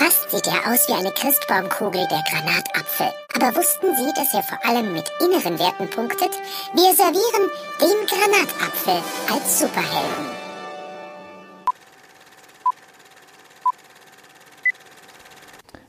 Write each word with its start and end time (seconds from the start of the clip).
Fast 0.00 0.30
sieht 0.30 0.46
er 0.46 0.72
aus 0.72 0.88
wie 0.88 0.94
eine 0.94 1.10
Christbaumkugel, 1.10 2.08
der 2.10 2.22
Granatapfel. 2.30 3.08
Aber 3.34 3.54
wussten 3.54 3.94
Sie, 3.94 4.10
dass 4.16 4.32
er 4.32 4.42
vor 4.42 4.58
allem 4.64 4.94
mit 4.94 5.12
inneren 5.20 5.58
Werten 5.58 5.90
punktet? 5.90 6.30
Wir 6.72 6.94
servieren 6.94 7.50
den 7.78 8.06
Granatapfel 8.06 8.94
als 9.30 9.58
Superhelden. 9.60 10.24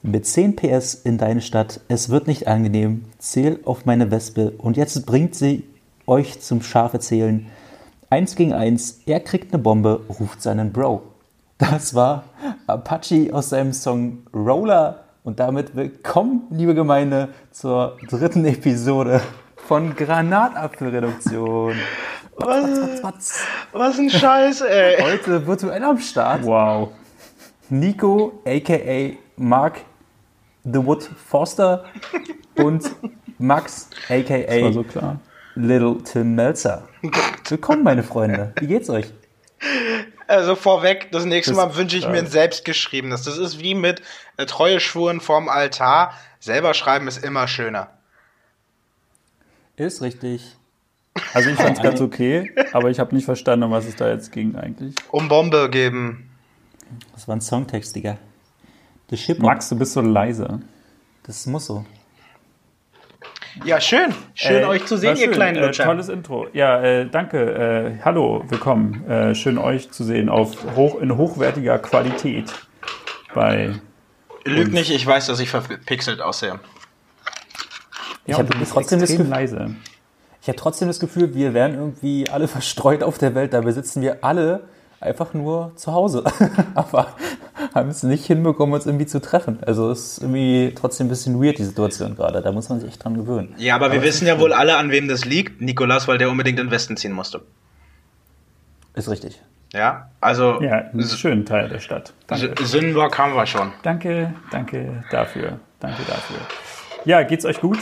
Mit 0.02 0.28
10 0.28 0.58
PS 0.58 0.94
in 0.94 1.18
deine 1.18 1.40
Stadt, 1.40 1.80
es 1.88 2.10
wird 2.10 2.28
nicht 2.28 2.50
angenehm, 2.50 3.06
zähl 3.18 3.62
auf 3.64 3.86
meine 3.86 4.12
Wespe 4.12 4.52
und 4.58 4.76
jetzt 4.76 5.06
bringt 5.06 5.36
sie 5.36 5.64
euch 6.06 6.42
zum 6.42 6.62
Schafe 6.62 7.00
zählen. 7.00 7.50
Eins 8.10 8.36
gegen 8.36 8.52
eins, 8.52 9.00
er 9.06 9.22
kriegt 9.22 9.54
eine 9.54 9.64
Bombe, 9.64 10.02
ruft 10.20 10.42
seinen 10.42 10.74
Bro. 10.74 11.02
Das 11.58 11.94
war 11.94 12.26
Apache 12.72 13.30
aus 13.34 13.50
seinem 13.50 13.74
Song 13.74 14.26
Roller 14.34 15.04
und 15.24 15.40
damit 15.40 15.76
willkommen, 15.76 16.44
liebe 16.52 16.74
Gemeinde, 16.74 17.30
zur 17.52 17.98
dritten 18.10 18.46
Episode 18.46 19.22
von 19.58 19.96
Granatapfelreduktion. 19.96 21.76
Was, 22.38 22.64
was, 22.64 23.04
was, 23.04 23.46
was 23.74 24.00
ein 24.00 24.10
Scheiß, 24.10 24.62
ey. 24.62 25.02
Heute 25.02 25.46
virtuell 25.46 25.84
am 25.84 26.00
Start. 26.00 26.46
Wow. 26.46 26.92
Nico, 27.70 28.42
aka 28.46 29.18
Mark 29.36 29.82
The 30.64 30.86
Wood 30.86 31.04
Foster 31.04 31.84
und 32.58 32.90
Max, 33.38 33.90
aka 34.10 34.72
so 34.72 34.86
Little 35.56 35.98
Tim 36.04 36.36
Melzer. 36.36 36.88
Willkommen, 37.50 37.84
meine 37.84 38.04
Freunde. 38.04 38.54
Wie 38.60 38.68
geht's 38.68 38.90
euch? 38.90 39.12
Also 40.32 40.56
vorweg, 40.56 41.12
das 41.12 41.26
nächste 41.26 41.54
Mal 41.54 41.76
wünsche 41.76 41.98
ich 41.98 42.08
mir 42.08 42.20
ein 42.20 42.28
selbstgeschriebenes. 42.28 43.24
Das 43.24 43.38
ist 43.38 43.60
wie 43.60 43.76
mit 43.76 44.02
äh, 44.38 44.46
Treue 44.46 44.80
schwuren 44.80 45.20
vorm 45.20 45.50
Altar. 45.50 46.14
Selber 46.40 46.74
schreiben 46.74 47.10
ist 47.10 47.22
immer 47.22 47.50
schöner. 47.50 47.90
Ist 49.76 50.02
richtig. 50.02 50.56
Also 51.34 51.50
ich 51.50 51.58
fand 51.58 51.78
es 51.78 51.84
ganz 51.84 52.00
okay, 52.00 52.50
aber 52.72 52.90
ich 52.90 53.00
habe 53.00 53.14
nicht 53.14 53.26
verstanden, 53.26 53.64
um 53.64 53.72
was 53.72 53.86
es 53.86 53.98
da 53.98 54.10
jetzt 54.10 54.32
ging 54.32 54.56
eigentlich. 54.56 54.96
Um 55.10 55.28
Bombe 55.28 55.70
geben. 55.70 56.30
Das 57.14 57.28
war 57.28 57.36
ein 57.36 57.42
Songtext, 57.42 57.94
Digga. 57.94 58.18
Max, 59.40 59.68
du 59.68 59.78
bist 59.78 59.92
so 59.92 60.00
leise. 60.00 60.62
Das 61.24 61.46
muss 61.46 61.66
so. 61.66 61.86
Ja, 63.66 63.82
schön. 63.82 64.14
Schön, 64.34 64.64
äh, 64.64 64.66
euch 64.66 64.86
zu 64.86 64.98
sehen, 64.98 65.16
ihr 65.18 65.26
schön. 65.26 65.32
kleinen 65.34 65.58
äh, 65.58 65.66
Lutscher. 65.66 65.84
Äh, 65.84 65.88
tolles 65.88 66.10
Intro. 66.10 66.48
Ja, 66.54 66.82
äh, 66.82 67.06
danke. 67.10 67.98
Äh, 68.00 68.04
hallo, 68.04 68.44
willkommen. 68.48 69.06
Äh, 69.10 69.36
schön, 69.36 69.58
euch 69.58 69.92
zu 69.92 70.04
sehen 70.04 70.30
auf 70.30 70.56
hoch, 70.76 71.00
in 71.02 71.18
hochwertiger 71.18 71.78
Qualität 71.80 72.54
bei. 73.34 73.76
Lüg 74.46 74.72
nicht, 74.72 74.90
ich 74.90 75.06
weiß, 75.06 75.28
dass 75.28 75.40
ich 75.40 75.50
verpixelt 75.50 76.22
aussehe. 76.22 76.52
Ja, 76.52 76.60
ich 78.26 78.34
habe 78.36 78.50
trotzdem 78.70 79.00
das 79.00 79.12
Gefühl, 79.12 79.28
leise. 79.28 79.76
Ich 80.42 80.48
habe 80.48 80.58
trotzdem 80.58 80.88
das 80.88 81.00
Gefühl, 81.00 81.36
wir 81.36 81.54
wären 81.54 81.76
irgendwie 81.76 82.30
alle 82.30 82.48
verstreut 82.48 83.04
auf 83.04 83.18
der 83.18 83.36
Welt. 83.36 83.54
Dabei 83.54 83.72
sitzen 83.72 84.02
wir 84.02 84.24
alle 84.24 84.64
einfach 85.00 85.34
nur 85.34 85.74
zu 85.76 85.92
Hause. 85.92 86.24
Aber 86.76 87.16
haben 87.74 87.90
es 87.90 88.04
nicht 88.04 88.26
hinbekommen, 88.26 88.74
uns 88.74 88.86
irgendwie 88.86 89.06
zu 89.06 89.22
treffen. 89.22 89.60
Also 89.66 89.92
es 89.92 90.14
ist 90.14 90.18
irgendwie 90.22 90.74
trotzdem 90.76 91.08
ein 91.08 91.10
bisschen 91.10 91.42
weird, 91.42 91.58
die 91.58 91.64
Situation 91.64 92.16
gerade. 92.16 92.42
Da 92.42 92.52
muss 92.52 92.70
man 92.70 92.80
sich 92.80 92.90
echt 92.90 93.04
dran 93.04 93.16
gewöhnen. 93.16 93.54
Ja, 93.58 93.76
aber, 93.76 93.86
aber 93.86 93.96
wir 93.96 94.02
wissen 94.04 94.28
ja 94.28 94.40
wohl 94.40 94.54
alle, 94.54 94.78
an 94.78 94.92
wem 94.92 95.08
das 95.08 95.26
liegt. 95.26 95.62
Nikolas, 95.62 96.08
weil 96.08 96.18
der 96.18 96.30
unbedingt 96.30 96.60
in 96.60 96.68
den 96.68 96.72
Westen 96.72 96.98
ziehen 96.98 97.14
musste. 97.14 97.42
Ist 98.94 99.10
richtig. 99.10 99.42
Ja, 99.74 100.10
also. 100.20 100.62
Ja, 100.62 100.90
ein 100.94 101.02
schöner 101.04 101.46
Teil 101.46 101.70
der 101.70 101.80
Stadt. 101.80 102.14
Sündenburg 102.62 103.18
haben 103.18 103.36
wir 103.36 103.46
schon. 103.46 103.72
Danke, 103.84 104.34
danke 104.52 105.04
dafür. 105.12 105.60
Danke 105.80 106.04
dafür. 106.08 106.38
Ja, 107.06 107.24
geht's 107.24 107.46
euch 107.46 107.62
gut 107.62 107.80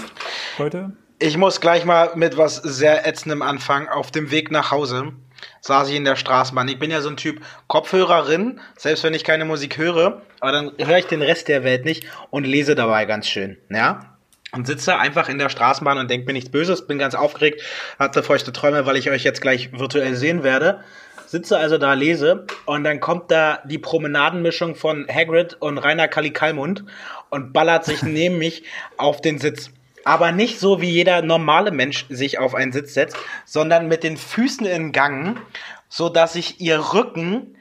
heute? 0.59 0.91
Ich 1.17 1.37
muss 1.37 1.59
gleich 1.59 1.83
mal 1.85 2.11
mit 2.15 2.37
was 2.37 2.57
sehr 2.57 3.07
ätzendem 3.07 3.41
anfangen. 3.41 3.89
Auf 3.89 4.11
dem 4.11 4.31
Weg 4.31 4.51
nach 4.51 4.71
Hause 4.71 5.13
saß 5.61 5.89
ich 5.89 5.95
in 5.95 6.05
der 6.05 6.15
Straßenbahn. 6.15 6.67
Ich 6.67 6.79
bin 6.79 6.91
ja 6.91 7.01
so 7.01 7.09
ein 7.09 7.17
Typ 7.17 7.41
Kopfhörerin, 7.67 8.59
selbst 8.77 9.03
wenn 9.03 9.13
ich 9.13 9.23
keine 9.23 9.45
Musik 9.45 9.77
höre, 9.77 10.21
aber 10.39 10.51
dann 10.51 10.71
höre 10.77 10.97
ich 10.97 11.05
den 11.05 11.21
Rest 11.21 11.47
der 11.47 11.63
Welt 11.63 11.85
nicht 11.85 12.05
und 12.29 12.45
lese 12.45 12.75
dabei 12.75 13.05
ganz 13.05 13.27
schön, 13.27 13.57
ja? 13.69 14.15
Und 14.51 14.65
sitze 14.65 14.97
einfach 14.97 15.29
in 15.29 15.37
der 15.37 15.49
Straßenbahn 15.49 15.99
und 15.99 16.09
denke 16.09 16.25
mir 16.25 16.33
nichts 16.33 16.49
Böses, 16.49 16.87
bin 16.87 16.97
ganz 16.97 17.13
aufgeregt, 17.13 17.61
hatte 17.99 18.23
feuchte 18.23 18.51
Träume, 18.51 18.87
weil 18.87 18.97
ich 18.97 19.11
euch 19.11 19.23
jetzt 19.23 19.41
gleich 19.41 19.71
virtuell 19.77 20.15
sehen 20.15 20.43
werde. 20.43 20.83
Sitze 21.27 21.59
also 21.59 21.77
da, 21.77 21.93
lese 21.93 22.47
und 22.65 22.83
dann 22.83 22.99
kommt 22.99 23.29
da 23.29 23.59
die 23.63 23.77
Promenadenmischung 23.77 24.73
von 24.73 25.05
Hagrid 25.07 25.57
und 25.59 25.77
Rainer 25.77 26.07
Kalli 26.07 26.31
Kalmund 26.31 26.83
und 27.29 27.53
ballert 27.53 27.85
sich 27.85 28.01
neben 28.01 28.39
mich 28.39 28.63
auf 28.97 29.21
den 29.21 29.37
Sitz 29.37 29.69
aber 30.09 30.31
nicht 30.31 30.59
so, 30.59 30.81
wie 30.81 30.89
jeder 30.89 31.21
normale 31.21 31.69
Mensch 31.69 32.07
sich 32.09 32.39
auf 32.39 32.55
einen 32.55 32.71
Sitz 32.71 32.95
setzt, 32.95 33.15
sondern 33.45 33.87
mit 33.87 34.03
den 34.03 34.17
Füßen 34.17 34.65
in 34.65 34.91
Gang, 34.91 35.39
so 35.87 36.09
dass 36.09 36.33
sich 36.33 36.59
ihr 36.59 36.93
Rücken 36.95 37.55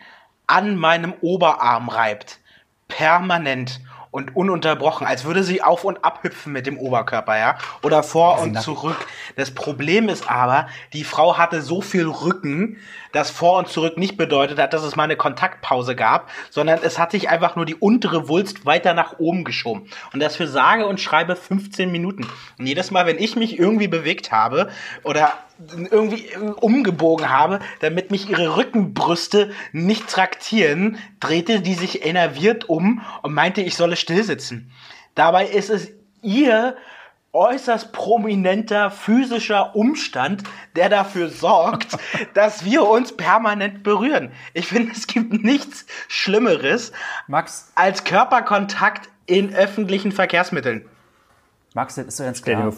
an 0.46 0.74
meinem 0.76 1.12
Oberarm 1.20 1.90
reibt. 1.90 2.38
Permanent 2.88 3.80
und 4.10 4.34
ununterbrochen, 4.36 5.06
als 5.06 5.24
würde 5.24 5.42
sie 5.42 5.62
auf 5.62 5.84
und 5.84 6.04
ab 6.04 6.20
hüpfen 6.22 6.52
mit 6.52 6.66
dem 6.66 6.78
Oberkörper, 6.78 7.38
ja, 7.38 7.58
oder 7.82 8.02
vor 8.02 8.40
und 8.40 8.60
zurück. 8.60 8.96
Das 9.36 9.50
Problem 9.50 10.08
ist 10.08 10.30
aber, 10.30 10.68
die 10.92 11.04
Frau 11.04 11.36
hatte 11.36 11.62
so 11.62 11.80
viel 11.80 12.06
Rücken, 12.06 12.78
dass 13.12 13.30
vor 13.30 13.58
und 13.58 13.68
zurück 13.68 13.96
nicht 13.96 14.16
bedeutet 14.16 14.58
hat, 14.58 14.72
dass 14.72 14.82
es 14.82 14.96
mal 14.96 15.04
eine 15.04 15.16
Kontaktpause 15.16 15.96
gab, 15.96 16.30
sondern 16.50 16.80
es 16.82 16.98
hat 16.98 17.10
sich 17.10 17.28
einfach 17.28 17.56
nur 17.56 17.64
die 17.64 17.74
untere 17.74 18.28
Wulst 18.28 18.66
weiter 18.66 18.94
nach 18.94 19.18
oben 19.18 19.44
geschoben. 19.44 19.88
Und 20.12 20.20
das 20.20 20.36
für 20.36 20.46
sage 20.46 20.86
und 20.86 21.00
schreibe 21.00 21.36
15 21.36 21.90
Minuten. 21.90 22.26
Und 22.58 22.66
jedes 22.66 22.90
Mal, 22.90 23.06
wenn 23.06 23.18
ich 23.18 23.36
mich 23.36 23.58
irgendwie 23.58 23.88
bewegt 23.88 24.32
habe 24.32 24.68
oder 25.04 25.32
irgendwie 25.90 26.30
umgebogen 26.60 27.30
habe, 27.30 27.60
damit 27.80 28.10
mich 28.10 28.28
ihre 28.30 28.56
Rückenbrüste 28.56 29.50
nicht 29.72 30.08
traktieren, 30.08 30.98
drehte 31.20 31.60
die 31.60 31.74
sich 31.74 32.04
enerviert 32.06 32.68
um 32.68 33.02
und 33.22 33.34
meinte, 33.34 33.60
ich 33.60 33.74
solle 33.74 33.96
stillsitzen. 33.96 34.70
Dabei 35.14 35.46
ist 35.46 35.70
es 35.70 35.90
ihr 36.22 36.76
äußerst 37.32 37.92
prominenter 37.92 38.90
physischer 38.90 39.76
Umstand, 39.76 40.44
der 40.76 40.88
dafür 40.88 41.28
sorgt, 41.28 41.98
dass 42.34 42.64
wir 42.64 42.88
uns 42.88 43.16
permanent 43.16 43.82
berühren. 43.82 44.32
Ich 44.54 44.68
finde, 44.68 44.92
es 44.92 45.06
gibt 45.06 45.32
nichts 45.44 45.86
Schlimmeres 46.08 46.92
Max. 47.26 47.72
als 47.74 48.04
Körperkontakt 48.04 49.08
in 49.26 49.54
öffentlichen 49.54 50.12
Verkehrsmitteln. 50.12 50.86
Max, 51.74 51.96
das 51.96 52.06
ist 52.06 52.20
doch 52.20 52.24
ganz 52.24 52.42
klar. 52.42 52.72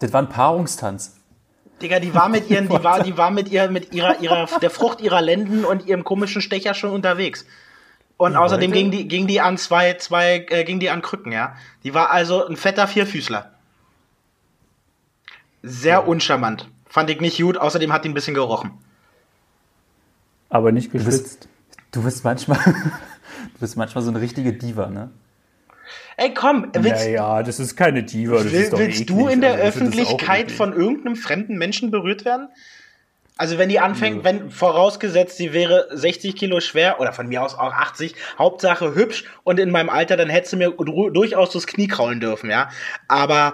Das 0.00 0.12
war 0.12 0.22
ein 0.22 0.28
Paarungstanz. 0.28 1.17
Digga, 1.80 2.00
die 2.00 2.14
war 2.14 2.28
mit 2.28 2.50
ihren, 2.50 2.68
die 2.68 2.82
war, 2.82 3.02
die 3.02 3.16
war 3.16 3.30
mit 3.30 3.48
ihr, 3.48 3.68
mit 3.70 3.94
ihrer, 3.94 4.20
ihrer, 4.20 4.46
der 4.60 4.70
Frucht 4.70 5.00
ihrer 5.00 5.20
Lenden 5.20 5.64
und 5.64 5.86
ihrem 5.86 6.04
komischen 6.04 6.42
Stecher 6.42 6.74
schon 6.74 6.90
unterwegs. 6.90 7.46
Und 8.16 8.32
ja, 8.32 8.40
außerdem 8.40 8.72
ging 8.72 8.90
die, 8.90 9.06
ging 9.06 9.28
die 9.28 9.40
an 9.40 9.58
zwei, 9.58 9.94
zwei, 9.94 10.44
äh, 10.50 10.64
ging 10.64 10.80
die 10.80 10.90
an 10.90 11.02
Krücken, 11.02 11.30
ja. 11.30 11.54
Die 11.84 11.94
war 11.94 12.10
also 12.10 12.46
ein 12.46 12.56
fetter 12.56 12.88
Vierfüßler. 12.88 13.52
Sehr 15.62 15.92
ja. 15.92 15.98
uncharmant. 15.98 16.68
Fand 16.86 17.10
ich 17.10 17.20
nicht 17.20 17.40
gut, 17.40 17.56
außerdem 17.56 17.92
hat 17.92 18.04
die 18.04 18.08
ein 18.08 18.14
bisschen 18.14 18.34
gerochen. 18.34 18.72
Aber 20.48 20.72
nicht 20.72 20.90
geschwitzt. 20.90 21.08
Du 21.12 21.22
bist, 21.22 21.48
du 21.92 22.02
bist 22.02 22.24
manchmal, 22.24 22.58
du 23.54 23.60
bist 23.60 23.76
manchmal 23.76 24.02
so 24.02 24.10
eine 24.10 24.20
richtige 24.20 24.52
Diva, 24.52 24.88
ne? 24.88 25.10
Ey, 26.20 26.34
komm, 26.34 26.66
willst, 26.72 27.06
ja, 27.06 27.44
das 27.44 27.60
ist 27.60 27.76
keine 27.76 28.02
Diva. 28.02 28.42
Das 28.42 28.52
will, 28.52 28.60
ist 28.60 28.72
doch 28.72 28.78
willst 28.80 29.02
eklig. 29.02 29.16
du 29.16 29.28
in 29.28 29.40
der 29.40 29.52
also, 29.52 29.64
Öffentlichkeit 29.64 30.50
von 30.50 30.72
irgendeinem 30.72 31.14
fremden 31.14 31.56
Menschen 31.56 31.92
berührt 31.92 32.24
werden? 32.24 32.48
Also 33.36 33.56
wenn 33.56 33.68
die 33.68 33.78
anfängt, 33.78 34.24
wenn 34.24 34.50
vorausgesetzt, 34.50 35.36
sie 35.36 35.52
wäre 35.52 35.86
60 35.92 36.34
Kilo 36.34 36.58
schwer 36.58 36.98
oder 36.98 37.12
von 37.12 37.28
mir 37.28 37.40
aus 37.40 37.54
auch 37.54 37.72
80, 37.72 38.16
Hauptsache 38.36 38.96
hübsch 38.96 39.26
und 39.44 39.60
in 39.60 39.70
meinem 39.70 39.88
Alter, 39.88 40.16
dann 40.16 40.28
hättest 40.28 40.54
du 40.54 40.56
mir 40.56 40.70
durchaus 40.72 41.52
das 41.52 41.68
Knie 41.68 41.86
kraulen 41.86 42.18
dürfen, 42.18 42.50
ja. 42.50 42.68
Aber 43.06 43.52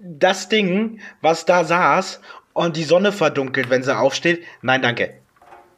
das 0.00 0.48
Ding, 0.48 1.00
was 1.20 1.44
da 1.44 1.64
saß 1.64 2.22
und 2.54 2.78
die 2.78 2.84
Sonne 2.84 3.12
verdunkelt, 3.12 3.68
wenn 3.68 3.82
sie 3.82 3.94
aufsteht, 3.94 4.42
nein, 4.62 4.80
danke. 4.80 5.18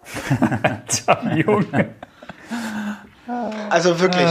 Junge. 1.35 1.95
Also 3.71 3.99
wirklich. 3.99 4.31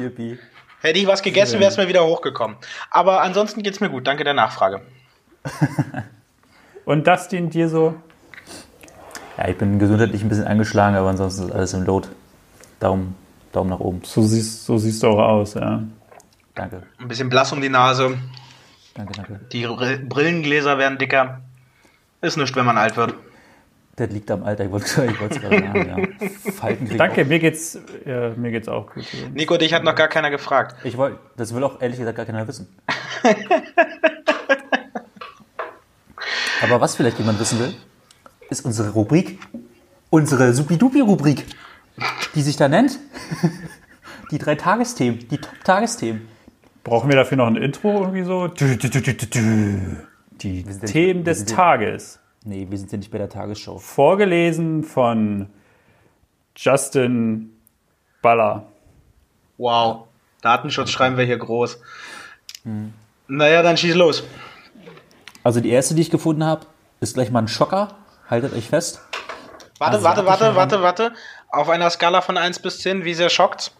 Yippie. 0.00 0.38
Hätte 0.80 0.98
ich 0.98 1.06
was 1.06 1.22
gegessen, 1.22 1.60
wäre 1.60 1.70
es 1.70 1.76
mir 1.76 1.88
wieder 1.88 2.04
hochgekommen. 2.04 2.56
Aber 2.90 3.22
ansonsten 3.22 3.62
geht 3.62 3.74
es 3.74 3.80
mir 3.80 3.88
gut. 3.88 4.06
Danke 4.06 4.24
der 4.24 4.34
Nachfrage. 4.34 4.82
Und 6.84 7.06
das 7.06 7.28
dient 7.28 7.54
dir 7.54 7.68
so? 7.68 7.94
Ja, 9.38 9.48
ich 9.48 9.56
bin 9.56 9.78
gesundheitlich 9.78 10.22
ein 10.22 10.28
bisschen 10.28 10.46
angeschlagen, 10.46 10.96
aber 10.96 11.08
ansonsten 11.08 11.44
ist 11.48 11.52
alles 11.52 11.74
im 11.74 11.84
Lot. 11.84 12.08
Daumen, 12.80 13.14
Daumen 13.52 13.70
nach 13.70 13.78
oben. 13.78 14.02
So 14.04 14.22
siehst, 14.22 14.66
so 14.66 14.76
siehst 14.78 15.02
du 15.02 15.08
auch 15.08 15.18
aus, 15.18 15.54
ja. 15.54 15.82
Danke. 16.54 16.82
Ein 16.98 17.08
bisschen 17.08 17.28
blass 17.28 17.52
um 17.52 17.60
die 17.60 17.68
Nase. 17.68 18.18
Danke, 18.94 19.12
danke. 19.14 19.40
Die 19.52 19.66
Brillengläser 19.66 20.78
werden 20.78 20.98
dicker. 20.98 21.40
Ist 22.20 22.36
nichts, 22.36 22.54
wenn 22.56 22.66
man 22.66 22.76
alt 22.76 22.96
wird. 22.96 23.14
Das 23.96 24.10
liegt 24.10 24.30
am 24.30 24.42
Alter, 24.42 24.64
ich 24.64 24.70
wollte 24.70 24.86
es 24.86 24.94
gerade 24.94 25.34
sagen, 25.34 26.18
ja. 26.60 26.96
Danke, 26.96 27.26
mir 27.26 27.38
geht's, 27.38 27.78
ja, 28.06 28.30
mir 28.30 28.50
geht's 28.50 28.68
auch 28.68 28.90
gut. 28.92 29.04
Nico, 29.34 29.58
dich 29.58 29.74
hat 29.74 29.84
noch 29.84 29.94
gar 29.94 30.08
keiner 30.08 30.30
gefragt. 30.30 30.76
Ich 30.84 30.96
wollte, 30.96 31.18
das 31.36 31.54
will 31.54 31.62
auch 31.62 31.80
ehrlich 31.82 31.98
gesagt 31.98 32.16
gar 32.16 32.24
keiner 32.24 32.48
wissen. 32.48 32.68
Aber 36.62 36.80
was 36.80 36.96
vielleicht 36.96 37.18
jemand 37.18 37.38
wissen 37.40 37.58
will, 37.58 37.74
ist 38.48 38.64
unsere 38.64 38.90
Rubrik, 38.90 39.38
unsere 40.08 40.54
Supidupi-Rubrik, 40.54 41.44
die 42.34 42.42
sich 42.42 42.56
da 42.56 42.68
nennt 42.68 42.98
die 44.30 44.38
drei 44.38 44.54
Tagesthemen, 44.54 45.28
die 45.28 45.38
Top-Tagesthemen. 45.38 46.28
Brauchen 46.84 47.10
wir 47.10 47.16
dafür 47.16 47.36
noch 47.36 47.46
ein 47.46 47.56
Intro 47.56 48.00
irgendwie 48.00 48.22
so? 48.24 48.48
Die 50.40 50.64
Themen 50.64 51.24
des 51.24 51.44
Tages. 51.44 52.18
Nee, 52.44 52.66
wir 52.68 52.78
sind 52.78 52.90
ja 52.90 52.98
nicht 52.98 53.10
bei 53.10 53.18
der 53.18 53.28
Tagesschau. 53.28 53.78
Vorgelesen 53.78 54.82
von 54.82 55.48
Justin 56.56 57.56
Baller. 58.20 58.66
Wow. 59.58 60.04
Datenschutz 60.40 60.90
schreiben 60.90 61.16
wir 61.16 61.24
hier 61.24 61.38
groß. 61.38 61.78
Naja, 63.28 63.62
dann 63.62 63.76
schieß 63.76 63.94
los. 63.94 64.24
Also 65.44 65.60
die 65.60 65.70
erste, 65.70 65.94
die 65.94 66.02
ich 66.02 66.10
gefunden 66.10 66.44
habe, 66.44 66.66
ist 67.00 67.14
gleich 67.14 67.30
mal 67.30 67.42
ein 67.42 67.48
Schocker. 67.48 67.96
Haltet 68.28 68.54
euch 68.54 68.68
fest. 68.68 69.00
Warte, 69.78 70.02
warte, 70.02 70.20
Asiatische 70.22 70.56
warte, 70.56 70.82
warte, 70.82 70.82
warte. 70.82 71.12
Auf 71.48 71.68
einer 71.68 71.90
Skala 71.90 72.22
von 72.22 72.36
1 72.36 72.60
bis 72.60 72.80
10, 72.80 73.04
wie 73.04 73.14
sehr 73.14 73.28
schockt's? 73.28 73.72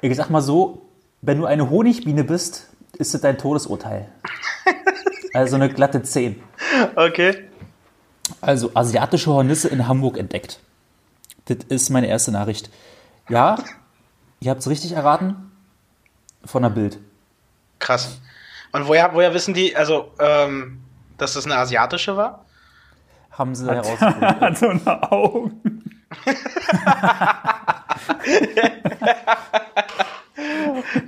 Ich 0.00 0.16
sag 0.16 0.30
mal 0.30 0.42
so, 0.42 0.88
wenn 1.20 1.38
du 1.38 1.46
eine 1.46 1.68
Honigbiene 1.68 2.24
bist, 2.24 2.68
ist 2.98 3.12
das 3.12 3.20
dein 3.20 3.36
Todesurteil. 3.36 4.08
Also 5.36 5.56
eine 5.56 5.68
glatte 5.68 6.02
10. 6.02 6.42
Okay. 6.96 7.48
Also 8.40 8.72
asiatische 8.74 9.30
Hornisse 9.30 9.68
in 9.68 9.86
Hamburg 9.86 10.18
entdeckt. 10.18 10.58
Das 11.44 11.58
ist 11.68 11.90
meine 11.90 12.08
erste 12.08 12.32
Nachricht. 12.32 12.70
Ja, 13.28 13.56
ihr 14.40 14.50
habt 14.50 14.60
es 14.60 14.68
richtig 14.68 14.92
erraten. 14.92 15.52
Von 16.44 16.62
der 16.62 16.70
Bild. 16.70 16.98
Krass. 17.78 18.20
Und 18.72 18.88
woher, 18.88 19.14
woher 19.14 19.32
wissen 19.34 19.54
die, 19.54 19.76
also, 19.76 20.12
ähm, 20.18 20.82
dass 21.18 21.34
das 21.34 21.44
eine 21.44 21.56
asiatische 21.56 22.16
war? 22.16 22.44
Haben 23.30 23.54
sie 23.54 23.66
herausgefunden. 23.66 24.22
Hat 24.40 24.58
so 24.58 24.68
eine 24.68 25.12
Augen. 25.12 25.82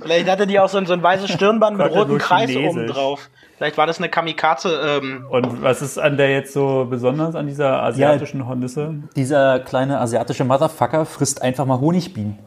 Vielleicht 0.01 0.29
hatte 0.29 0.47
die 0.47 0.59
auch 0.59 0.69
so 0.69 0.77
ein, 0.77 0.85
so 0.85 0.93
ein 0.93 1.03
weißes 1.03 1.31
Stirnband 1.31 1.77
mit 1.77 1.93
nur 1.93 2.17
Kreis 2.17 2.55
oben 2.55 2.87
drauf. 2.87 3.29
Vielleicht 3.59 3.77
war 3.77 3.85
das 3.87 3.97
eine 3.97 4.07
Kamikaze. 4.07 4.99
Ähm, 5.03 5.25
Und 5.29 5.61
was 5.61 5.81
ist 5.81 5.97
an 5.99 6.15
der 6.15 6.31
jetzt 6.31 6.53
so 6.53 6.87
besonders 6.89 7.35
an 7.35 7.45
dieser 7.45 7.83
asiatischen 7.83 8.47
Hornisse? 8.47 8.95
Dieser 9.17 9.59
kleine 9.59 9.99
asiatische 9.99 10.45
Motherfucker 10.45 11.05
frisst 11.05 11.41
einfach 11.41 11.65
mal 11.65 11.77
Honigbienen. 11.81 12.39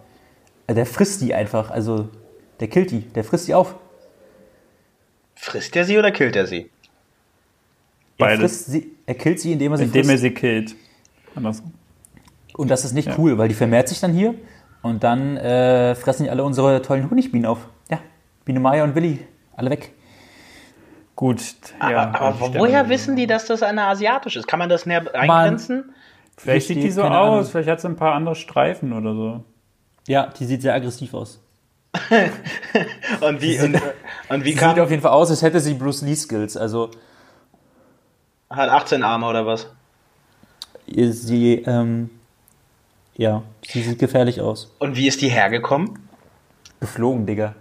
Äh, 0.66 0.72
Der 0.74 0.86
frisst 0.86 1.20
die 1.20 1.34
einfach. 1.34 1.70
Also, 1.70 2.08
der 2.60 2.68
killt 2.68 2.90
die. 2.92 3.02
Der 3.02 3.24
frisst 3.24 3.46
die 3.46 3.54
auf. 3.54 3.74
frisst 5.34 5.76
er 5.76 5.84
sie 5.84 5.98
oder 5.98 6.10
killt 6.12 6.34
er 6.34 6.46
sie? 6.46 6.70
Er, 8.16 8.26
Beides. 8.28 8.64
sie, 8.66 8.90
er 9.04 9.14
killt 9.14 9.38
sie, 9.38 9.52
indem 9.52 9.72
er 9.72 9.78
sie 9.78 9.84
Indem 9.84 10.02
er 10.02 10.06
frisst. 10.06 10.22
sie 10.22 10.30
killt. 10.32 10.74
Andersrum. 11.34 11.72
Und 12.56 12.70
das 12.70 12.84
ist 12.86 12.94
nicht 12.94 13.18
cool, 13.18 13.36
weil 13.36 13.48
die 13.48 13.54
vermehrt 13.54 13.88
sich 13.88 14.00
dann 14.00 14.12
hier 14.14 14.34
und 14.80 15.04
dann 15.04 15.36
äh, 15.36 15.94
fressen 15.94 16.24
die 16.24 16.30
alle 16.30 16.42
unsere 16.44 16.80
tollen 16.80 17.10
Honigbienen 17.10 17.44
auf. 17.46 17.58
Ja, 17.90 17.98
Biene 18.46 18.60
Maya 18.60 18.84
und 18.84 18.94
Willi, 18.94 19.18
alle 19.56 19.68
weg. 19.70 19.92
Gut. 21.14 21.40
ja, 21.80 22.10
aber 22.12 22.20
aber 22.20 22.54
woher 22.54 22.88
wissen 22.88 23.16
die, 23.16 23.26
dass 23.26 23.46
das 23.46 23.62
eine 23.62 23.84
asiatische 23.84 24.38
ist? 24.38 24.48
Kann 24.48 24.58
man 24.58 24.68
das 24.68 24.86
näher 24.86 25.14
eingrenzen? 25.14 25.94
Vielleicht 26.36 26.66
Hier 26.68 26.76
sieht 26.76 26.84
die 26.84 26.90
so 26.90 27.02
aus. 27.02 27.10
Ahnung. 27.10 27.44
Vielleicht 27.44 27.68
hat 27.68 27.80
sie 27.80 27.88
ein 27.88 27.96
paar 27.96 28.14
andere 28.14 28.34
Streifen 28.34 28.92
oder 28.92 29.14
so. 29.14 29.44
Ja, 30.08 30.26
die 30.26 30.44
sieht 30.46 30.62
sehr 30.62 30.74
aggressiv 30.74 31.14
aus. 31.14 31.40
Und 33.20 33.42
wie, 33.42 33.60
und, 33.60 33.78
und 34.30 34.44
wie 34.44 34.50
Die 34.52 34.54
kam, 34.54 34.74
sieht 34.74 34.82
auf 34.82 34.90
jeden 34.90 35.02
Fall 35.02 35.12
aus, 35.12 35.28
als 35.30 35.42
hätte 35.42 35.60
sie 35.60 35.74
Bruce 35.74 36.00
Lee 36.00 36.14
Skills. 36.14 36.56
Also 36.56 36.90
hat 38.48 38.70
18 38.70 39.02
Arme 39.02 39.26
oder 39.26 39.46
was? 39.46 39.68
sie, 40.86 41.62
ähm, 41.66 42.10
ja, 43.14 43.42
sie 43.66 43.82
sieht 43.82 43.98
gefährlich 43.98 44.40
aus. 44.40 44.74
Und 44.78 44.96
wie 44.96 45.06
ist 45.06 45.20
die 45.20 45.28
hergekommen? 45.28 45.98
Geflogen, 46.80 47.26
Digga. 47.26 47.54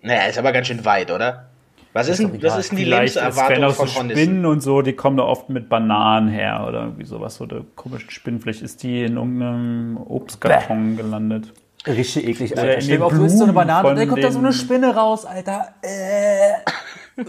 Naja, 0.00 0.22
ist 0.22 0.38
aber 0.38 0.52
ganz 0.52 0.68
schön 0.68 0.84
weit, 0.84 1.10
oder? 1.10 1.48
Was 1.94 2.08
ist, 2.08 2.20
denn, 2.20 2.42
was 2.42 2.58
ist 2.58 2.70
denn 2.70 2.78
die 2.78 2.84
Vielleicht, 2.84 3.16
Lebenserwartung 3.16 3.68
so 3.68 3.74
von 3.74 3.94
Hornissen? 3.94 4.22
Spinnen 4.22 4.46
und 4.46 4.60
so, 4.60 4.80
die 4.80 4.94
kommen 4.94 5.18
da 5.18 5.24
oft 5.24 5.50
mit 5.50 5.68
Bananen 5.68 6.28
her 6.28 6.64
oder 6.66 6.84
irgendwie 6.84 7.04
sowas 7.04 7.40
oder 7.40 7.64
komischen 7.76 8.10
Spinnen. 8.10 8.40
Vielleicht 8.40 8.62
ist 8.62 8.82
die 8.82 9.02
in 9.02 9.16
irgendeinem 9.16 9.98
Obstkarton 9.98 10.96
gelandet. 10.96 11.52
Richtig 11.86 12.28
eklig, 12.28 12.52
Oder 12.52 12.62
Alter. 12.62 12.74
in 12.76 12.82
Stell 12.82 12.96
dir 12.96 13.02
vor, 13.02 13.12
du 13.12 13.24
isst 13.24 13.38
so 13.38 13.44
eine 13.44 13.52
Banane 13.52 13.88
und 13.88 13.96
dann 13.96 14.08
kommt 14.08 14.22
da 14.22 14.30
so 14.30 14.38
eine 14.38 14.52
Spinne 14.52 14.94
raus, 14.94 15.26
Alter. 15.26 15.74
Äh, 15.82 16.52
äh, 16.52 17.24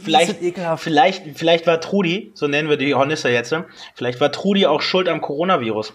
Vielleicht, 0.00 0.36
vielleicht, 0.76 1.38
vielleicht 1.38 1.66
war 1.66 1.80
Trudi, 1.80 2.32
so 2.34 2.46
nennen 2.48 2.68
wir 2.68 2.76
die 2.76 2.94
Hornisse 2.94 3.30
jetzt, 3.30 3.54
vielleicht 3.94 4.20
war 4.20 4.32
Trudi 4.32 4.66
auch 4.66 4.82
schuld 4.82 5.08
am 5.08 5.20
Coronavirus 5.20 5.94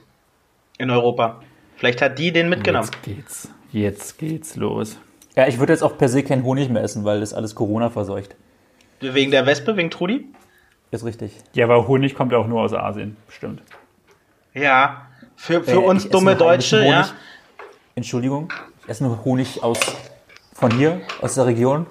in 0.79 0.89
Europa. 0.89 1.41
Vielleicht 1.75 2.01
hat 2.01 2.17
die 2.17 2.31
den 2.31 2.49
mitgenommen. 2.49 2.89
Jetzt 2.91 3.03
geht's. 3.03 3.49
Jetzt 3.71 4.17
geht's 4.17 4.55
los. 4.55 4.97
Ja, 5.37 5.47
ich 5.47 5.59
würde 5.59 5.71
jetzt 5.71 5.83
auch 5.83 5.97
per 5.97 6.09
se 6.09 6.23
keinen 6.23 6.43
Honig 6.43 6.67
mehr 6.69 6.81
essen, 6.83 7.05
weil 7.05 7.19
das 7.21 7.33
alles 7.33 7.53
Corona 7.55 7.89
verseucht. 7.91 8.35
Wegen 8.99 9.29
der 9.31 9.45
Wespe, 9.45 9.77
wegen 9.77 9.91
Trudi? 9.91 10.25
Ist 10.89 11.05
richtig. 11.05 11.31
Ja, 11.53 11.65
aber 11.65 11.87
Honig 11.87 12.15
kommt 12.15 12.31
ja 12.31 12.39
auch 12.39 12.47
nur 12.47 12.61
aus 12.61 12.73
Asien, 12.73 13.15
bestimmt. 13.27 13.61
Ja. 14.53 15.07
Für, 15.35 15.63
für 15.63 15.73
Äh, 15.73 15.75
uns 15.75 16.09
dumme 16.09 16.35
Deutsche, 16.35 16.83
ja. 16.83 17.07
Entschuldigung, 17.93 18.51
ich 18.83 18.89
esse 18.89 19.03
nur 19.03 19.23
Honig 19.23 19.61
aus 19.63 19.79
von 20.53 20.71
hier, 20.71 21.01
aus 21.21 21.35
der 21.35 21.45
Region. 21.45 21.85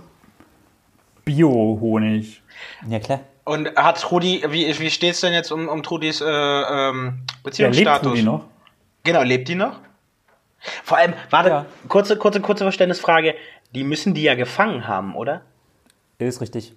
Bio-Honig. 1.24 2.42
Ja, 2.88 2.98
klar. 2.98 3.20
Und 3.44 3.74
hat 3.76 4.00
Trudi, 4.00 4.44
wie, 4.48 4.76
wie 4.78 4.90
steht's 4.90 5.20
denn 5.20 5.32
jetzt 5.32 5.52
um, 5.52 5.68
um 5.68 5.82
Trudis 5.84 6.20
äh, 6.20 6.24
ähm, 6.26 7.18
Ja, 7.28 7.34
Beziehungsstatus? 7.44 8.02
lebt 8.02 8.06
Rudi 8.12 8.22
noch? 8.24 8.44
Genau, 9.04 9.22
lebt 9.22 9.48
die 9.48 9.54
noch? 9.54 9.78
Vor 10.84 10.98
allem, 10.98 11.14
warte, 11.30 11.48
Ja. 11.50 11.66
kurze, 11.88 12.16
kurze, 12.16 12.40
kurze 12.40 12.64
Verständnisfrage. 12.64 13.34
Die 13.74 13.84
müssen 13.84 14.14
die 14.14 14.22
ja 14.22 14.34
gefangen 14.34 14.86
haben, 14.88 15.14
oder? 15.16 15.42
Ist 16.18 16.40
richtig. 16.40 16.72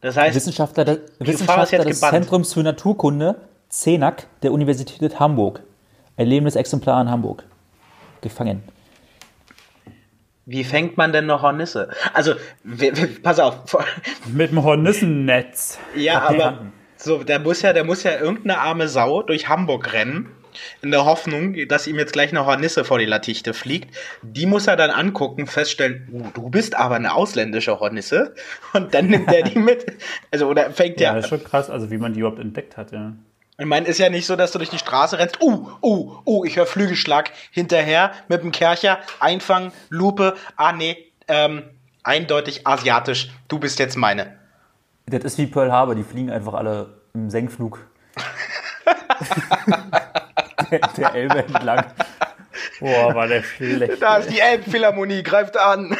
Das 0.00 0.16
heißt, 0.16 0.34
Wissenschaftler, 0.34 0.84
de, 0.84 0.94
Gefahr 0.96 1.08
ist 1.20 1.26
Wissenschaftler 1.28 1.78
jetzt 1.78 1.88
des 1.88 2.00
gebannt. 2.00 2.14
Zentrums 2.24 2.52
für 2.54 2.62
Naturkunde, 2.62 3.36
CENAC, 3.68 4.26
der 4.42 4.52
Universität 4.52 5.18
Hamburg. 5.20 5.62
Ein 6.16 6.26
lebendes 6.28 6.56
Exemplar 6.56 7.00
in 7.02 7.10
Hamburg. 7.10 7.44
Gefangen. 8.20 8.62
wie 10.46 10.64
fängt 10.64 10.96
man 10.98 11.12
denn 11.12 11.24
eine 11.30 11.40
Hornisse? 11.40 11.88
Also, 12.12 12.34
w- 12.64 12.92
w- 12.94 13.06
pass 13.22 13.38
auf. 13.38 13.54
Mit 14.26 14.50
dem 14.50 14.62
Hornissennetz. 14.62 15.78
Ja, 15.96 16.20
aber 16.22 16.66
so, 16.96 17.22
der 17.24 17.38
muss 17.40 17.62
ja, 17.62 17.72
der 17.72 17.84
muss 17.84 18.02
ja 18.02 18.18
irgendeine 18.18 18.58
arme 18.58 18.88
Sau 18.88 19.22
durch 19.22 19.48
Hamburg 19.48 19.92
rennen, 19.94 20.30
in 20.82 20.90
der 20.90 21.04
Hoffnung, 21.04 21.56
dass 21.68 21.86
ihm 21.86 21.98
jetzt 21.98 22.12
gleich 22.12 22.30
eine 22.30 22.46
Hornisse 22.46 22.84
vor 22.84 22.98
die 22.98 23.04
Latichte 23.04 23.54
fliegt. 23.54 23.94
Die 24.22 24.46
muss 24.46 24.66
er 24.66 24.76
dann 24.76 24.90
angucken, 24.90 25.46
feststellen, 25.46 26.08
uh, 26.12 26.30
du 26.34 26.50
bist 26.50 26.76
aber 26.76 26.96
eine 26.96 27.14
ausländische 27.14 27.80
Hornisse. 27.80 28.34
Und 28.72 28.94
dann 28.94 29.06
nimmt 29.06 29.32
er 29.32 29.42
die 29.42 29.58
mit. 29.58 29.86
Also, 30.30 30.46
oder 30.46 30.70
fängt 30.70 31.00
Ja, 31.00 31.10
ja. 31.10 31.16
das 31.16 31.26
ist 31.26 31.30
schon 31.30 31.44
krass, 31.44 31.70
also 31.70 31.90
wie 31.90 31.98
man 31.98 32.12
die 32.12 32.20
überhaupt 32.20 32.38
entdeckt 32.38 32.76
hat, 32.76 32.92
ja. 32.92 33.12
Ich 33.56 33.66
meine, 33.66 33.86
ist 33.86 33.98
ja 33.98 34.10
nicht 34.10 34.26
so, 34.26 34.34
dass 34.34 34.50
du 34.50 34.58
durch 34.58 34.70
die 34.70 34.78
Straße 34.78 35.16
rennst. 35.16 35.40
Uh, 35.40 35.68
uh, 35.80 36.16
uh, 36.26 36.44
ich 36.44 36.56
höre 36.56 36.66
Flügelschlag 36.66 37.30
hinterher 37.52 38.10
mit 38.28 38.42
dem 38.42 38.50
Kercher, 38.50 38.98
einfangen, 39.20 39.70
Lupe. 39.90 40.34
Ah, 40.56 40.72
nee, 40.72 40.96
ähm, 41.28 41.62
eindeutig 42.02 42.66
asiatisch. 42.66 43.30
Du 43.46 43.60
bist 43.60 43.78
jetzt 43.78 43.96
meine. 43.96 44.36
Das 45.06 45.22
ist 45.22 45.38
wie 45.38 45.46
Pearl 45.46 45.70
Harbor, 45.70 45.94
die 45.94 46.02
fliegen 46.02 46.30
einfach 46.30 46.54
alle 46.54 46.94
im 47.14 47.30
Senkflug. 47.30 47.86
der, 50.96 51.14
Elbe 51.14 51.38
entlang. 51.38 51.84
Boah, 52.80 53.14
war 53.14 53.26
der 53.26 53.42
schlecht. 53.42 54.00
Da 54.00 54.18
ist 54.18 54.30
die 54.30 54.40
Elbphilharmonie, 54.40 55.22
greift 55.22 55.56
an. 55.56 55.96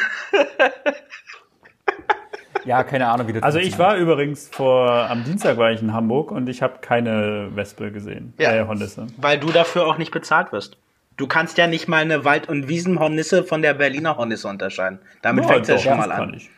Ja, 2.63 2.83
keine 2.83 3.07
Ahnung, 3.07 3.27
wie 3.27 3.33
das 3.33 3.43
Also 3.43 3.59
ich 3.59 3.77
war 3.77 3.95
übrigens 3.95 4.49
vor, 4.49 4.89
am 4.89 5.23
Dienstag 5.23 5.57
war 5.57 5.71
ich 5.71 5.81
in 5.81 5.93
Hamburg 5.93 6.31
und 6.31 6.49
ich 6.49 6.63
habe 6.63 6.79
keine 6.81 7.49
Wespe 7.55 7.91
gesehen. 7.91 8.33
Ja. 8.39 8.53
Äh, 8.53 8.65
Hornisse. 8.65 9.05
Weil 9.17 9.37
du 9.39 9.51
dafür 9.51 9.85
auch 9.85 9.97
nicht 9.99 10.11
bezahlt 10.11 10.51
wirst. 10.51 10.77
Du 11.17 11.27
kannst 11.27 11.57
ja 11.57 11.67
nicht 11.67 11.87
mal 11.87 12.01
eine 12.01 12.25
Wald- 12.25 12.49
und 12.49 12.67
Wiesenhornisse 12.67 13.43
von 13.43 13.61
der 13.61 13.75
Berliner 13.75 14.17
Hornisse 14.17 14.47
unterscheiden. 14.47 14.99
Damit 15.21 15.45
Ja, 15.45 15.51
fängt 15.51 15.61
es 15.63 15.67
ja 15.69 15.75
doch, 15.75 15.83
schon 15.83 15.97
das 15.99 16.07
mal 16.07 16.15
kann 16.15 16.29
an. 16.29 16.33
ich. 16.33 16.49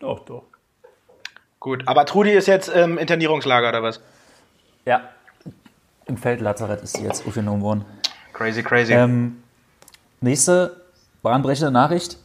Doch, 0.00 0.20
doch. 0.26 0.44
Gut, 1.58 1.84
aber 1.86 2.04
Trudi 2.04 2.30
ist 2.32 2.46
jetzt 2.46 2.68
im 2.68 2.98
Internierungslager 2.98 3.70
oder 3.70 3.82
was? 3.82 4.00
Ja. 4.84 5.08
Im 6.06 6.16
Feldlazarett 6.16 6.82
ist 6.82 6.96
sie 6.96 7.02
jetzt 7.02 7.26
aufgenommen 7.26 7.62
worden. 7.62 7.84
Crazy, 8.32 8.62
crazy. 8.62 8.92
Ähm, 8.92 9.42
nächste 10.20 10.84
bahnbrechende 11.22 11.72
Nachricht. 11.72 12.18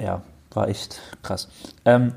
Ja, 0.00 0.22
war 0.52 0.68
echt 0.68 1.02
krass. 1.22 1.48
Ähm, 1.84 2.14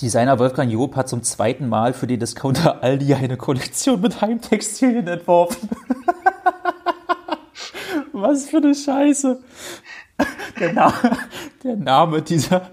Designer 0.00 0.38
Wolfgang 0.38 0.72
Job 0.72 0.96
hat 0.96 1.08
zum 1.08 1.22
zweiten 1.22 1.68
Mal 1.68 1.92
für 1.92 2.08
die 2.08 2.18
Discounter 2.18 2.82
Aldi 2.82 3.14
eine 3.14 3.36
Kollektion 3.36 4.00
mit 4.00 4.20
Heimtextilien 4.20 5.06
entworfen. 5.06 5.68
Was 8.12 8.46
für 8.46 8.56
eine 8.56 8.74
Scheiße. 8.74 9.40
Der 10.58 10.72
Name, 10.72 11.16
der 11.62 11.76
Name 11.76 12.22
dieser, 12.22 12.70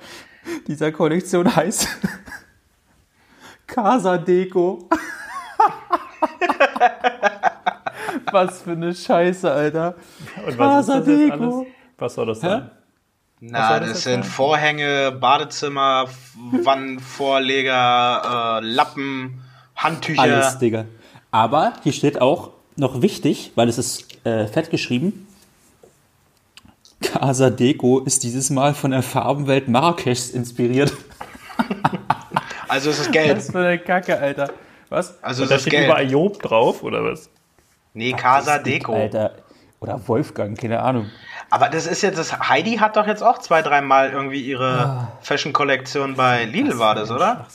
dieser 0.68 0.92
Kollektion 0.92 1.56
heißt 1.56 1.88
Casa 3.68 4.18
Deco. 4.18 4.90
Was 8.32 8.62
für 8.62 8.72
eine 8.72 8.94
Scheiße, 8.94 9.52
Alter. 9.52 9.96
Und 10.46 10.58
was 10.58 10.88
ist 10.88 10.96
das 10.96 11.08
jetzt 11.08 11.32
alles? 11.32 11.56
Was 11.98 12.16
soll 12.16 12.26
das 12.28 12.42
sein? 12.42 12.70
Na, 13.40 13.80
das 13.80 13.90
das 13.90 14.04
sind 14.04 14.24
sein? 14.24 14.32
Vorhänge, 14.32 15.12
Badezimmer, 15.12 16.06
Wandvorleger, 16.64 18.60
äh, 18.62 18.66
Lappen, 18.66 19.42
Handtücher. 19.76 20.22
Alles, 20.22 20.58
Digga. 20.58 20.86
Aber 21.32 21.74
hier 21.84 21.94
steht 21.94 22.22
auch 22.22 22.52
noch 22.76 23.02
wichtig, 23.02 23.52
weil 23.56 23.70
es 23.70 23.78
ist 23.78 24.26
äh, 24.26 24.48
fett 24.48 24.70
geschrieben. 24.70 25.28
Casa 27.02 27.50
Deco 27.50 28.00
ist 28.00 28.24
dieses 28.24 28.50
Mal 28.50 28.74
von 28.74 28.92
der 28.92 29.04
Farbenwelt 29.04 29.68
Marrakeschs 29.68 30.30
inspiriert. 30.30 30.94
Also 32.68 32.90
es 32.90 33.00
ist 33.00 33.12
gelb. 33.12 33.38
Was 33.38 33.52
für 33.52 33.60
eine 33.60 33.80
Kacke, 33.80 34.18
Alter. 34.18 34.52
Was? 34.90 35.22
Also 35.24 35.44
Und 35.44 35.52
da 35.52 35.60
steht 35.60 35.72
gelb. 35.72 35.86
überall 35.88 36.10
Job 36.10 36.42
drauf, 36.42 36.84
oder 36.84 37.04
was? 37.04 37.30
Nee, 37.94 38.14
Casa 38.14 38.60
Deco. 38.60 38.94
Alter. 38.94 39.36
Oder 39.80 40.08
Wolfgang, 40.08 40.58
keine 40.60 40.82
Ahnung. 40.82 41.10
Aber 41.50 41.70
das 41.70 41.86
ist 41.86 42.02
jetzt, 42.02 42.18
das 42.18 42.38
Heidi 42.50 42.78
hat 42.78 42.96
doch 42.98 43.06
jetzt 43.08 43.22
auch 43.22 43.38
zwei, 43.40 43.62
dreimal 43.62 44.10
irgendwie 44.12 44.42
ihre 44.42 44.80
Ah. 44.86 45.12
Fashion-Kollektion 45.22 46.16
bei 46.16 46.46
Lidl, 46.46 46.80
war 46.80 46.96
das, 46.96 47.12
oder? 47.12 47.46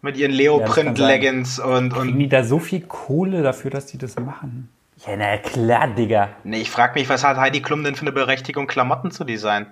Mit 0.00 0.16
ihren 0.16 0.32
Leoprint-Leggings 0.32 1.58
und, 1.60 1.92
Kriegen 1.92 2.12
und. 2.14 2.18
die 2.18 2.28
da 2.28 2.44
so 2.44 2.58
viel 2.58 2.80
Kohle 2.82 3.42
dafür, 3.42 3.70
dass 3.70 3.86
die 3.86 3.98
das 3.98 4.16
machen? 4.16 4.68
Ja, 5.06 5.16
na 5.16 5.36
klar, 5.38 5.88
Digga. 5.88 6.28
Nee, 6.44 6.60
ich 6.60 6.70
frag 6.70 6.94
mich, 6.94 7.08
was 7.08 7.24
hat 7.24 7.36
Heidi 7.36 7.62
Klum 7.62 7.82
denn 7.84 7.94
für 7.94 8.02
eine 8.02 8.12
Berechtigung, 8.12 8.66
Klamotten 8.66 9.10
zu 9.10 9.24
designen? 9.24 9.66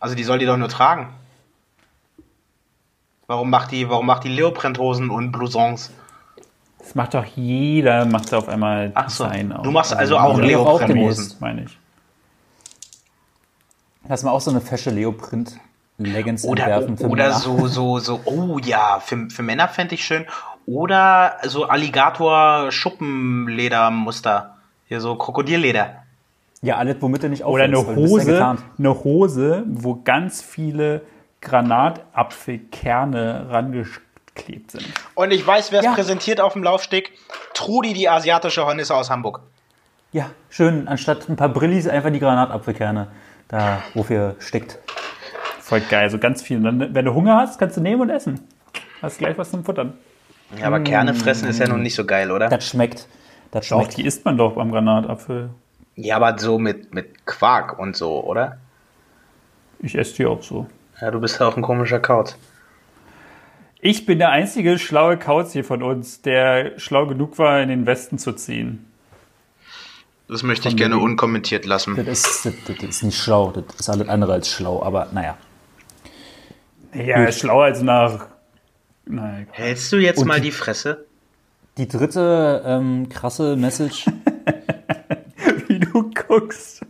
Also 0.00 0.14
die 0.14 0.24
soll 0.24 0.38
die 0.38 0.46
doch 0.46 0.56
nur 0.56 0.68
tragen. 0.68 1.08
Warum 3.30 3.48
macht 3.48 3.70
die, 3.70 3.88
warum 3.88 4.06
macht 4.06 4.24
die 4.24 4.28
Leoprint-Hosen 4.28 5.08
und 5.08 5.30
Blousons? 5.30 5.92
Das 6.80 6.96
macht 6.96 7.14
doch 7.14 7.24
jeder, 7.24 8.04
macht 8.04 8.32
da 8.32 8.38
auf 8.38 8.48
einmal 8.48 8.90
Ach 8.96 9.08
so. 9.08 9.22
Design 9.22 9.52
auf. 9.52 9.62
Du 9.62 9.70
machst 9.70 9.94
also 9.94 10.18
auch 10.18 10.36
Ja, 10.36 10.58
auch 10.58 10.80
Leoprint-Hosen. 10.80 10.96
demnächst. 10.96 11.40
meine 11.40 11.62
ich. 11.62 11.78
Lass 14.08 14.24
mal 14.24 14.32
auch 14.32 14.40
so 14.40 14.50
eine 14.50 14.60
fesche 14.60 14.90
Leoprint 14.90 15.60
Leggings 15.98 16.44
Oder, 16.44 16.64
entwerfen 16.64 16.96
für 16.98 17.08
oder 17.08 17.28
Männer. 17.28 17.38
so, 17.38 17.68
so, 17.68 18.00
so, 18.00 18.18
oh 18.24 18.58
ja, 18.58 18.98
für, 18.98 19.30
für 19.30 19.44
Männer 19.44 19.68
fände 19.68 19.94
ich 19.94 20.04
schön. 20.04 20.26
Oder 20.66 21.36
so 21.44 21.66
Alligator-Schuppenledermuster. 21.66 24.56
Hier 24.88 25.00
so 25.00 25.14
Krokodilleder. 25.14 26.02
Ja, 26.62 26.78
alles, 26.78 26.96
womit 26.98 27.22
du 27.22 27.28
nicht 27.28 27.44
Oder 27.44 27.62
eine 27.62 27.86
Hose, 27.86 28.58
eine 28.76 29.04
Hose, 29.04 29.62
wo 29.68 30.00
ganz 30.02 30.42
viele 30.42 31.02
Granatapfelkerne 31.40 33.46
rangeklebt 33.50 34.70
sind. 34.72 34.84
Und 35.14 35.30
ich 35.32 35.46
weiß, 35.46 35.72
wer 35.72 35.80
es 35.80 35.86
Ja. 35.86 35.94
präsentiert 35.94 36.40
auf 36.40 36.52
dem 36.54 36.62
Laufsteg. 36.62 37.12
Trudi, 37.54 37.92
die 37.94 38.08
asiatische 38.08 38.64
Hornisse 38.64 38.94
aus 38.94 39.10
Hamburg. 39.10 39.40
Ja, 40.12 40.30
schön, 40.48 40.88
anstatt 40.88 41.28
ein 41.28 41.36
paar 41.36 41.48
Brillis 41.50 41.86
einfach 41.86 42.10
die 42.10 42.18
Granatapfelkerne. 42.18 43.08
Da, 43.48 43.82
wofür 43.94 44.36
steckt. 44.38 44.78
Voll 45.60 45.80
geil, 45.82 46.10
so 46.10 46.18
ganz 46.18 46.42
viel. 46.42 46.56
Und 46.58 46.64
dann, 46.64 46.94
wenn 46.94 47.04
du 47.04 47.14
Hunger 47.14 47.36
hast, 47.36 47.58
kannst 47.58 47.76
du 47.76 47.80
nehmen 47.80 48.02
und 48.02 48.10
essen. 48.10 48.40
Hast 49.02 49.18
gleich 49.18 49.38
was 49.38 49.50
zum 49.50 49.64
Futtern. 49.64 49.94
Ja, 50.58 50.66
aber 50.66 50.80
Kerne 50.80 51.14
fressen 51.14 51.48
ist 51.48 51.60
ja 51.60 51.68
nun 51.68 51.82
nicht 51.82 51.94
so 51.94 52.04
geil, 52.04 52.32
oder? 52.32 52.48
Das 52.48 52.66
schmeckt. 52.66 53.06
Das 53.52 53.68
Doch, 53.68 53.82
schmeckt. 53.82 53.96
die 53.98 54.04
isst 54.04 54.24
man 54.24 54.36
doch 54.36 54.54
beim 54.54 54.72
Granatapfel. 54.72 55.50
Ja, 55.94 56.16
aber 56.16 56.36
so 56.38 56.58
mit, 56.58 56.92
mit 56.92 57.24
Quark 57.26 57.78
und 57.78 57.96
so, 57.96 58.22
oder? 58.24 58.58
Ich 59.80 59.96
esse 59.96 60.14
die 60.16 60.26
auch 60.26 60.42
so. 60.42 60.66
Ja, 61.00 61.10
du 61.10 61.20
bist 61.20 61.40
ja 61.40 61.46
auch 61.46 61.56
ein 61.56 61.62
komischer 61.62 62.00
Kauz. 62.00 62.36
Ich 63.80 64.04
bin 64.04 64.18
der 64.18 64.30
einzige 64.30 64.78
schlaue 64.78 65.16
Kauz 65.16 65.52
hier 65.52 65.64
von 65.64 65.82
uns, 65.82 66.20
der 66.20 66.78
schlau 66.78 67.06
genug 67.06 67.38
war, 67.38 67.60
in 67.62 67.68
den 67.70 67.86
Westen 67.86 68.18
zu 68.18 68.32
ziehen. 68.32 68.84
Das 70.28 70.42
möchte 70.42 70.68
ich 70.68 70.76
gerne 70.76 70.98
unkommentiert 70.98 71.64
lassen. 71.64 71.96
Das 71.96 72.06
ist, 72.20 72.46
das, 72.46 72.54
das 72.66 72.82
ist 72.88 73.02
nicht 73.02 73.18
schlau. 73.18 73.50
Das 73.52 73.64
ist 73.80 73.88
alles 73.88 74.08
andere 74.08 74.34
als 74.34 74.48
schlau. 74.48 74.82
Aber 74.82 75.08
naja. 75.12 75.36
Ja, 76.94 77.30
schlauer 77.32 77.64
als 77.64 77.82
nach. 77.82 78.26
Nein, 79.06 79.48
Hältst 79.52 79.90
du 79.92 79.96
jetzt 79.96 80.18
Und 80.18 80.28
mal 80.28 80.36
die- 80.40 80.48
die 80.48 80.52
Fresse? 80.52 81.06
Die 81.78 81.88
dritte 81.88 82.62
ähm, 82.66 83.08
krasse 83.08 83.56
Message. 83.56 84.06
wie 85.68 85.78
du 85.80 86.10
guckst. 86.28 86.82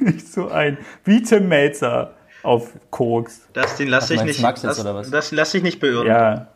Nicht 0.00 0.26
so 0.26 0.48
ein. 0.48 0.78
Wie 1.04 1.22
Tim 1.22 1.48
Melzer 1.48 2.14
auf 2.42 2.72
Koks. 2.90 3.48
Das, 3.52 3.76
den 3.76 3.88
lass 3.88 4.04
Was 4.04 4.08
dich 4.08 4.16
meinst 4.18 4.28
nicht. 4.28 4.38
du, 4.38 4.42
Max 4.42 4.62
jetzt, 4.62 4.70
das, 4.70 4.80
oder 4.80 4.94
was? 4.94 5.10
das 5.10 5.30
lass 5.32 5.52
dich 5.52 5.62
nicht 5.62 5.80
beirren. 5.80 6.06
Ja, 6.06 6.48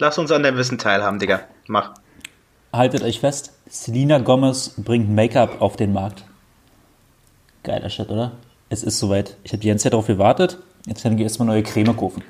Lass 0.00 0.16
uns 0.16 0.30
an 0.30 0.44
deinem 0.44 0.56
Wissen 0.56 0.78
teilhaben, 0.78 1.18
Digga. 1.18 1.40
Mach. 1.66 1.94
Haltet 2.72 3.02
euch 3.02 3.18
fest. 3.20 3.52
Selena 3.68 4.18
Gomez 4.18 4.74
bringt 4.78 5.10
Make-up 5.10 5.60
auf 5.60 5.74
den 5.76 5.92
Markt. 5.92 6.22
Geiler 7.64 7.90
Shit, 7.90 8.08
oder? 8.08 8.32
Es 8.68 8.84
ist 8.84 8.98
soweit. 9.00 9.36
Ich 9.42 9.52
habe 9.52 9.60
die 9.60 9.68
ganze 9.68 9.84
Zeit 9.84 9.94
darauf 9.94 10.06
gewartet. 10.06 10.58
Jetzt 10.86 11.02
kann 11.02 11.16
ich 11.16 11.22
erstmal 11.24 11.48
neue 11.48 11.62
Creme 11.64 11.96
kaufen. 11.96 12.22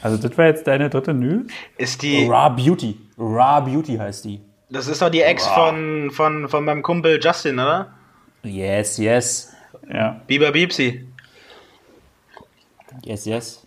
also 0.00 0.16
das 0.16 0.36
war 0.38 0.46
jetzt 0.46 0.66
deine 0.66 0.88
dritte 0.88 1.12
News. 1.12 1.50
Ist 1.76 2.00
die. 2.02 2.26
Raw 2.26 2.48
Beauty. 2.56 2.98
Raw 3.18 3.60
Beauty 3.70 3.96
heißt 3.96 4.24
die. 4.24 4.40
Das 4.70 4.86
ist 4.86 5.02
doch 5.02 5.10
die 5.10 5.20
Ex 5.20 5.46
von, 5.46 6.10
von, 6.12 6.48
von 6.48 6.64
meinem 6.64 6.82
Kumpel 6.82 7.20
Justin, 7.22 7.58
oder? 7.58 7.92
Yes, 8.42 8.96
yes. 8.96 9.52
Ja. 9.92 10.22
Biber 10.26 10.52
Biepsi. 10.52 11.06
Yes, 13.04 13.24
yes. 13.24 13.66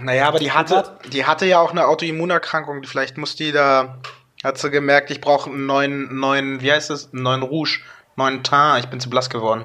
Naja, 0.00 0.28
aber 0.28 0.38
die 0.38 0.52
hatte, 0.52 0.98
die 1.12 1.24
hatte 1.24 1.46
ja 1.46 1.58
auch 1.60 1.70
eine 1.70 1.86
Autoimmunerkrankung. 1.86 2.82
Vielleicht 2.84 3.16
muss 3.18 3.36
die 3.36 3.52
da. 3.52 3.98
Hat 4.42 4.58
sie 4.58 4.70
gemerkt, 4.70 5.10
ich 5.10 5.22
brauche 5.22 5.48
einen 5.48 5.64
neuen, 5.64 6.18
neuen, 6.18 6.60
wie 6.60 6.70
heißt 6.70 6.90
es? 6.90 7.12
Einen 7.14 7.22
neuen 7.22 7.42
Rouge, 7.42 7.80
neuen 8.16 8.42
Teint. 8.42 8.84
Ich 8.84 8.90
bin 8.90 9.00
zu 9.00 9.08
blass 9.08 9.30
geworden. 9.30 9.64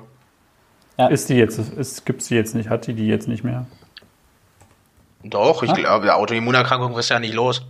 Ist 1.10 1.30
die 1.30 1.36
jetzt, 1.36 1.58
ist, 1.60 2.06
gibt's 2.06 2.28
die 2.28 2.36
jetzt 2.36 2.56
nicht, 2.56 2.70
hat 2.70 2.88
die 2.88 2.94
die 2.94 3.08
jetzt 3.08 3.28
nicht 3.28 3.44
mehr? 3.44 3.66
Doch, 5.24 5.64
ich 5.64 5.74
glaube, 5.74 6.16
Autoimmunerkrankung 6.16 6.98
ist 6.98 7.10
ja 7.10 7.20
nicht 7.20 7.34
los. 7.34 7.62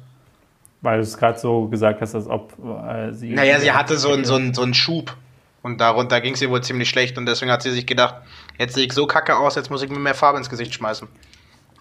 Weil 0.81 0.97
du 0.97 1.03
es 1.03 1.17
gerade 1.17 1.37
so 1.39 1.67
gesagt 1.67 1.99
hast, 2.01 2.15
als 2.15 2.27
ob 2.27 2.53
äh, 2.87 3.11
sie. 3.11 3.33
Naja, 3.33 3.59
sie 3.59 3.71
hatte 3.71 3.97
so 3.97 4.11
einen 4.13 4.23
so 4.25 4.35
einen- 4.35 4.53
so 4.53 4.61
einen 4.61 4.73
Schub. 4.73 5.15
Und 5.61 5.81
darunter 5.81 6.21
ging 6.21 6.35
es 6.35 6.41
ihr 6.41 6.49
wohl 6.49 6.61
ziemlich 6.63 6.89
schlecht. 6.89 7.17
Und 7.17 7.25
deswegen 7.25 7.51
hat 7.51 7.61
sie 7.63 7.71
sich 7.71 7.85
gedacht, 7.85 8.15
jetzt 8.59 8.75
sehe 8.75 8.85
ich 8.85 8.93
so 8.93 9.07
kacke 9.07 9.35
aus, 9.35 9.55
jetzt 9.55 9.71
muss 9.71 9.81
ich 9.81 9.89
mir 9.89 9.97
mehr 9.97 10.13
Farbe 10.13 10.37
ins 10.37 10.49
Gesicht 10.49 10.73
schmeißen. 10.75 11.07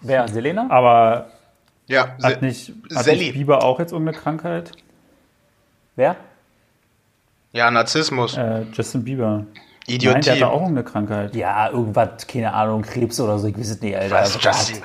Wer? 0.01 0.27
Selena? 0.27 0.65
Aber 0.69 1.29
Ja, 1.87 2.15
hat 2.23 2.39
Se- 2.39 2.45
nicht, 2.45 2.73
hat 2.95 3.03
Sally. 3.05 3.17
nicht 3.19 3.33
Bieber 3.33 3.63
auch 3.63 3.77
jetzt 3.79 3.91
irgendeine 3.91 4.17
Krankheit? 4.17 4.71
Wer? 5.95 6.15
ja 7.51 7.69
Narzissmus. 7.71 8.37
Äh, 8.37 8.63
Justin 8.73 9.03
Bieber. 9.03 9.45
Idiotie. 9.87 10.13
Nein, 10.13 10.21
der 10.23 10.35
hat 10.35 10.43
auch 10.43 10.61
irgendeine 10.61 10.83
Krankheit. 10.83 11.35
Ja, 11.35 11.69
irgendwas, 11.71 12.27
keine 12.27 12.53
Ahnung, 12.53 12.83
Krebs 12.83 13.19
oder 13.19 13.39
so. 13.39 13.47
Ich 13.47 13.57
weiß 13.57 13.69
es 13.69 13.81
nicht, 13.81 13.95
Alter. 13.97 14.15
Was, 14.15 14.41
Justin? 14.43 14.83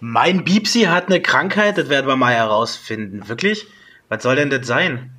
Mein 0.00 0.42
Biepsi 0.44 0.82
hat 0.84 1.06
eine 1.08 1.20
Krankheit, 1.20 1.76
das 1.78 1.88
werden 1.90 2.06
wir 2.06 2.16
mal 2.16 2.32
herausfinden. 2.34 3.28
Wirklich? 3.28 3.66
Was 4.08 4.22
soll 4.22 4.36
denn 4.36 4.48
das 4.50 4.66
sein? 4.66 5.10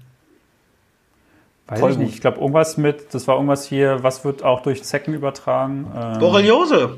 Weiß 1.67 1.79
Voll 1.79 1.91
ich 1.91 1.97
nicht. 1.97 2.13
Ich 2.15 2.21
glaube, 2.21 2.39
irgendwas 2.39 2.77
mit, 2.77 3.13
das 3.13 3.27
war 3.27 3.35
irgendwas 3.35 3.65
hier, 3.65 4.01
was 4.01 4.23
wird 4.23 4.41
auch 4.43 4.61
durch 4.61 4.83
Zecken 4.83 5.13
übertragen? 5.13 5.91
Ähm, 5.95 6.19
Borreliose. 6.19 6.97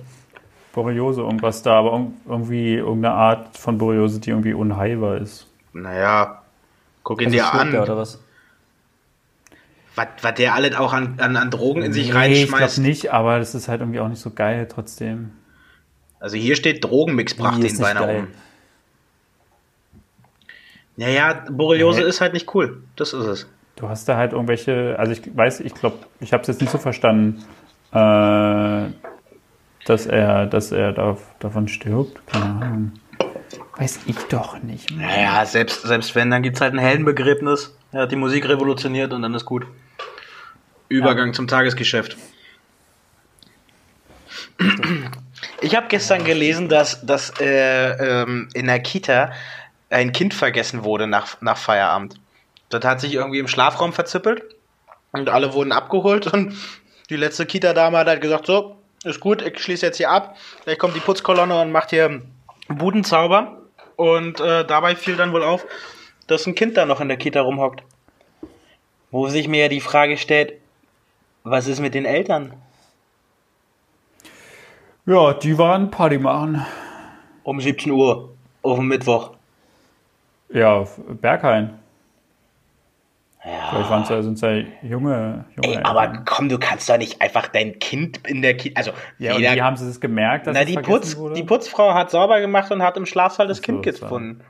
Borreliose, 0.73 1.21
irgendwas 1.21 1.63
da, 1.63 1.73
aber 1.79 1.93
irg- 1.95 2.11
irgendwie 2.27 2.75
irgendeine 2.75 3.15
Art 3.15 3.57
von 3.57 3.79
Borreliose, 3.79 4.19
die 4.19 4.29
irgendwie 4.29 4.53
unheilbar 4.53 5.17
ist. 5.17 5.47
Naja, 5.73 6.43
guck 7.03 7.19
ihn 7.21 7.27
Also 7.27 7.37
dir 7.37 7.53
an. 7.53 7.71
der, 7.71 7.81
oder 7.81 7.97
was? 7.97 8.19
Was, 9.95 10.07
was 10.21 10.33
der 10.35 10.53
alles 10.53 10.75
auch 10.75 10.93
an, 10.93 11.15
an, 11.19 11.35
an 11.35 11.49
Drogen 11.49 11.81
in 11.81 11.91
sich 11.91 12.13
Nee, 12.13 12.33
ich 12.43 12.47
glaube 12.47 12.61
reinschmeißt. 12.61 12.77
nicht, 12.79 13.11
aber 13.11 13.39
das 13.39 13.55
ist 13.55 13.67
halt 13.67 13.81
irgendwie 13.81 13.99
auch 13.99 14.07
nicht 14.07 14.21
so 14.21 14.29
geil 14.29 14.67
trotzdem. 14.71 15.31
Also 16.19 16.37
hier 16.37 16.55
steht 16.55 16.83
Drogenmix 16.83 17.33
brachte 17.33 17.65
ihn 17.65 17.77
beinahe 17.79 18.05
geil. 18.05 18.19
um. 18.19 18.27
Naja, 20.97 21.45
Borreliose 21.49 22.01
Nee. 22.01 22.07
ist 22.07 22.21
halt 22.21 22.33
nicht 22.33 22.53
cool. 22.53 22.83
Das 22.95 23.13
ist 23.13 23.25
es. 23.25 23.47
Du 23.79 23.87
hast 23.87 24.09
da 24.09 24.17
halt 24.17 24.33
irgendwelche, 24.33 24.95
also 24.99 25.13
ich 25.13 25.21
weiß, 25.35 25.61
ich 25.61 25.73
glaube, 25.73 25.99
ich 26.19 26.33
habe 26.33 26.41
es 26.41 26.47
jetzt 26.47 26.59
nicht 26.59 26.69
so 26.69 26.77
verstanden, 26.77 27.45
äh, 27.93 28.91
dass 29.85 30.05
er, 30.05 30.47
dass 30.47 30.73
er 30.73 30.91
da, 30.91 31.17
davon 31.39 31.69
stirbt. 31.69 32.21
Keine 32.27 32.45
Ahnung. 32.45 32.91
Weiß 33.77 34.01
ich 34.05 34.17
doch 34.27 34.61
nicht. 34.61 34.91
Mann. 34.91 35.05
Naja, 35.05 35.45
selbst, 35.45 35.83
selbst 35.83 36.13
wenn, 36.13 36.29
dann 36.29 36.43
gibt 36.43 36.57
es 36.57 36.61
halt 36.61 36.73
ein 36.73 36.79
Heldenbegräbnis. 36.79 37.73
Er 37.93 38.01
hat 38.01 38.11
die 38.11 38.17
Musik 38.17 38.49
revolutioniert 38.49 39.13
und 39.13 39.21
dann 39.21 39.33
ist 39.33 39.45
gut. 39.45 39.65
Übergang 40.89 41.33
zum 41.33 41.47
Tagesgeschäft. 41.47 42.17
Ich 45.61 45.75
habe 45.75 45.87
gestern 45.87 46.25
gelesen, 46.25 46.67
dass, 46.67 47.05
dass 47.05 47.31
äh, 47.39 48.23
ähm, 48.23 48.49
in 48.53 48.65
der 48.65 48.81
Kita 48.81 49.31
ein 49.89 50.11
Kind 50.11 50.33
vergessen 50.33 50.83
wurde 50.83 51.07
nach, 51.07 51.41
nach 51.41 51.57
Feierabend. 51.57 52.19
Das 52.69 52.83
hat 52.85 53.01
sich 53.01 53.13
irgendwie 53.13 53.39
im 53.39 53.47
Schlafraum 53.47 53.93
verzippelt 53.93 54.43
und 55.11 55.29
alle 55.29 55.53
wurden 55.53 55.71
abgeholt 55.71 56.27
und 56.27 56.55
die 57.09 57.15
letzte 57.15 57.45
Kita-Dame 57.45 57.97
hat 57.97 58.07
halt 58.07 58.21
gesagt, 58.21 58.45
so, 58.45 58.75
ist 59.03 59.19
gut, 59.19 59.41
ich 59.41 59.59
schließe 59.59 59.85
jetzt 59.85 59.97
hier 59.97 60.11
ab. 60.11 60.35
Gleich 60.63 60.77
kommt 60.77 60.95
die 60.95 60.99
Putzkolonne 60.99 61.59
und 61.61 61.71
macht 61.71 61.89
hier 61.91 62.21
Budenzauber. 62.67 63.57
Und 63.95 64.39
äh, 64.39 64.65
dabei 64.65 64.95
fiel 64.95 65.15
dann 65.15 65.33
wohl 65.33 65.43
auf, 65.43 65.65
dass 66.27 66.45
ein 66.45 66.55
Kind 66.55 66.77
da 66.77 66.85
noch 66.85 67.01
in 67.01 67.07
der 67.07 67.17
Kita 67.17 67.41
rumhockt. 67.41 67.83
Wo 69.11 69.27
sich 69.27 69.47
mir 69.47 69.63
ja 69.63 69.67
die 69.69 69.81
Frage 69.81 70.17
stellt, 70.17 70.53
was 71.43 71.67
ist 71.67 71.79
mit 71.79 71.95
den 71.95 72.05
Eltern? 72.05 72.53
Ja, 75.05 75.33
die 75.33 75.57
waren 75.57 75.89
Party 75.89 76.19
machen. 76.19 76.65
Um 77.43 77.59
17 77.59 77.91
Uhr 77.91 78.29
auf 78.61 78.77
dem 78.77 78.87
Mittwoch. 78.87 79.31
Ja, 80.49 80.85
Berghain. 81.07 81.79
Ja. 83.45 83.69
Vielleicht 83.69 83.89
waren 83.89 84.03
es 84.03 84.09
ja, 84.09 84.21
sind's 84.21 84.41
ja 84.41 84.51
junge, 84.51 84.75
junge 84.81 85.45
Ey, 85.61 85.77
aber 85.81 86.03
Eltern. 86.07 86.25
komm, 86.25 86.49
du 86.49 86.57
kannst 86.59 86.89
doch 86.89 86.97
nicht 86.97 87.21
einfach 87.21 87.47
dein 87.47 87.79
Kind 87.79 88.27
in 88.27 88.41
der 88.41 88.57
Kita. 88.57 88.77
Also, 88.77 88.91
Ja, 89.17 89.33
und 89.35 89.39
jeder, 89.41 89.53
wie 89.55 89.61
haben 89.61 89.77
sie 89.77 89.87
das 89.87 90.01
gemerkt, 90.01 90.45
dass 90.47 90.53
na, 90.57 90.65
die, 90.65 90.75
Putz, 90.75 91.15
wurde? 91.15 91.35
die 91.35 91.43
Putzfrau 91.43 91.93
hat 91.93 92.11
sauber 92.11 92.41
gemacht 92.41 92.69
und 92.71 92.81
hat 92.83 92.97
im 92.97 93.05
Schlafsaal 93.05 93.47
das 93.47 93.57
so, 93.57 93.63
Kind 93.63 93.83
gefunden. 93.83 94.41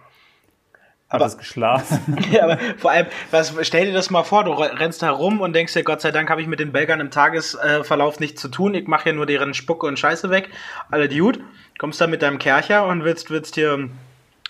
Hat 1.07 1.21
aber- 1.21 1.25
es 1.25 1.37
geschlafen? 1.37 2.17
Ja, 2.31 2.43
aber 2.45 2.57
vor 2.77 2.89
allem, 2.91 3.05
was, 3.29 3.53
stell 3.61 3.85
dir 3.85 3.93
das 3.93 4.09
mal 4.09 4.23
vor, 4.23 4.43
du 4.43 4.51
rennst 4.53 5.03
herum 5.03 5.39
und 5.41 5.53
denkst 5.53 5.73
dir, 5.73 5.83
Gott 5.83 6.01
sei 6.01 6.09
Dank 6.11 6.29
habe 6.31 6.41
ich 6.41 6.47
mit 6.47 6.59
den 6.59 6.71
Belgern 6.71 6.99
im 6.99 7.11
Tagesverlauf 7.11 8.19
nichts 8.19 8.41
zu 8.41 8.47
tun. 8.47 8.73
Ich 8.73 8.87
mache 8.87 9.03
hier 9.05 9.13
nur 9.13 9.25
deren 9.27 9.53
Spucke 9.53 9.85
und 9.85 9.99
Scheiße 9.99 10.31
weg. 10.31 10.49
Alle 10.89 11.09
gut. 11.09 11.39
Kommst 11.77 12.01
dann 12.01 12.09
mit 12.09 12.21
deinem 12.23 12.39
Kercher 12.39 12.85
und 12.87 13.03
willst, 13.03 13.29
willst 13.29 13.53
hier 13.55 13.89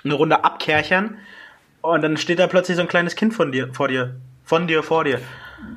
eine 0.04 0.14
Runde 0.14 0.44
abkerchern. 0.46 1.18
Und 1.82 2.02
dann 2.02 2.18
steht 2.18 2.40
da 2.40 2.48
plötzlich 2.48 2.76
so 2.78 2.82
ein 2.84 2.90
kleines 2.90 3.16
Kind 3.16 3.34
von 3.34 3.52
dir, 3.54 3.74
vor 3.74 3.88
dir. 3.90 4.16
Von 4.50 4.66
dir, 4.66 4.82
vor 4.82 5.04
dir. 5.04 5.20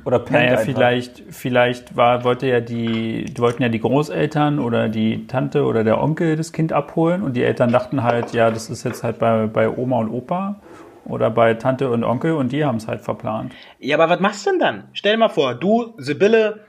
Oder 0.06 0.18
pennt 0.18 0.32
Naja, 0.32 0.52
einfach. 0.52 0.64
vielleicht, 0.64 1.22
vielleicht 1.28 1.94
war, 1.94 2.24
wollte 2.24 2.46
ja 2.46 2.60
die, 2.60 3.26
die 3.26 3.38
wollten 3.38 3.62
ja 3.62 3.68
die 3.68 3.80
Großeltern 3.80 4.58
oder 4.58 4.88
die 4.88 5.26
Tante 5.26 5.64
oder 5.64 5.84
der 5.84 6.00
Onkel 6.00 6.36
das 6.36 6.54
Kind 6.54 6.72
abholen 6.72 7.22
und 7.22 7.34
die 7.34 7.44
Eltern 7.44 7.70
dachten 7.70 8.02
halt, 8.02 8.32
ja, 8.32 8.50
das 8.50 8.70
ist 8.70 8.82
jetzt 8.84 9.04
halt 9.04 9.18
bei, 9.18 9.46
bei 9.46 9.68
Oma 9.68 9.98
und 9.98 10.08
Opa 10.08 10.58
oder 11.04 11.28
bei 11.28 11.52
Tante 11.52 11.90
und 11.90 12.02
Onkel 12.02 12.32
und 12.32 12.50
die 12.50 12.64
haben 12.64 12.76
es 12.76 12.88
halt 12.88 13.02
verplant. 13.02 13.52
Ja, 13.78 13.98
aber 13.98 14.08
was 14.08 14.20
machst 14.20 14.46
du 14.46 14.52
denn 14.52 14.58
dann? 14.58 14.84
Stell 14.94 15.12
dir 15.12 15.18
mal 15.18 15.28
vor, 15.28 15.54
du, 15.54 15.92
Sibylle, 15.98 16.64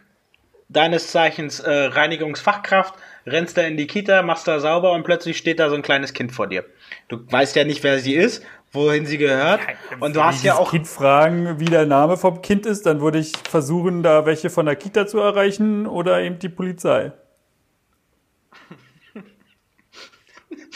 deines 0.67 1.09
Zeichens 1.09 1.61
äh, 1.61 1.71
Reinigungsfachkraft, 1.71 2.95
rennst 3.25 3.55
da 3.55 3.61
in 3.61 3.77
die 3.77 3.87
Kita, 3.87 4.23
machst 4.23 4.45
da 4.49 4.59
sauber 4.59 4.91
und 4.91 5.03
plötzlich 5.03 5.37
steht 5.37 5.57
da 5.57 5.69
so 5.69 5.75
ein 5.75 5.83
kleines 5.83 6.11
Kind 6.11 6.33
vor 6.33 6.47
dir. 6.47 6.65
Du 7.07 7.19
weißt 7.31 7.55
ja 7.55 7.63
nicht, 7.63 7.81
wer 7.81 7.99
sie 7.99 8.15
ist, 8.15 8.43
wohin 8.73 9.05
sie 9.05 9.17
gehört. 9.17 9.61
Und 9.99 10.15
du 10.15 10.23
hast 10.23 10.43
ja 10.43 10.55
auch. 10.55 10.71
Kind 10.71 10.87
fragen, 10.87 11.59
wie 11.59 11.65
der 11.65 11.85
Name 11.85 12.17
vom 12.17 12.41
Kind 12.41 12.65
ist, 12.65 12.85
dann 12.85 12.99
würde 13.01 13.19
ich 13.19 13.31
versuchen, 13.49 14.03
da 14.03 14.25
welche 14.25 14.49
von 14.49 14.65
der 14.65 14.75
Kita 14.75 15.07
zu 15.07 15.19
erreichen 15.19 15.87
oder 15.87 16.19
eben 16.21 16.39
die 16.39 16.49
Polizei. 16.49 17.13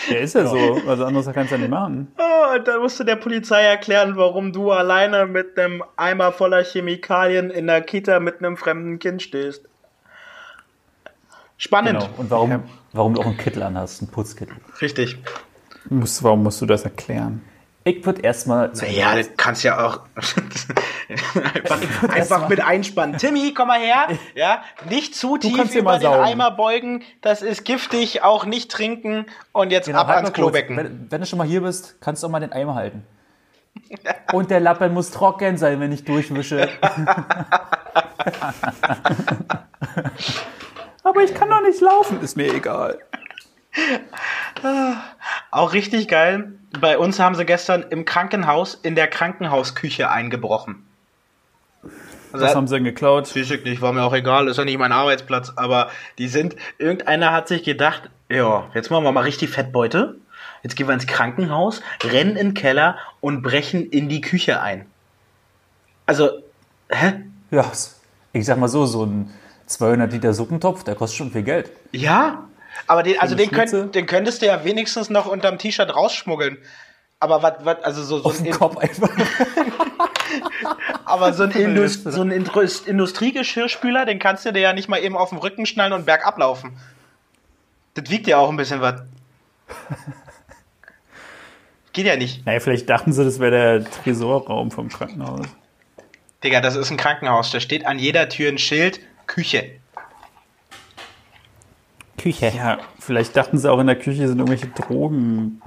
Ja, 0.10 0.18
ist 0.20 0.36
ja 0.36 0.46
so. 0.46 0.82
Also 0.88 1.06
anderes 1.06 1.28
kannst 1.34 1.52
du 1.52 1.56
ja 1.56 1.62
nicht 1.62 1.70
machen. 1.70 2.14
Oh, 2.18 2.58
dann 2.64 2.82
musst 2.82 3.00
du 3.00 3.04
der 3.04 3.18
Polizei 3.18 3.64
erklären, 3.64 4.16
warum 4.16 4.54
du 4.54 4.72
alleine 4.72 5.26
mit 5.26 5.58
einem 5.60 5.84
Eimer 5.98 6.32
voller 6.32 6.64
Chemikalien 6.64 7.50
in 7.50 7.68
der 7.68 7.82
Kita 7.82 8.20
mit 8.20 8.40
einem 8.40 8.56
fremden 8.56 9.00
Kind 9.00 9.22
stehst. 9.22 9.68
Spannend. 11.58 12.00
Genau. 12.00 12.14
Und 12.18 12.30
warum, 12.30 12.64
warum 12.94 13.16
du 13.16 13.22
auch 13.22 13.26
einen 13.26 13.38
Kittel 13.38 13.64
anhast, 13.64 14.02
einen 14.02 14.12
Putzkittel. 14.12 14.56
Richtig. 14.80 15.18
Muss, 15.90 16.24
warum 16.24 16.44
musst 16.44 16.62
du 16.62 16.66
das 16.66 16.84
erklären? 16.84 17.42
Ich 17.88 18.06
würde 18.06 18.22
erstmal 18.22 18.74
zu 18.74 18.86
Ja, 18.86 19.16
das 19.16 19.30
kannst 19.38 19.64
ja 19.64 19.86
auch 19.86 20.02
einfach, 21.54 22.10
einfach 22.10 22.50
mit 22.50 22.60
einspannen. 22.60 23.18
Timmy, 23.18 23.54
komm 23.54 23.70
mal 23.70 23.80
her. 23.80 24.08
Ja, 24.36 24.62
nicht 24.90 25.16
zu 25.16 25.38
tief 25.38 25.74
über 25.74 25.84
mal 25.84 26.00
den 26.00 26.12
saugen. 26.12 26.24
Eimer 26.26 26.52
beugen. 26.52 27.04
Das 27.22 27.42
ist 27.42 27.64
giftig. 27.64 28.24
Auch 28.24 28.46
nicht 28.46 28.70
trinken. 28.70 29.26
Und 29.54 29.72
jetzt 29.72 29.86
Genau, 29.86 30.00
ab 30.00 30.08
halt 30.08 30.18
ans. 30.18 30.34
Klobecken. 30.34 30.76
Wenn, 30.76 31.08
wenn 31.10 31.22
du 31.22 31.28
schon 31.28 31.38
mal 31.38 31.48
hier 31.48 31.62
bist, 31.62 31.96
kannst 32.02 32.24
du 32.24 32.28
auch 32.28 32.32
mal 32.32 32.42
den 32.42 32.52
Eimer 32.52 32.76
halten. 32.76 33.06
Und 34.34 34.52
der 34.52 34.60
Lappen 34.60 34.94
muss 34.94 35.12
trocken 35.12 35.56
sein, 35.58 35.80
wenn 35.80 35.92
ich 35.94 36.04
durchwische. 36.04 36.68
Aber 41.04 41.24
ich 41.24 41.34
kann 41.34 41.50
doch 41.50 41.62
nicht 41.62 41.80
laufen. 41.80 42.20
Ist 42.22 42.36
mir 42.36 42.54
egal. 42.54 43.00
Auch 45.52 45.74
richtig 45.74 46.08
geil. 46.08 46.54
Bei 46.80 46.98
uns 46.98 47.20
haben 47.20 47.36
sie 47.36 47.46
gestern 47.46 47.84
im 47.90 48.06
Krankenhaus 48.06 48.76
in 48.76 48.96
der 48.96 49.08
Krankenhausküche 49.08 50.10
eingebrochen. 50.10 50.86
Also, 52.34 52.46
Was 52.46 52.56
haben 52.56 52.68
sie 52.68 52.76
denn 52.76 52.84
geklaut? 52.84 53.34
Ich 53.36 53.64
nicht, 53.64 53.82
war 53.82 53.94
mir 53.94 54.04
auch 54.04 54.14
egal, 54.14 54.48
ist 54.48 54.58
ja 54.58 54.66
nicht 54.66 54.78
mein 54.78 54.92
Arbeitsplatz, 54.92 55.54
aber 55.56 55.90
die 56.18 56.28
sind, 56.28 56.56
irgendeiner 56.78 57.32
hat 57.32 57.48
sich 57.48 57.64
gedacht, 57.64 58.10
ja, 58.30 58.70
jetzt 58.74 58.92
machen 58.92 59.06
wir 59.06 59.12
mal 59.12 59.24
richtig 59.24 59.50
Fettbeute. 59.50 60.18
Jetzt 60.62 60.76
gehen 60.76 60.88
wir 60.88 60.94
ins 60.94 61.08
Krankenhaus, 61.08 61.82
rennen 62.04 62.36
in 62.36 62.50
den 62.50 62.54
Keller 62.54 62.98
und 63.22 63.42
brechen 63.42 63.90
in 63.90 64.10
die 64.10 64.22
Küche 64.22 64.62
ein. 64.62 64.86
Also, 66.06 66.30
hä? 66.90 67.14
Ja, 67.52 67.72
ich 68.34 68.46
sag 68.46 68.58
mal 68.58 68.68
so, 68.68 68.86
so 68.86 69.06
ein 69.06 69.34
200 69.68 70.12
Liter 70.12 70.34
Suppentopf, 70.34 70.84
der 70.84 70.96
kostet 70.96 71.18
schon 71.18 71.32
viel 71.32 71.44
Geld. 71.44 71.72
Ja, 71.92 72.44
aber 72.86 73.04
den, 73.04 73.20
also 73.20 73.36
den, 73.36 73.52
könnt, 73.52 73.96
den 73.96 74.06
könntest 74.06 74.42
du 74.42 74.46
ja 74.46 74.64
wenigstens 74.64 75.10
noch 75.10 75.26
unterm 75.26 75.58
T-Shirt 75.58 75.94
rausschmuggeln. 75.96 76.58
Aber 77.20 77.42
was, 77.42 77.54
was, 77.66 77.84
also 77.84 78.04
so, 78.04 78.20
so 78.20 78.26
Auf 78.26 78.40
ein, 78.40 78.52
Kopf 78.52 78.78
einfach. 78.78 79.10
aber 81.06 81.34
so 81.34 81.44
ein, 81.44 81.52
Indus, 81.56 81.96
Liste. 81.96 82.12
so 82.12 82.22
ein 82.22 82.32
Industriegeschirrspüler, 82.32 84.06
den 84.06 84.20
kannst 84.20 84.46
du 84.46 84.54
dir 84.54 84.60
ja 84.60 84.74
nicht 84.74 84.88
mal 84.88 85.00
eben 85.00 85.18
auf 85.18 85.30
den 85.30 85.40
Rücken 85.40 85.66
schnallen 85.66 85.94
und 85.94 86.06
bergab 86.06 86.38
laufen. 86.38 86.78
Das 87.96 88.10
wiegt 88.12 88.28
ja 88.28 88.38
auch 88.38 88.50
ein 88.50 88.58
bisschen 88.58 88.82
was. 88.82 89.02
Geht 91.94 92.06
ja 92.06 92.16
nicht. 92.16 92.46
Naja, 92.46 92.60
vielleicht 92.60 92.88
dachten 92.88 93.12
sie, 93.12 93.24
das 93.24 93.40
wäre 93.40 93.52
der 93.52 93.84
Tresorraum 93.90 94.70
vom 94.70 94.90
Krankenhaus. 94.90 95.48
Digga, 96.44 96.62
das 96.62 96.76
ist 96.76 96.92
ein 96.92 96.98
Krankenhaus. 96.98 97.50
Da 97.50 97.60
steht 97.60 97.88
an 97.88 97.98
jeder 97.98 98.30
Tür 98.30 98.52
ein 98.52 98.60
Schild, 98.60 99.00
Küche. 99.26 99.72
Küche. 102.18 102.52
Ja, 102.56 102.80
vielleicht 103.00 103.36
dachten 103.36 103.58
sie 103.58 103.72
auch 103.72 103.80
in 103.80 103.88
der 103.88 103.98
Küche 103.98 104.28
sind 104.28 104.40
irgendwelche 104.40 104.68
Drogen, 104.68 105.62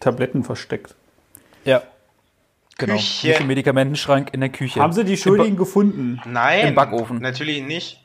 Tabletten 0.00 0.44
versteckt. 0.44 0.94
Ja. 1.64 1.82
Genau. 2.78 2.94
Küche. 2.94 3.28
Nicht 3.28 3.40
im 3.40 3.46
Medikamentenschrank 3.46 4.30
in 4.32 4.40
der 4.40 4.50
Küche. 4.50 4.80
Haben 4.80 4.92
sie 4.92 5.04
die 5.04 5.16
Schuldigen 5.16 5.56
gefunden? 5.56 6.20
Nein. 6.26 6.68
Im 6.68 6.74
Backofen. 6.74 7.20
Natürlich 7.20 7.62
nicht. 7.62 8.00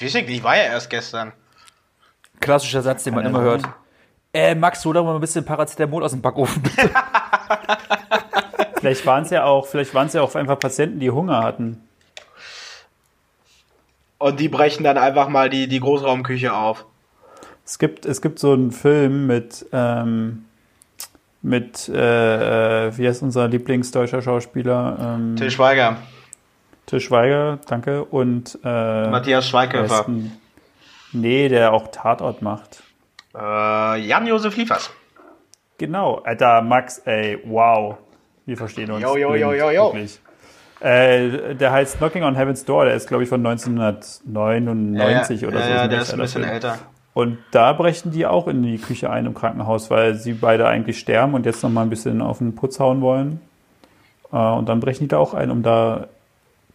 Weiß 0.00 0.14
ich 0.14 0.42
war 0.42 0.56
ja 0.56 0.64
erst 0.64 0.90
gestern. 0.90 1.32
Klassischer 2.40 2.82
Satz, 2.82 3.04
den 3.04 3.14
man 3.14 3.24
immer 3.24 3.38
Ahnung. 3.38 3.50
hört. 3.50 3.68
Äh, 4.34 4.54
Max, 4.54 4.84
hol 4.84 4.94
doch 4.94 5.04
mal 5.04 5.14
ein 5.14 5.20
bisschen 5.20 5.44
Paracetamol 5.44 6.02
aus 6.02 6.10
dem 6.12 6.22
Backofen. 6.22 6.62
Vielleicht 8.80 9.06
waren 9.06 9.22
es 9.22 9.30
ja 9.30 9.44
auch, 9.44 9.66
vielleicht 9.66 9.94
waren 9.94 10.08
es 10.08 10.12
ja 10.14 10.22
auch 10.22 10.34
einfach 10.34 10.58
Patienten, 10.58 10.98
die 10.98 11.12
Hunger 11.12 11.44
hatten. 11.44 11.86
Und 14.18 14.40
die 14.40 14.48
brechen 14.48 14.82
dann 14.82 14.98
einfach 14.98 15.28
mal 15.28 15.48
die, 15.48 15.68
die 15.68 15.78
Großraumküche 15.78 16.52
auf. 16.52 16.84
Es 17.64 17.78
gibt, 17.78 18.06
es 18.06 18.20
gibt 18.20 18.38
so 18.38 18.52
einen 18.52 18.72
Film 18.72 19.26
mit, 19.26 19.66
ähm, 19.72 20.44
mit, 21.42 21.88
äh, 21.88 22.86
äh, 22.88 22.98
wie 22.98 23.06
heißt 23.08 23.22
unser 23.22 23.48
Lieblingsdeutscher 23.48 24.22
Schauspieler? 24.22 24.96
Ähm, 25.00 25.36
Till 25.36 25.50
Schweiger, 25.50 25.96
Til 26.86 27.00
Schweiger, 27.00 27.58
danke. 27.68 28.04
Und 28.04 28.58
äh, 28.64 29.08
Matthias 29.08 29.48
Schweighöfer, 29.48 30.06
Nee, 31.12 31.48
der 31.48 31.72
auch 31.72 31.88
Tatort 31.88 32.42
macht. 32.42 32.82
äh, 33.34 34.00
Jan-Josef 34.00 34.56
Liefers. 34.56 34.90
Genau, 35.78 36.16
Alter, 36.24 36.62
Max, 36.62 36.98
ey, 36.98 37.38
wow. 37.44 37.96
Wir 38.46 38.56
verstehen 38.56 38.90
uns. 38.90 39.02
Jo, 39.02 39.16
jo, 39.16 39.34
jo, 39.34 39.52
jo, 39.52 39.70
jo. 39.70 39.94
Äh, 40.80 41.54
der 41.54 41.72
heißt 41.72 41.98
Knocking 41.98 42.24
on 42.24 42.34
Heaven's 42.34 42.64
Door, 42.64 42.86
der 42.86 42.94
ist, 42.94 43.06
glaube 43.08 43.22
ich, 43.22 43.28
von 43.28 43.44
1999 43.44 45.46
oder 45.46 45.62
so. 45.62 45.70
Ja, 45.70 45.86
der 45.86 46.02
ist 46.02 46.12
ein 46.12 46.18
bisschen 46.18 46.42
Film. 46.42 46.54
älter. 46.54 46.78
Und 47.14 47.38
da 47.50 47.72
brechen 47.74 48.10
die 48.10 48.26
auch 48.26 48.48
in 48.48 48.62
die 48.62 48.78
Küche 48.78 49.10
ein 49.10 49.26
im 49.26 49.34
Krankenhaus, 49.34 49.90
weil 49.90 50.14
sie 50.14 50.32
beide 50.32 50.66
eigentlich 50.66 50.98
sterben 50.98 51.34
und 51.34 51.44
jetzt 51.44 51.62
noch 51.62 51.70
mal 51.70 51.82
ein 51.82 51.90
bisschen 51.90 52.22
auf 52.22 52.38
den 52.38 52.54
Putz 52.54 52.80
hauen 52.80 53.00
wollen. 53.02 53.40
Äh, 54.32 54.36
und 54.36 54.68
dann 54.68 54.80
brechen 54.80 55.04
die 55.04 55.08
da 55.08 55.18
auch 55.18 55.34
ein, 55.34 55.50
um 55.50 55.62
da, 55.62 56.08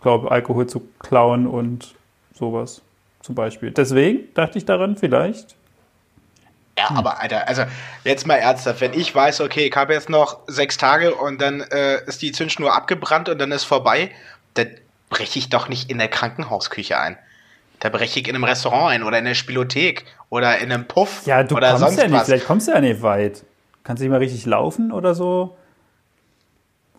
glaube 0.01 0.29
Alkohol 0.31 0.67
zu 0.67 0.87
klauen 0.99 1.47
und 1.47 1.95
sowas 2.33 2.81
zum 3.21 3.35
Beispiel. 3.35 3.71
Deswegen 3.71 4.33
dachte 4.35 4.57
ich 4.59 4.65
daran, 4.65 4.95
vielleicht. 4.95 5.55
Ja, 6.77 6.91
aber 6.95 7.19
Alter, 7.19 7.47
also 7.47 7.63
jetzt 8.03 8.27
mal 8.27 8.35
ernsthaft, 8.35 8.81
wenn 8.81 8.93
ich 8.93 9.13
weiß, 9.13 9.41
okay, 9.41 9.67
ich 9.67 9.75
habe 9.75 9.93
jetzt 9.93 10.09
noch 10.09 10.41
sechs 10.45 10.77
Tage 10.77 11.15
und 11.15 11.41
dann 11.41 11.61
äh, 11.61 12.05
ist 12.05 12.21
die 12.21 12.31
Zündschnur 12.31 12.75
abgebrannt 12.75 13.29
und 13.29 13.39
dann 13.39 13.51
ist 13.51 13.63
vorbei, 13.63 14.11
dann 14.53 14.67
breche 15.09 15.39
ich 15.39 15.49
doch 15.49 15.69
nicht 15.69 15.89
in 15.89 15.97
der 15.97 16.07
Krankenhausküche 16.07 16.99
ein. 16.99 17.17
Da 17.79 17.89
breche 17.89 18.19
ich 18.19 18.27
in 18.27 18.35
einem 18.35 18.43
Restaurant 18.43 18.91
ein 18.91 19.03
oder 19.03 19.19
in 19.19 19.25
der 19.25 19.35
Spielothek 19.35 20.05
oder 20.29 20.57
in 20.59 20.71
einem 20.71 20.87
Puff 20.87 21.25
Ja, 21.25 21.43
du 21.43 21.55
oder 21.55 21.69
kommst 21.69 21.83
sonst 21.85 21.97
ja 21.97 22.03
nicht, 22.07 22.13
was. 22.19 22.25
vielleicht 22.25 22.45
kommst 22.47 22.67
du 22.67 22.71
ja 22.71 22.81
nicht 22.81 23.01
weit. 23.01 23.45
Kannst 23.83 24.01
du 24.01 24.05
nicht 24.05 24.11
mal 24.11 24.17
richtig 24.17 24.45
laufen 24.45 24.91
oder 24.91 25.13
so? 25.15 25.55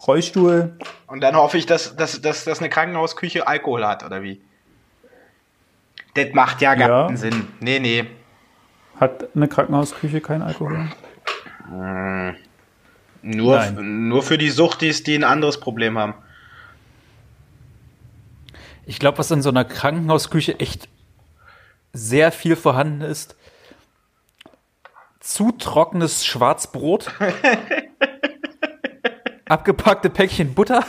Rollstuhl? 0.06 0.76
Und 1.08 1.20
dann 1.20 1.34
hoffe 1.36 1.58
ich, 1.58 1.66
dass, 1.66 1.96
dass, 1.96 2.20
dass, 2.20 2.44
dass 2.44 2.60
eine 2.60 2.68
Krankenhausküche 2.68 3.46
Alkohol 3.48 3.84
hat, 3.86 4.04
oder 4.04 4.22
wie? 4.22 4.40
Das 6.14 6.32
macht 6.32 6.60
ja 6.62 6.74
gar 6.76 6.88
Ja. 6.88 7.06
keinen 7.06 7.16
Sinn. 7.16 7.48
Nee, 7.60 7.80
nee. 7.80 8.06
Hat 9.00 9.28
eine 9.34 9.48
Krankenhausküche 9.48 10.20
keinen 10.20 10.42
Alkohol? 10.42 10.88
Nur, 13.22 13.56
Nein. 13.56 14.08
nur 14.08 14.22
für 14.22 14.38
die 14.38 14.50
Suchtis, 14.50 15.02
die 15.02 15.14
ein 15.16 15.24
anderes 15.24 15.58
Problem 15.60 15.98
haben. 15.98 16.14
Ich 18.88 18.98
glaube, 18.98 19.18
was 19.18 19.30
in 19.30 19.42
so 19.42 19.50
einer 19.50 19.66
Krankenhausküche 19.66 20.58
echt 20.60 20.88
sehr 21.92 22.32
viel 22.32 22.56
vorhanden 22.56 23.02
ist. 23.02 23.36
Zu 25.20 25.52
trockenes 25.52 26.24
Schwarzbrot. 26.24 27.12
abgepackte 29.44 30.08
Päckchen 30.08 30.54
Butter. 30.54 30.86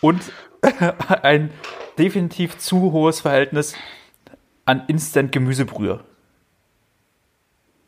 Und 0.00 0.20
ein 1.22 1.52
definitiv 1.96 2.58
zu 2.58 2.90
hohes 2.90 3.20
Verhältnis 3.20 3.76
an 4.64 4.82
Instant-Gemüsebrühe. 4.88 6.02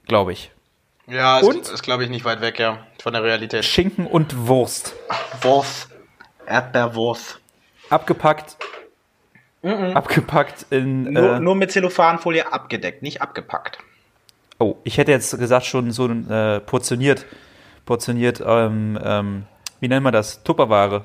Glaube 0.07 0.33
ich. 0.33 0.53
Ja, 1.09 1.39
Und? 1.39 1.63
ist, 1.63 1.73
ist 1.73 1.83
glaube 1.83 2.05
ich, 2.05 2.11
nicht 2.11 2.25
weit 2.25 2.41
weg, 2.41 2.61
ja, 2.61 2.87
von 3.03 3.15
der 3.15 3.25
Realität. 3.25 3.65
Schinken 3.65 4.07
und 4.07 4.47
Wurst. 4.47 4.95
Wurst. 5.41 5.89
Erdbeerwurst. 6.47 7.41
Abgepackt. 7.91 8.57
Abgepackt 9.63 10.67
in. 10.71 11.13
Nur, 11.13 11.37
äh, 11.37 11.41
nur 11.41 11.55
mit 11.55 11.73
Zellophanfolie 11.73 12.53
abgedeckt, 12.53 13.03
nicht 13.03 13.23
abgepackt. 13.23 13.79
Oh, 14.59 14.77
ich 14.85 14.99
hätte 14.99 15.11
jetzt 15.11 15.39
gesagt, 15.39 15.67
schon 15.67 15.91
so 15.91 16.09
äh, 16.09 16.61
portioniert. 16.61 17.27
Portioniert, 17.85 18.43
ähm, 18.45 18.99
ähm, 19.03 19.45
wie 19.81 19.89
nennt 19.89 20.03
man 20.03 20.13
das? 20.13 20.43
Tupperware. 20.43 21.05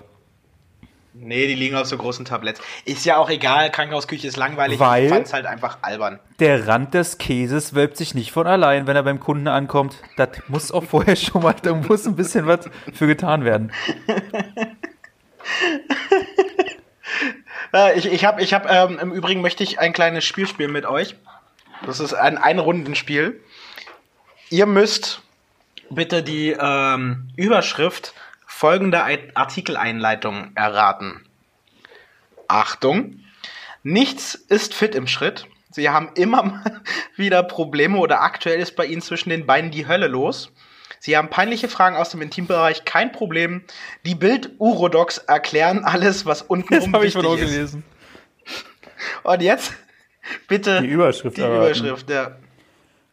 Nee, 1.13 1.47
die 1.47 1.55
liegen 1.55 1.75
auf 1.75 1.87
so 1.87 1.97
großen 1.97 2.23
Tabletts. 2.23 2.61
Ist 2.85 3.05
ja 3.05 3.17
auch 3.17 3.29
egal, 3.29 3.69
Krankenhausküche 3.69 4.27
ist 4.27 4.37
langweilig. 4.37 4.79
Weil? 4.79 5.05
Ich 5.05 5.09
fand's 5.09 5.33
halt 5.33 5.45
einfach 5.45 5.79
albern. 5.81 6.19
Der 6.39 6.67
Rand 6.67 6.93
des 6.93 7.17
Käses 7.17 7.75
wölbt 7.75 7.97
sich 7.97 8.15
nicht 8.15 8.31
von 8.31 8.47
allein, 8.47 8.87
wenn 8.87 8.95
er 8.95 9.03
beim 9.03 9.19
Kunden 9.19 9.49
ankommt. 9.49 9.95
Das 10.15 10.29
muss 10.47 10.71
auch 10.71 10.85
vorher 10.85 11.15
schon 11.17 11.43
mal, 11.43 11.55
da 11.61 11.75
muss 11.75 12.07
ein 12.07 12.15
bisschen 12.15 12.47
was 12.47 12.69
für 12.93 13.07
getan 13.07 13.43
werden. 13.43 13.73
Äh, 17.73 17.97
ich 17.97 18.05
ich 18.05 18.25
habe, 18.25 18.41
ich 18.41 18.53
hab, 18.53 18.69
ähm, 18.69 18.99
im 18.99 19.11
Übrigen 19.11 19.41
möchte 19.41 19.63
ich 19.63 19.79
ein 19.79 19.93
kleines 19.93 20.25
Spiel 20.25 20.47
spielen 20.47 20.71
mit 20.71 20.85
euch. 20.85 21.15
Das 21.85 21.99
ist 21.99 22.13
ein 22.13 22.37
Ein-Runden-Spiel. 22.37 23.41
Ihr 24.49 24.65
müsst 24.65 25.21
bitte 25.89 26.23
die 26.23 26.55
ähm, 26.59 27.29
Überschrift 27.35 28.13
folgender 28.45 29.05
Ei- 29.05 29.31
Artikeleinleitung 29.33 30.51
erraten. 30.55 31.25
Achtung! 32.47 33.19
Nichts 33.83 34.35
ist 34.35 34.73
fit 34.75 34.93
im 34.93 35.07
Schritt. 35.07 35.47
Sie 35.71 35.89
haben 35.89 36.11
immer 36.15 36.63
wieder 37.15 37.41
Probleme 37.43 37.97
oder 37.97 38.21
aktuell 38.21 38.59
ist 38.59 38.75
bei 38.75 38.85
ihnen 38.85 39.01
zwischen 39.01 39.29
den 39.29 39.47
Beinen 39.47 39.71
die 39.71 39.87
Hölle 39.87 40.07
los. 40.07 40.51
Sie 41.03 41.17
haben 41.17 41.31
peinliche 41.31 41.67
Fragen 41.67 41.95
aus 41.95 42.11
dem 42.11 42.21
Intimbereich, 42.21 42.85
kein 42.85 43.11
Problem. 43.11 43.63
Die 44.05 44.13
Bild-Urodocs 44.13 45.17
erklären 45.17 45.83
alles, 45.83 46.27
was 46.27 46.43
untenrum 46.43 46.91
Das 46.91 46.93
habe 46.93 47.07
ich 47.07 47.15
ist. 47.15 47.21
gelesen. 47.23 47.83
Und 49.23 49.41
jetzt 49.41 49.73
bitte 50.47 50.79
Die 50.79 50.85
Überschrift 50.87 51.37
die 51.37 51.41
erraten. 51.41 51.65
Überschrift, 51.65 52.07
ja. 52.11 52.35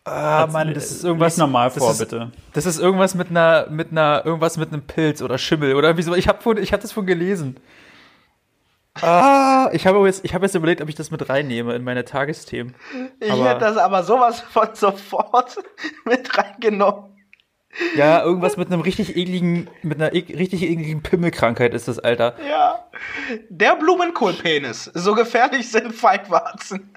Ah, 0.04 0.46
Mann, 0.52 0.74
das 0.74 0.90
ist 0.90 1.02
irgendwas. 1.02 1.38
Normal 1.38 1.68
das 1.70 1.78
vor, 1.78 1.92
ist, 1.92 1.98
bitte. 1.98 2.30
Das 2.52 2.66
ist 2.66 2.78
irgendwas 2.78 3.14
mit 3.14 3.30
einer, 3.30 3.68
mit 3.70 3.90
einer, 3.90 4.20
irgendwas 4.26 4.58
mit 4.58 4.70
einem 4.70 4.82
Pilz 4.82 5.22
oder 5.22 5.38
Schimmel 5.38 5.74
oder 5.74 5.88
irgendwie 5.88 6.02
so. 6.02 6.14
Ich 6.14 6.28
habe 6.28 6.60
ich 6.60 6.72
hab 6.74 6.80
das 6.82 6.92
von 6.92 7.06
gelesen. 7.06 7.58
Ah, 9.00 9.70
ich 9.72 9.86
habe 9.86 10.04
jetzt, 10.06 10.24
ich 10.26 10.34
habe 10.34 10.44
jetzt 10.44 10.54
überlegt, 10.54 10.80
ob 10.82 10.88
ich 10.90 10.94
das 10.94 11.10
mit 11.10 11.26
reinnehme 11.28 11.74
in 11.74 11.84
meine 11.84 12.04
Tagesthemen. 12.04 12.74
Ich 13.20 13.30
Aber- 13.32 13.48
hätte 13.48 13.60
das 13.60 13.76
aber 13.78 14.02
sowas 14.02 14.40
von 14.40 14.68
sofort 14.74 15.56
mit 16.04 16.36
reingenommen. 16.36 17.14
Ja, 17.96 18.22
irgendwas 18.24 18.56
mit 18.56 18.70
einem 18.72 18.80
richtig 18.80 19.16
ekligen, 19.16 19.68
mit 19.82 20.00
einer 20.00 20.12
ek 20.14 20.28
richtig 20.30 20.62
ekligen 20.62 21.02
Pimmelkrankheit 21.02 21.74
ist 21.74 21.86
das, 21.88 21.98
Alter. 21.98 22.34
Ja. 22.48 22.84
Der 23.48 23.76
Blumenkohlpenis. 23.76 24.90
So 24.94 25.14
gefährlich 25.14 25.70
sind 25.70 25.94
Feigwarzen. 25.94 26.90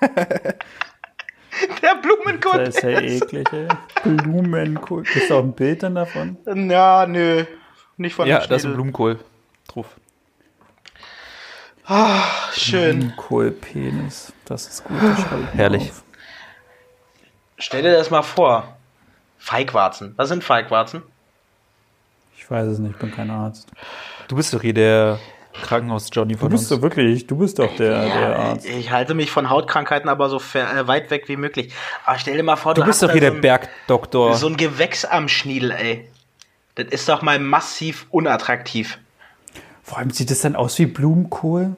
Der 0.00 1.94
Das 1.94 2.02
Blumenkohlpenis. 2.02 2.76
ist 2.76 2.82
ja 2.82 3.00
eklig, 3.00 3.46
ey. 3.52 3.68
Blumenkohl. 4.04 5.04
Ist 5.14 5.30
da 5.30 5.36
auch 5.36 5.42
ein 5.42 5.54
Bild 5.54 5.82
dann 5.82 5.94
davon? 5.94 6.36
Ja, 6.68 7.06
nö. 7.06 7.44
Nicht 7.96 8.14
von 8.14 8.26
Ja, 8.28 8.40
dem 8.40 8.48
da 8.50 8.56
ist 8.56 8.64
ein. 8.66 8.74
Blumenkohl 8.74 9.18
drauf. 9.68 9.86
Schön. 12.52 12.98
Blumenkohlpenis. 12.98 14.32
Das 14.44 14.66
ist 14.66 14.84
gut. 14.84 14.96
das 15.02 15.24
Herrlich. 15.54 15.90
auf. 15.90 16.02
Stell 17.58 17.82
dir 17.82 17.92
das 17.92 18.10
mal 18.10 18.22
vor. 18.22 18.75
Feigwarzen. 19.46 20.12
Was 20.16 20.28
sind 20.28 20.42
Feigwarzen? 20.42 21.02
Ich 22.36 22.50
weiß 22.50 22.66
es 22.66 22.78
nicht, 22.80 22.92
ich 22.92 22.96
bin 22.98 23.12
kein 23.14 23.30
Arzt. 23.30 23.68
Du 24.26 24.34
bist 24.34 24.52
doch 24.52 24.60
hier 24.60 24.74
der 24.74 25.20
Krankenhaus-Johnny 25.62 26.32
Du 26.32 26.40
von 26.40 26.48
bist 26.48 26.64
uns. 26.64 26.68
doch 26.70 26.82
wirklich, 26.82 27.28
du 27.28 27.36
bist 27.36 27.60
doch 27.60 27.74
der, 27.76 28.06
der 28.06 28.38
Arzt. 28.40 28.66
Ich 28.66 28.90
halte 28.90 29.14
mich 29.14 29.30
von 29.30 29.48
Hautkrankheiten 29.48 30.08
aber 30.10 30.28
so 30.28 30.38
äh, 30.58 30.86
weit 30.88 31.12
weg 31.12 31.28
wie 31.28 31.36
möglich. 31.36 31.72
Aber 32.04 32.18
stell 32.18 32.36
dir 32.36 32.42
mal 32.42 32.56
vor, 32.56 32.74
du, 32.74 32.80
Du 32.80 32.86
bist 32.88 33.02
hast 33.02 33.08
doch 33.08 33.12
hier 33.12 33.22
so 33.22 33.28
der 33.28 33.34
ein- 33.36 33.40
Bergdoktor. 33.40 34.34
So 34.34 34.48
ein 34.48 34.56
Gewächs 34.56 35.04
am 35.04 35.28
Schniedel, 35.28 35.70
ey. 35.70 36.08
Das 36.74 36.88
ist 36.88 37.08
doch 37.08 37.22
mal 37.22 37.38
massiv 37.38 38.06
unattraktiv. 38.10 38.98
Vor 39.84 39.98
allem 39.98 40.10
sieht 40.10 40.32
es 40.32 40.40
dann 40.40 40.56
aus 40.56 40.76
wie 40.80 40.86
Blumenkohl. 40.86 41.76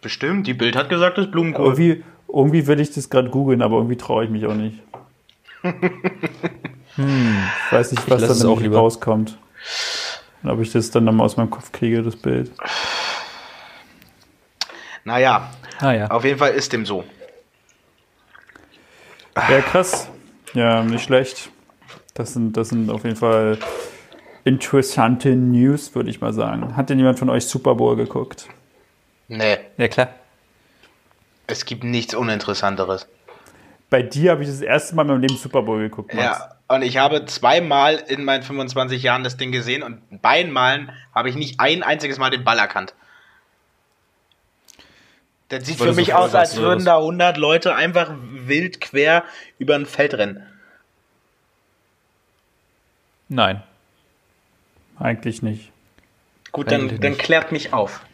Bestimmt, 0.00 0.46
die 0.46 0.54
Bild 0.54 0.76
hat 0.76 0.88
gesagt, 0.88 1.18
das 1.18 1.24
ist 1.26 1.32
Blumenkohl. 1.32 1.64
Irgendwie, 1.66 2.04
irgendwie 2.28 2.66
will 2.68 2.78
ich 2.78 2.92
das 2.92 3.10
gerade 3.10 3.30
googeln, 3.30 3.62
aber 3.62 3.78
irgendwie 3.78 3.96
traue 3.96 4.24
ich 4.24 4.30
mich 4.30 4.46
auch 4.46 4.54
nicht. 4.54 4.78
Ich 6.96 7.72
weiß 7.72 7.90
nicht, 7.92 8.08
was 8.10 8.22
es 8.22 8.44
auch 8.44 8.60
lieber. 8.60 8.76
rauskommt. 8.78 9.38
Und 10.42 10.50
ob 10.50 10.60
ich 10.60 10.70
das 10.72 10.90
dann 10.90 11.04
nochmal 11.04 11.24
aus 11.24 11.36
meinem 11.36 11.50
Kopf 11.50 11.72
kriege, 11.72 12.02
das 12.02 12.16
Bild. 12.16 12.50
Naja, 15.04 15.50
Ah 15.80 15.92
ja. 15.92 16.06
auf 16.10 16.24
jeden 16.24 16.38
Fall 16.38 16.52
ist 16.52 16.72
dem 16.72 16.86
so. 16.86 17.04
Ja, 19.36 19.60
krass. 19.62 20.08
Ja, 20.54 20.82
nicht 20.82 21.04
schlecht. 21.04 21.50
Das 22.14 22.32
sind, 22.34 22.56
das 22.56 22.68
sind 22.68 22.90
auf 22.90 23.04
jeden 23.04 23.16
Fall 23.16 23.58
interessante 24.44 25.30
News, 25.30 25.94
würde 25.94 26.10
ich 26.10 26.20
mal 26.20 26.32
sagen. 26.32 26.76
Hat 26.76 26.90
denn 26.90 26.98
jemand 26.98 27.18
von 27.18 27.28
euch 27.30 27.46
Super 27.46 27.74
Bowl 27.74 27.96
geguckt? 27.96 28.46
Nee, 29.26 29.56
Ja, 29.78 29.88
klar. 29.88 30.10
es 31.46 31.64
gibt 31.64 31.82
nichts 31.82 32.14
Uninteressanteres. 32.14 33.08
Bei 33.94 34.02
dir 34.02 34.32
habe 34.32 34.42
ich 34.42 34.48
das 34.48 34.60
erste 34.60 34.96
Mal 34.96 35.02
in 35.02 35.06
meinem 35.06 35.20
Leben 35.20 35.36
Super 35.36 35.62
Bowl 35.62 35.78
geguckt, 35.78 36.12
Max. 36.14 36.40
Ja, 36.40 36.56
und 36.66 36.82
ich 36.82 36.96
habe 36.96 37.26
zweimal 37.26 37.94
in 37.94 38.24
meinen 38.24 38.42
25 38.42 39.00
Jahren 39.04 39.22
das 39.22 39.36
Ding 39.36 39.52
gesehen 39.52 39.84
und 39.84 40.20
beiden 40.20 40.50
Malen 40.50 40.90
habe 41.14 41.28
ich 41.28 41.36
nicht 41.36 41.60
ein 41.60 41.84
einziges 41.84 42.18
Mal 42.18 42.30
den 42.30 42.42
Ball 42.42 42.58
erkannt. 42.58 42.92
Das 45.48 45.64
sieht 45.64 45.78
Weil 45.78 45.86
für 45.86 45.94
so 45.94 46.00
mich 46.00 46.10
voll 46.10 46.22
aus, 46.22 46.34
als 46.34 46.56
würden 46.56 46.84
da 46.84 46.96
100 46.96 47.36
Leute 47.36 47.76
einfach 47.76 48.10
wild 48.18 48.80
quer 48.80 49.22
über 49.60 49.76
ein 49.76 49.86
Feld 49.86 50.14
rennen. 50.14 50.44
Nein. 53.28 53.62
Eigentlich 54.98 55.40
nicht. 55.40 55.70
Gut, 56.50 56.72
dann, 56.72 56.98
dann 56.98 57.16
klärt 57.16 57.52
mich 57.52 57.72
auf. 57.72 58.04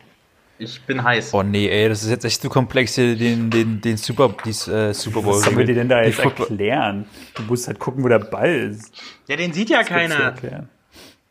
Ich 0.63 0.83
bin 0.83 1.03
heiß. 1.03 1.33
Oh 1.33 1.43
nee, 1.43 1.69
ey, 1.69 1.89
das 1.89 2.03
ist 2.03 2.11
jetzt 2.11 2.25
echt 2.27 2.43
zu 2.43 2.51
komplex 2.51 2.95
hier, 2.95 3.17
den, 3.17 3.49
den, 3.49 3.81
den 3.81 3.97
Super, 3.97 4.35
dies, 4.45 4.69
äh, 4.69 4.93
Super 4.93 5.23
Bowl. 5.23 5.35
Was 5.37 5.45
soll 5.45 5.57
wir 5.57 5.65
dir 5.65 5.75
denn 5.75 5.89
da 5.89 6.03
jetzt 6.03 6.19
erklären? 6.19 7.07
Du 7.35 7.43
musst 7.45 7.67
halt 7.67 7.79
gucken, 7.79 8.05
wo 8.05 8.09
der 8.09 8.19
Ball 8.19 8.55
ist. 8.71 8.93
Ja, 9.27 9.37
den 9.37 9.55
sieht 9.55 9.71
ja 9.71 9.79
Das 9.79 9.87
keiner. 9.89 10.35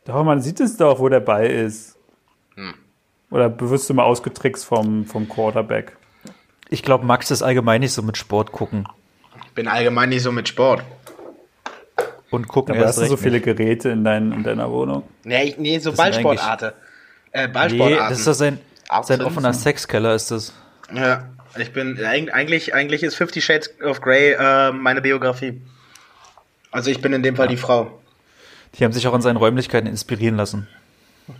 Doch, 0.04 0.24
man 0.24 0.42
sieht 0.42 0.58
es 0.58 0.76
doch, 0.76 0.98
wo 0.98 1.08
der 1.08 1.20
Ball 1.20 1.46
ist. 1.46 1.96
Hm. 2.56 2.74
Oder 3.30 3.54
wirst 3.60 3.88
du 3.88 3.94
mal 3.94 4.02
ausgetrickst 4.02 4.64
vom, 4.64 5.06
vom 5.06 5.28
Quarterback? 5.28 5.96
Ich 6.68 6.82
glaube, 6.82 7.06
Max 7.06 7.30
ist 7.30 7.42
allgemein 7.42 7.82
nicht 7.82 7.92
so 7.92 8.02
mit 8.02 8.16
Sport 8.16 8.50
gucken. 8.50 8.88
Ich 9.46 9.52
bin 9.52 9.68
allgemein 9.68 10.08
nicht 10.08 10.22
so 10.22 10.32
mit 10.32 10.48
Sport. 10.48 10.82
Und 12.30 12.48
gucken 12.48 12.74
Aber 12.74 12.84
erst 12.84 12.98
hast 12.98 13.04
du 13.06 13.10
so 13.10 13.16
viele 13.16 13.34
nicht. 13.36 13.44
Geräte 13.44 13.90
in, 13.90 14.02
dein, 14.02 14.32
in 14.32 14.42
deiner 14.42 14.70
Wohnung? 14.72 15.04
Nee, 15.22 15.44
ich- 15.50 15.58
nee 15.58 15.78
so 15.78 15.90
sind 15.90 15.96
Ballsportarten. 15.98 16.72
Äh, 17.32 17.46
Nee, 17.46 17.52
Ballsportarten. 17.52 18.08
das 18.08 18.18
ist 18.18 18.26
doch 18.26 18.32
sein, 18.34 18.58
sein 18.90 18.98
Abprinzen. 19.20 19.24
offener 19.26 19.52
Sexkeller, 19.52 20.14
ist 20.14 20.30
das. 20.30 20.52
Ja, 20.92 21.28
ich 21.56 21.72
bin 21.72 21.96
eig- 21.98 22.30
eigentlich, 22.30 22.74
eigentlich 22.74 23.02
ist 23.02 23.14
Fifty 23.16 23.40
Shades 23.40 23.70
of 23.82 24.00
Grey 24.00 24.32
äh, 24.32 24.72
meine 24.72 25.00
Biografie. 25.00 25.60
Also 26.70 26.90
ich 26.90 27.00
bin 27.00 27.12
in 27.12 27.22
dem 27.22 27.36
Fall 27.36 27.48
die 27.48 27.56
Frau. 27.56 28.00
Die 28.74 28.84
haben 28.84 28.92
sich 28.92 29.06
auch 29.08 29.14
in 29.14 29.22
seinen 29.22 29.36
Räumlichkeiten 29.36 29.88
inspirieren 29.88 30.36
lassen. 30.36 30.68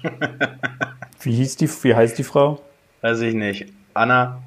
Wie 1.21 1.33
hieß 1.35 1.57
die, 1.57 1.69
wie 1.85 1.95
heißt 1.95 2.17
die 2.19 2.25
Frau? 2.25 2.63
Weiß 3.03 3.21
ich 3.21 3.35
nicht. 3.35 3.67
Anna, 3.95 4.43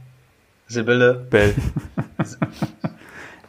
Sibylle, 0.67 1.13
Bell. 1.13 1.53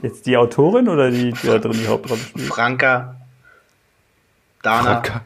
Jetzt 0.02 0.26
die 0.26 0.36
Autorin 0.36 0.88
oder 0.88 1.10
die, 1.10 1.32
die 1.32 1.46
da 1.46 1.58
drin 1.58 1.72
die 1.72 1.88
Hauptrolle 1.88 2.20
spielt? 2.20 2.46
Franka, 2.46 3.16
Dana. 4.62 4.82
Franka. 5.02 5.22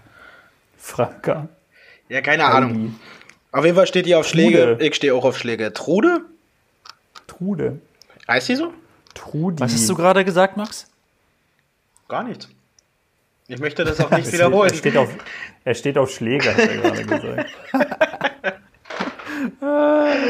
Franka. 0.79 1.49
Ja, 2.09 2.21
keine 2.21 2.45
Ahnung. 2.45 2.99
Auf 3.53 3.65
jeden 3.65 3.77
Fall 3.77 3.87
steht 3.87 4.07
die 4.07 4.15
auf 4.15 4.27
Schläge. 4.27 4.77
Ich 4.81 4.95
stehe 4.95 5.15
auch 5.15 5.25
auf 5.25 5.39
Schläge. 5.39 5.73
Trude? 5.73 6.21
Trude. 7.27 7.81
Heißt 8.27 8.49
die 8.49 8.57
so? 8.57 8.73
Trudi. 9.15 9.61
Was 9.61 9.73
hast 9.73 9.89
du 9.89 9.95
gerade 9.95 10.25
gesagt, 10.25 10.57
Max? 10.57 10.87
Gar 12.09 12.25
nichts. 12.25 12.49
Ich 13.49 13.59
möchte 13.59 13.85
das 13.85 13.99
auch 14.01 14.11
nicht 14.17 14.27
Er 14.27 14.33
wiederholen. 14.35 14.75
steht 14.75 14.97
auf, 14.97 15.09
er 15.65 15.75
steht 15.75 15.97
auf 15.97 16.11
Schläge, 16.11 16.51
hat 16.51 16.59
er 16.59 16.77
gerade 16.77 17.05
gesagt. 17.05 17.51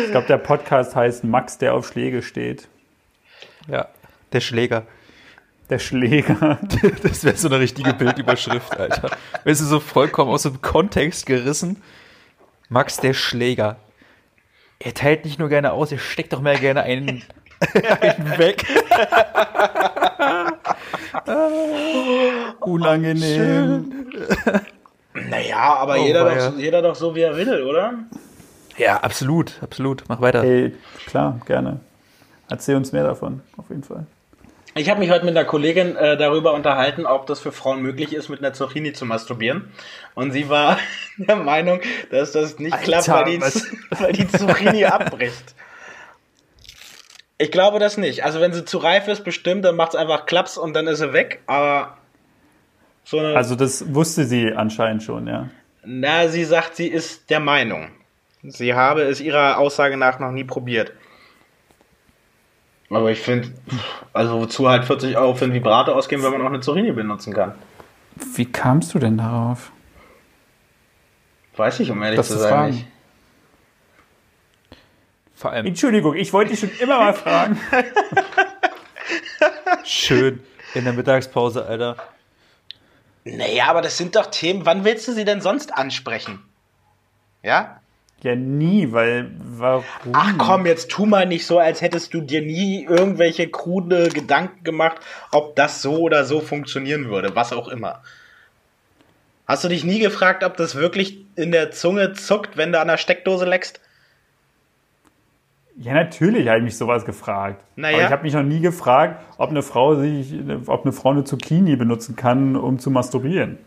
Ich 0.05 0.11
glaube, 0.11 0.27
der 0.27 0.37
Podcast 0.39 0.95
heißt 0.95 1.25
Max, 1.25 1.59
der 1.59 1.75
auf 1.75 1.89
Schläge 1.89 2.23
steht. 2.23 2.69
Ja, 3.67 3.89
der 4.33 4.41
Schläger. 4.41 4.87
Der 5.71 5.79
Schläger. 5.79 6.59
Das 7.03 7.25
wäre 7.25 7.37
so 7.37 7.49
eine 7.49 7.59
richtige 7.59 7.95
Bildüberschrift, 7.95 8.77
Alter. 8.79 9.11
Weißt 9.45 9.61
du, 9.61 9.65
so 9.65 9.81
vollkommen 9.81 10.31
aus 10.31 10.43
dem 10.43 10.61
Kontext 10.61 11.27
gerissen. 11.27 11.83
Max, 12.69 12.99
der 12.99 13.15
Schläger. 13.15 13.77
Er 14.79 14.95
teilt 14.95 15.25
nicht 15.25 15.39
nur 15.39 15.49
gerne 15.49 15.73
aus, 15.73 15.91
er 15.91 15.99
steckt 15.99 16.33
doch 16.33 16.41
mehr 16.41 16.59
gerne 16.59 16.83
einen, 16.83 17.25
einen 18.01 18.39
weg. 18.39 18.65
Unangenehm. 22.61 23.93
Naja, 25.15 25.75
aber 25.77 25.99
Oh, 25.99 26.07
jeder, 26.07 26.35
doch, 26.51 26.59
jeder 26.59 26.83
doch 26.83 26.95
so, 26.95 27.15
wie 27.15 27.23
er 27.23 27.37
will, 27.37 27.63
oder? 27.63 27.95
Ja, 28.77 28.99
absolut, 28.99 29.55
absolut. 29.63 30.05
Mach 30.09 30.21
weiter. 30.21 30.45
Ey, 30.45 30.75
klar, 31.07 31.41
gerne. 31.47 31.81
Erzähl 32.49 32.77
uns 32.77 32.93
mehr 32.93 33.05
davon, 33.05 33.41
auf 33.57 33.69
jeden 33.69 33.83
Fall. 33.83 34.07
Ich 34.79 34.89
habe 34.89 35.01
mich 35.01 35.11
heute 35.11 35.25
mit 35.25 35.37
einer 35.37 35.45
Kollegin 35.45 35.97
äh, 35.97 36.17
darüber 36.17 36.55
unterhalten, 36.55 37.05
ob 37.05 37.27
das 37.27 37.41
für 37.41 37.51
Frauen 37.51 37.83
möglich 37.83 38.13
ist, 38.13 38.29
mit 38.29 38.39
einer 38.39 38.53
Zucchini 38.53 38.93
zu 38.93 39.07
masturbieren. 39.07 39.73
Und 40.15 40.31
sie 40.31 40.49
war 40.49 40.79
der 41.19 41.35
Meinung, 41.35 41.81
dass 42.13 42.31
das 42.31 42.61
nicht 42.61 42.73
Alter, 42.73 42.85
klappt, 42.85 43.09
weil 43.09 43.25
die, 43.25 43.41
weil 43.99 44.13
die 44.13 44.29
Zucchini 44.29 44.85
abbricht. 44.85 45.57
Ich 47.39 47.51
glaube 47.51 47.81
das 47.81 47.97
nicht. 47.97 48.25
Also 48.25 48.41
wenn 48.41 48.53
sie 48.53 48.65
zu 48.65 48.79
reif 48.79 49.09
ist, 49.09 49.25
bestimmt, 49.25 49.65
dann 49.65 49.75
macht 49.75 49.95
es 49.95 49.97
einfach 49.97 50.27
Klaps 50.27 50.57
und 50.57 50.75
dann 50.75 50.87
ist 50.87 50.99
sie 50.99 51.13
weg. 51.13 51.41
Aber 51.47 51.97
so 53.03 53.19
eine. 53.19 53.35
Also 53.35 53.57
das 53.57 53.93
wusste 53.93 54.27
sie 54.27 54.53
anscheinend 54.53 55.03
schon, 55.03 55.27
ja. 55.27 55.49
na, 55.85 56.29
sie 56.29 56.45
sagt, 56.45 56.77
sie 56.77 56.87
ist 56.87 57.31
der 57.31 57.41
Meinung. 57.41 57.91
Sie 58.45 58.75
habe 58.75 59.03
es 59.03 59.21
ihrer 59.21 59.59
Aussage 59.59 59.97
nach 59.97 60.21
noch 60.21 60.31
nie 60.31 60.45
probiert. 60.45 60.93
Aber 62.91 63.11
ich 63.11 63.21
finde, 63.21 63.53
also 64.13 64.41
wozu 64.41 64.69
halt 64.69 64.85
40 64.85 65.17
Euro 65.17 65.35
für 65.35 65.45
einen 65.45 65.55
Vibrator 65.55 65.95
ausgeben, 65.95 66.23
wenn 66.23 66.33
man 66.33 66.43
auch 66.43 66.47
eine 66.47 66.61
Zucchini 66.61 66.93
benutzen 66.93 67.35
kann? 67.35 67.55
Wie 68.35 68.47
kamst 68.47 68.95
du 68.95 68.99
denn 68.99 69.19
darauf? 69.19 69.71
Weiß 71.57 71.81
ich, 71.81 71.91
um 71.91 72.03
ehrlich 72.03 72.17
Das 72.17 72.29
zu 72.29 72.35
zu 72.35 72.41
sein. 72.41 72.51
fragen. 72.51 72.71
Nicht. 72.73 72.87
Vor 75.35 75.53
allem 75.53 75.67
Entschuldigung, 75.67 76.15
ich 76.17 76.33
wollte 76.33 76.51
dich 76.51 76.61
schon 76.61 76.71
immer 76.81 76.99
mal 76.99 77.15
fragen. 77.15 77.61
schön 79.85 80.41
in 80.75 80.85
der 80.85 80.93
Mittagspause, 80.93 81.65
Alter. 81.65 81.97
Naja, 83.25 83.67
aber 83.69 83.83
das 83.83 83.97
sind 83.97 84.17
doch 84.17 84.27
Themen, 84.27 84.67
wann 84.67 84.85
willst 84.85 85.07
du 85.07 85.13
sie 85.13 85.25
denn 85.25 85.41
sonst 85.41 85.77
ansprechen? 85.77 86.43
Ja? 87.43 87.81
Ja, 88.23 88.35
nie, 88.35 88.91
weil 88.93 89.31
warum? 89.39 89.85
Ach 90.13 90.35
komm, 90.39 90.67
jetzt 90.67 90.91
tu 90.91 91.07
mal 91.07 91.25
nicht 91.25 91.47
so, 91.47 91.61
als 91.61 91.81
hättest 91.83 92.13
du 92.15 92.21
dir 92.21 92.43
nie 92.43 92.85
irgendwelche 92.85 93.49
krude 93.49 94.09
Gedanken 94.09 94.65
gemacht, 94.65 94.97
ob 95.31 95.55
das 95.55 95.83
so 95.83 95.99
oder 95.99 96.25
so 96.25 96.41
funktionieren 96.41 97.11
würde, 97.11 97.37
was 97.37 97.53
auch 97.53 97.69
immer. 97.69 98.03
Hast 99.47 99.63
du 99.63 99.69
dich 99.69 99.85
nie 99.85 100.01
gefragt, 100.01 100.43
ob 100.43 100.57
das 100.57 100.75
wirklich 100.75 101.25
in 101.37 101.53
der 101.53 101.71
Zunge 101.71 102.13
zuckt, 102.13 102.57
wenn 102.57 102.73
du 102.73 102.81
an 102.81 102.89
der 102.89 102.99
Steckdose 102.99 103.45
leckst? 103.45 103.81
Ja, 105.81 105.95
natürlich 105.95 106.49
habe 106.49 106.59
ich 106.59 106.65
mich 106.65 106.77
sowas 106.77 107.05
gefragt. 107.05 107.63
Naja. 107.77 107.97
Aber 107.97 108.07
ich 108.07 108.13
habe 108.13 108.23
mich 108.25 108.35
noch 108.35 108.43
nie 108.43 108.61
gefragt, 108.61 109.23
ob 109.39 109.51
eine 109.51 109.63
Frau 109.63 109.95
sich, 109.95 110.35
ob 110.67 110.85
eine 110.85 110.93
Frau 110.93 111.11
eine 111.11 111.23
Zucchini 111.23 111.77
benutzen 111.77 112.17
kann, 112.17 112.57
um 112.57 112.81
zu 112.81 112.91
masturbieren. 112.91 113.59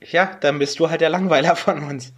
Ja, 0.00 0.30
dann 0.40 0.60
bist 0.60 0.78
du 0.78 0.88
halt 0.88 1.00
der 1.00 1.10
Langweiler 1.10 1.56
von 1.56 1.82
uns. 1.82 2.14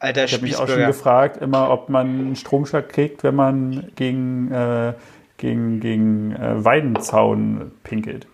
Alter 0.00 0.24
Ich 0.24 0.32
habe 0.32 0.42
mich 0.42 0.56
auch 0.56 0.66
schon 0.66 0.86
gefragt, 0.86 1.36
immer, 1.36 1.70
ob 1.70 1.88
man 1.90 2.06
einen 2.08 2.36
Stromschlag 2.36 2.88
kriegt, 2.88 3.22
wenn 3.22 3.34
man 3.34 3.92
gegen, 3.96 4.50
äh, 4.50 4.94
gegen, 5.36 5.78
gegen 5.80 6.34
äh, 6.34 6.64
Weidenzaun 6.64 7.70
pinkelt. 7.84 8.26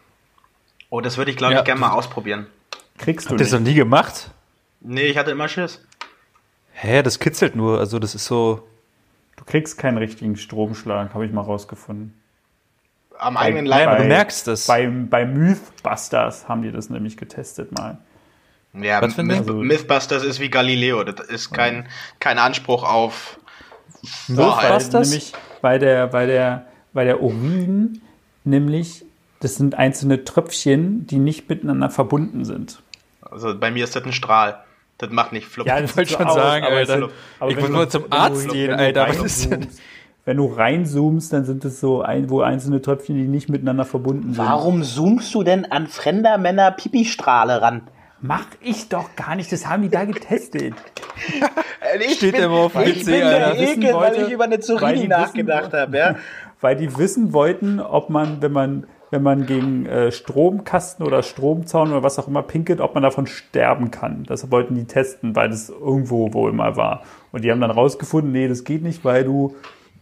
Oh, 0.91 1.01
das 1.01 1.19
würde 1.19 1.33
ich, 1.33 1.37
glaube 1.37 1.55
Ja. 1.55 1.59
ich, 1.61 1.65
gerne 1.67 1.81
mal 1.81 1.91
ausprobieren. 1.91 2.47
Kriegst 2.99 3.27
du 3.27 3.31
Habt 3.31 3.41
ihr 3.41 3.45
das 3.45 3.53
nicht. 3.53 3.61
noch 3.61 3.69
nie 3.69 3.75
gemacht? 3.75 4.31
Nee, 4.81 5.03
ich 5.07 5.19
hatte 5.19 5.33
immer 5.33 5.49
Schiss. 5.49 5.85
Hä, 6.73 7.03
das 7.03 7.19
kitzelt 7.19 7.57
nur. 7.57 7.81
Also 7.81 7.99
das 7.99 8.15
ist 8.15 8.27
so. 8.27 8.67
Du 9.37 9.45
kriegst 9.45 9.77
keinen 9.77 9.99
richtigen 9.99 10.37
Stromschlag, 10.37 11.13
habe 11.15 11.27
ich 11.27 11.33
mal 11.33 11.43
rausgefunden. 11.43 12.15
Am 13.19 13.37
eigenen 13.37 13.67
Leib. 13.67 13.99
du 13.99 14.05
merkst 14.05 14.47
es. 14.49 14.67
Bei, 14.67 14.87
bei 14.87 15.25
Mythbusters 15.27 16.49
haben 16.49 16.63
die 16.63 16.71
das 16.71 16.91
nämlich 16.91 17.17
getestet 17.17 17.73
mal. 17.77 17.99
Ja, 18.81 19.01
Was 19.03 19.17
Myth 19.17 19.49
Ding? 19.49 19.61
Mythbusters 19.61 20.23
ist 20.25 20.41
wie 20.41 20.51
Galileo. 20.51 21.03
Das 21.05 21.27
ist 21.27 21.53
kein, 21.53 21.87
kein 22.21 22.39
Anspruch 22.39 22.85
auf 22.85 23.39
Weil. 24.29 24.47
Mythbusters? 24.71 25.09
nämlich 25.11 25.33
bei 25.62 25.79
der, 25.79 26.07
bei 26.09 26.27
der, 26.27 26.67
bei 26.93 27.05
der 27.05 27.23
Urin, 27.23 28.01
nämlich, 28.45 29.05
das 29.41 29.57
sind 29.57 29.75
einzelne 29.77 30.25
Tröpfchen, 30.25 31.07
die 31.07 31.19
nicht 31.19 31.49
miteinander 31.49 31.91
verbunden 31.91 32.45
sind. 32.45 32.81
Also 33.23 33.59
bei 33.59 33.71
mir 33.71 33.85
ist 33.85 33.97
das 33.97 34.05
ein 34.05 34.12
Strahl. 34.12 34.59
Das 34.99 35.11
macht 35.11 35.33
nicht 35.33 35.47
flupp. 35.47 35.67
das 35.67 35.91
Ich 35.91 35.97
wollte 35.97 36.12
schon 36.15 36.29
so 36.29 36.35
sagen, 36.35 36.65
Alter. 36.65 36.93
sind- 37.01 37.11
aber 37.39 37.51
Ich 37.51 37.57
wollte 37.57 37.69
du- 37.69 37.73
nur 37.75 37.89
zum 37.91 38.05
Arzt 38.11 38.49
gehen, 38.49 38.71
wenn 38.71 38.79
du 38.79 38.85
Alter. 39.01 39.09
Was 39.09 39.19
ist 39.19 39.51
denn? 39.51 39.62
reinzoomst- 39.65 39.79
Wenn 40.25 40.37
du 40.39 40.47
reinzoomst, 40.47 41.33
dann 41.33 41.45
sind 41.45 41.65
es 41.65 41.79
so 41.81 42.03
ein, 42.03 42.31
wo 42.31 42.41
einzelne 42.41 42.81
Tröpfchen, 42.83 43.15
die 43.17 43.29
nicht 43.29 43.49
miteinander 43.49 43.85
verbunden 43.85 44.33
sind. 44.35 44.39
Warum 44.45 44.83
zoomst 44.83 45.33
du 45.35 45.43
denn 45.45 45.71
an 45.71 45.87
fremder 45.87 46.39
Männer 46.39 46.71
Pipistrahle 46.73 47.61
ran? 47.62 47.83
Mach 48.21 48.47
ich 48.63 48.89
doch 48.89 49.15
gar 49.15 49.37
nicht, 49.37 49.53
das 49.53 49.67
haben 49.67 49.83
die 49.83 49.91
da 49.91 50.05
getestet. 50.05 50.75
Ich 52.01 52.17
Steht 52.17 52.33
bin, 52.33 52.45
immer 52.45 52.55
auf 52.55 52.73
dem 52.73 52.83
ich 52.83 53.01
PC, 53.01 53.05
bin 53.07 53.21
der 53.21 53.47
Alter. 53.47 53.61
Ekel, 53.61 53.85
weil 53.85 53.95
wollte, 53.95 54.23
ich 54.23 54.33
über 54.33 54.45
eine 54.45 54.59
weil 54.59 54.97
wissen 54.97 55.09
nachgedacht 55.09 55.63
wollten. 55.63 55.77
habe. 55.77 55.97
Ja? 55.97 56.17
Weil 56.61 56.77
die 56.77 56.97
wissen 56.99 57.33
wollten, 57.33 57.81
ob 57.81 58.11
man, 58.11 58.43
wenn 58.43 58.53
man, 58.53 58.87
wenn 59.11 59.23
man 59.23 59.47
gegen 59.47 59.87
äh, 59.87 60.11
Stromkasten 60.11 61.07
oder 61.07 61.23
Stromzaun 61.23 61.91
oder 61.93 62.03
was 62.03 62.19
auch 62.19 62.27
immer 62.27 62.43
pinkelt, 62.43 62.81
ob 62.81 62.95
man 62.95 63.03
davon 63.03 63.27
sterben 63.27 63.91
kann. 63.91 64.25
Das 64.25 64.51
wollten 64.51 64.75
die 64.75 64.87
testen, 64.87 65.37
weil 65.37 65.51
das 65.51 65.69
irgendwo 65.69 66.33
wohl 66.33 66.53
mal 66.53 66.77
war. 66.77 67.03
Und 67.33 67.45
die 67.45 67.51
haben 67.51 67.61
dann 67.61 67.71
rausgefunden, 67.71 68.33
nee, 68.33 68.49
das 68.49 68.65
geht 68.65 68.83
nicht, 68.83 69.05
weil 69.05 69.25
du, 69.25 69.55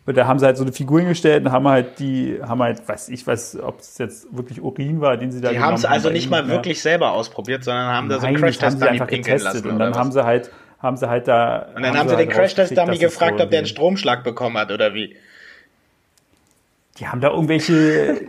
da 0.06 0.26
haben 0.26 0.38
sie 0.38 0.44
halt 0.44 0.58
so 0.58 0.64
eine 0.64 0.72
Figur 0.72 1.00
hingestellt 1.00 1.46
und 1.46 1.52
haben 1.52 1.66
halt 1.66 1.98
die, 1.98 2.38
haben 2.42 2.62
halt, 2.62 2.86
weiß 2.86 3.08
ich 3.08 3.26
weiß, 3.26 3.60
ob 3.62 3.80
es 3.80 3.96
jetzt 3.96 4.36
wirklich 4.36 4.60
Urin 4.60 5.00
war, 5.00 5.16
den 5.16 5.32
sie 5.32 5.40
da 5.40 5.50
Die 5.50 5.60
haben 5.60 5.74
es 5.74 5.86
also 5.86 6.10
nicht 6.10 6.28
mal 6.28 6.46
wirklich 6.48 6.82
selber 6.82 7.12
ausprobiert, 7.12 7.64
sondern 7.64 7.86
haben 7.86 8.08
da 8.08 8.20
so 8.20 8.26
einen 8.26 8.34
Nein, 8.34 8.42
Crash-Test 8.42 8.78
sie 8.78 8.80
Dummy 8.80 8.92
einfach 8.92 9.06
pinkeln 9.06 9.38
getestet 9.38 9.64
lassen. 9.64 9.70
und 9.70 9.78
dann 9.78 9.92
was? 9.92 9.98
haben 9.98 10.12
sie 10.12 10.24
halt, 10.24 10.50
haben 10.80 10.96
sie 10.98 11.08
halt 11.08 11.26
da. 11.26 11.70
und 11.74 11.82
dann 11.82 11.96
haben 11.96 12.08
sie 12.08 12.16
den 12.16 12.28
halt 12.28 12.36
Crash-Test 12.36 12.72
rausgekriegt, 12.72 12.78
Dummy 12.78 12.98
dass 12.98 13.12
es 13.12 13.18
gefragt, 13.18 13.38
so 13.38 13.44
ob 13.44 13.50
der 13.50 13.58
einen 13.60 13.66
Stromschlag 13.66 14.24
bekommen 14.24 14.58
hat 14.58 14.70
oder 14.70 14.92
wie. 14.92 15.16
Die 16.98 17.08
haben 17.08 17.22
da 17.22 17.30
irgendwelche 17.30 18.20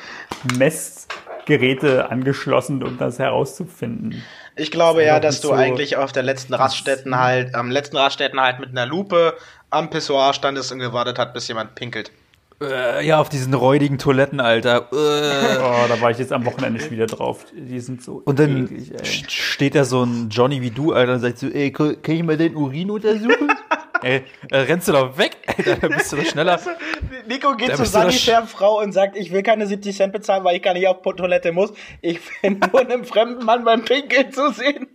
Messgeräte 0.58 2.10
angeschlossen, 2.10 2.82
um 2.82 2.96
das 2.96 3.18
herauszufinden. 3.18 4.22
Ich 4.58 4.70
glaube 4.70 5.00
Das 5.00 5.06
ja, 5.08 5.20
dass 5.20 5.40
du 5.40 5.48
so- 5.48 5.54
eigentlich 5.54 5.96
auf 5.96 6.12
der 6.12 6.22
letzten 6.22 6.54
Raststätten 6.54 7.18
halt, 7.18 7.54
am 7.54 7.70
letzten 7.70 7.96
Raststätten 7.96 8.40
halt 8.40 8.60
mit 8.60 8.70
einer 8.70 8.86
Lupe 8.86 9.34
am 9.70 9.90
Pissoir 9.90 10.32
standest 10.34 10.72
und 10.72 10.78
gewartet 10.78 11.18
hat, 11.18 11.34
bis 11.34 11.48
jemand 11.48 11.74
pinkelt. 11.74 12.10
Äh, 12.60 13.06
ja, 13.06 13.20
auf 13.20 13.28
diesen 13.28 13.54
räudigen 13.54 13.98
Toiletten, 13.98 14.40
Alter. 14.40 14.88
Äh. 14.92 15.58
Oh, 15.60 15.86
da 15.88 16.00
war 16.00 16.10
ich 16.10 16.18
jetzt 16.18 16.32
am 16.32 16.44
Wochenende 16.44 16.80
schon 16.80 16.90
wieder 16.90 17.06
drauf. 17.06 17.44
Die 17.54 17.78
sind 17.80 18.02
so 18.02 18.22
Und 18.24 18.38
dann 18.38 18.64
eklig, 18.64 18.92
steht 19.30 19.74
da 19.74 19.84
so 19.84 20.02
ein 20.02 20.28
Johnny 20.30 20.60
wie 20.62 20.70
du, 20.70 20.92
Alter, 20.92 21.14
und 21.14 21.20
sagt 21.20 21.38
so, 21.38 21.46
ey, 21.48 21.70
kann 21.72 22.00
kann 22.02 22.14
ich 22.16 22.22
mal 22.24 22.36
den 22.36 22.56
Urin 22.56 22.90
untersuchen? 22.90 23.52
ey, 24.02 24.24
äh, 24.50 24.56
rennst 24.58 24.88
du 24.88 24.92
doch 24.92 25.16
weg, 25.18 25.36
Alter, 25.46 25.76
da 25.76 25.88
bist 25.88 26.12
du 26.12 26.16
doch 26.16 26.24
schneller. 26.24 26.58
Nico 27.26 27.54
geht 27.56 27.76
zur 27.76 27.84
sch- 27.84 27.88
Sanifair-Frau 27.90 28.80
und 28.80 28.92
sagt, 28.92 29.16
ich 29.16 29.32
will 29.32 29.42
keine 29.42 29.66
70 29.66 29.96
Cent 29.96 30.12
bezahlen, 30.12 30.44
weil 30.44 30.56
ich 30.56 30.62
gar 30.62 30.74
nicht 30.74 30.86
auf 30.88 31.02
Toilette 31.02 31.52
muss. 31.52 31.72
Ich 32.00 32.20
bin 32.42 32.58
nur 32.72 32.80
einem 32.80 33.04
fremden 33.04 33.44
Mann 33.44 33.64
beim 33.64 33.84
Pinkeln 33.84 34.32
zu 34.32 34.50
sehen. 34.52 34.88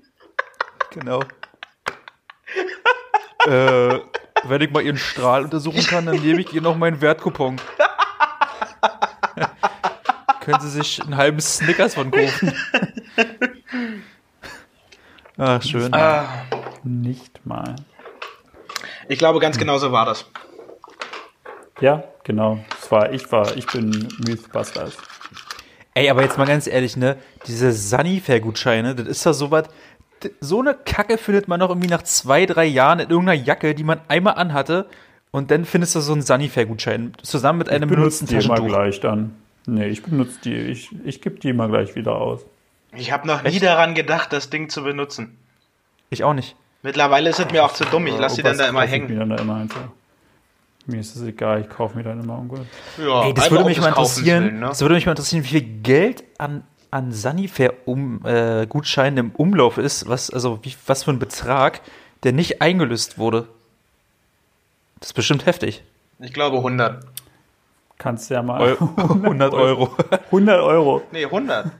Genau. 0.91 1.21
äh, 3.47 3.99
wenn 4.45 4.61
ich 4.61 4.71
mal 4.71 4.83
ihren 4.83 4.97
Strahl 4.97 5.43
untersuchen 5.45 5.83
kann, 5.85 6.05
dann 6.05 6.21
nehme 6.21 6.41
ich 6.41 6.53
ihr 6.53 6.61
noch 6.61 6.77
meinen 6.77 6.99
Wertkupon. 7.01 7.57
Können 10.41 10.59
Sie 10.59 10.69
sich 10.69 11.01
einen 11.01 11.15
halben 11.15 11.39
Snickers 11.39 11.95
von 11.95 12.11
kaufen? 12.11 12.53
Ach, 15.37 15.61
schön. 15.63 15.93
Ah. 15.93 16.25
Nicht 16.83 17.45
mal. 17.45 17.75
Ich 19.07 19.19
glaube, 19.19 19.39
ganz 19.39 19.57
genau 19.57 19.77
so 19.77 19.91
war 19.91 20.05
das. 20.05 20.25
Ja, 21.81 22.03
genau. 22.23 22.63
Das 22.79 22.91
war, 22.91 23.11
ich 23.11 23.31
war, 23.31 23.55
ich 23.57 23.65
bin 23.67 23.89
Mythbusters. 24.25 24.97
Ey, 25.95 26.09
aber 26.09 26.23
jetzt 26.23 26.37
mal 26.37 26.47
ganz 26.47 26.67
ehrlich, 26.67 26.95
ne? 26.97 27.17
Diese 27.45 27.71
Sunnyfair-Gutscheine, 27.71 28.95
das 28.95 29.07
ist 29.07 29.25
doch 29.25 29.33
so 29.33 29.51
was. 29.51 29.67
d- 30.23 30.31
So 30.39 30.61
eine 30.61 30.73
Kacke 30.73 31.17
findet 31.17 31.47
man 31.47 31.59
noch 31.59 31.69
irgendwie 31.69 31.89
nach 31.89 32.01
zwei, 32.03 32.45
drei 32.45 32.65
Jahren 32.65 32.99
in 32.99 33.09
irgendeiner 33.09 33.39
Jacke, 33.39 33.75
die 33.75 33.83
man 33.83 33.99
einmal 34.07 34.35
anhatte. 34.35 34.87
Und 35.31 35.51
dann 35.51 35.65
findest 35.65 35.95
du 35.95 35.99
so 35.99 36.13
einen 36.13 36.21
Sunnyfair-Gutschein 36.21 37.13
zusammen 37.21 37.59
mit 37.59 37.69
einem 37.69 37.89
Ich 37.89 37.95
benutze 37.95 38.25
benutzten 38.25 38.27
die 38.27 38.45
immer 38.45 38.55
Taschentuch. 38.55 38.67
gleich 38.75 38.99
dann. 39.01 39.35
Nee, 39.65 39.87
ich 39.87 40.03
benutze 40.03 40.39
die. 40.43 40.55
Ich, 40.55 40.89
ich 41.05 41.21
gebe 41.21 41.39
die 41.39 41.49
immer 41.49 41.67
gleich 41.67 41.95
wieder 41.95 42.15
aus. 42.15 42.45
Ich 42.95 43.11
habe 43.11 43.27
noch 43.27 43.41
nie 43.43 43.49
Echt? 43.49 43.63
daran 43.63 43.95
gedacht, 43.95 44.31
das 44.33 44.49
Ding 44.49 44.69
zu 44.69 44.83
benutzen. 44.83 45.37
Ich 46.09 46.23
auch 46.23 46.33
nicht. 46.33 46.55
Mittlerweile 46.83 47.29
ist 47.29 47.39
es 47.39 47.49
mir 47.51 47.63
auch 47.63 47.73
zu 47.73 47.85
dumm. 47.85 48.07
Ich 48.07 48.17
lasse 48.17 48.37
die 48.37 48.43
dann 48.43 48.57
da 48.57 48.67
immer 48.67 48.81
hängen. 48.83 49.07
Mir 49.09 49.19
dann 49.19 49.29
da 49.29 49.37
immer 49.37 49.55
einfach. 49.55 49.83
Mir 50.85 50.99
ist 50.99 51.15
es 51.15 51.21
egal, 51.23 51.61
ich 51.61 51.69
kaufe 51.69 51.95
mir 51.95 52.03
dann 52.03 52.19
immer 52.21 52.35
irgendwas. 52.35 52.65
Ja, 52.97 53.23
Ey, 53.23 53.33
das 53.33 53.49
würde 53.49 53.63
mich 53.63 53.79
mal 53.79 53.87
interessieren. 53.87 54.43
willen, 54.43 54.59
ne? 54.59 54.65
Das 54.67 54.81
würde 54.81 54.95
mich 54.95 55.05
mal 55.05 55.13
interessieren, 55.13 55.45
wie 55.45 55.47
viel 55.47 55.61
Geld 55.81 56.25
an, 56.37 56.65
an 56.91 57.13
Sunnyfair-Gutscheinen 57.13 59.19
um, 59.19 59.25
äh, 59.25 59.29
im 59.29 59.31
Umlauf 59.31 59.77
ist, 59.77 60.09
was, 60.09 60.29
also 60.29 60.59
wie, 60.63 60.75
was 60.85 61.05
für 61.05 61.11
ein 61.11 61.19
Betrag, 61.19 61.79
der 62.23 62.33
nicht 62.33 62.61
eingelöst 62.61 63.17
wurde. 63.17 63.47
Das 64.99 65.11
ist 65.11 65.13
bestimmt 65.13 65.45
heftig. 65.45 65.83
Ich 66.19 66.33
glaube 66.33 66.57
100. 66.57 67.05
Kannst 67.97 68.29
ja 68.29 68.43
mal. 68.43 68.61
Eu 68.61 68.75
100 68.97 69.53
Euro. 69.53 69.95
100 70.25 70.61
Euro. 70.61 71.01
Nee, 71.13 71.23
100. 71.25 71.71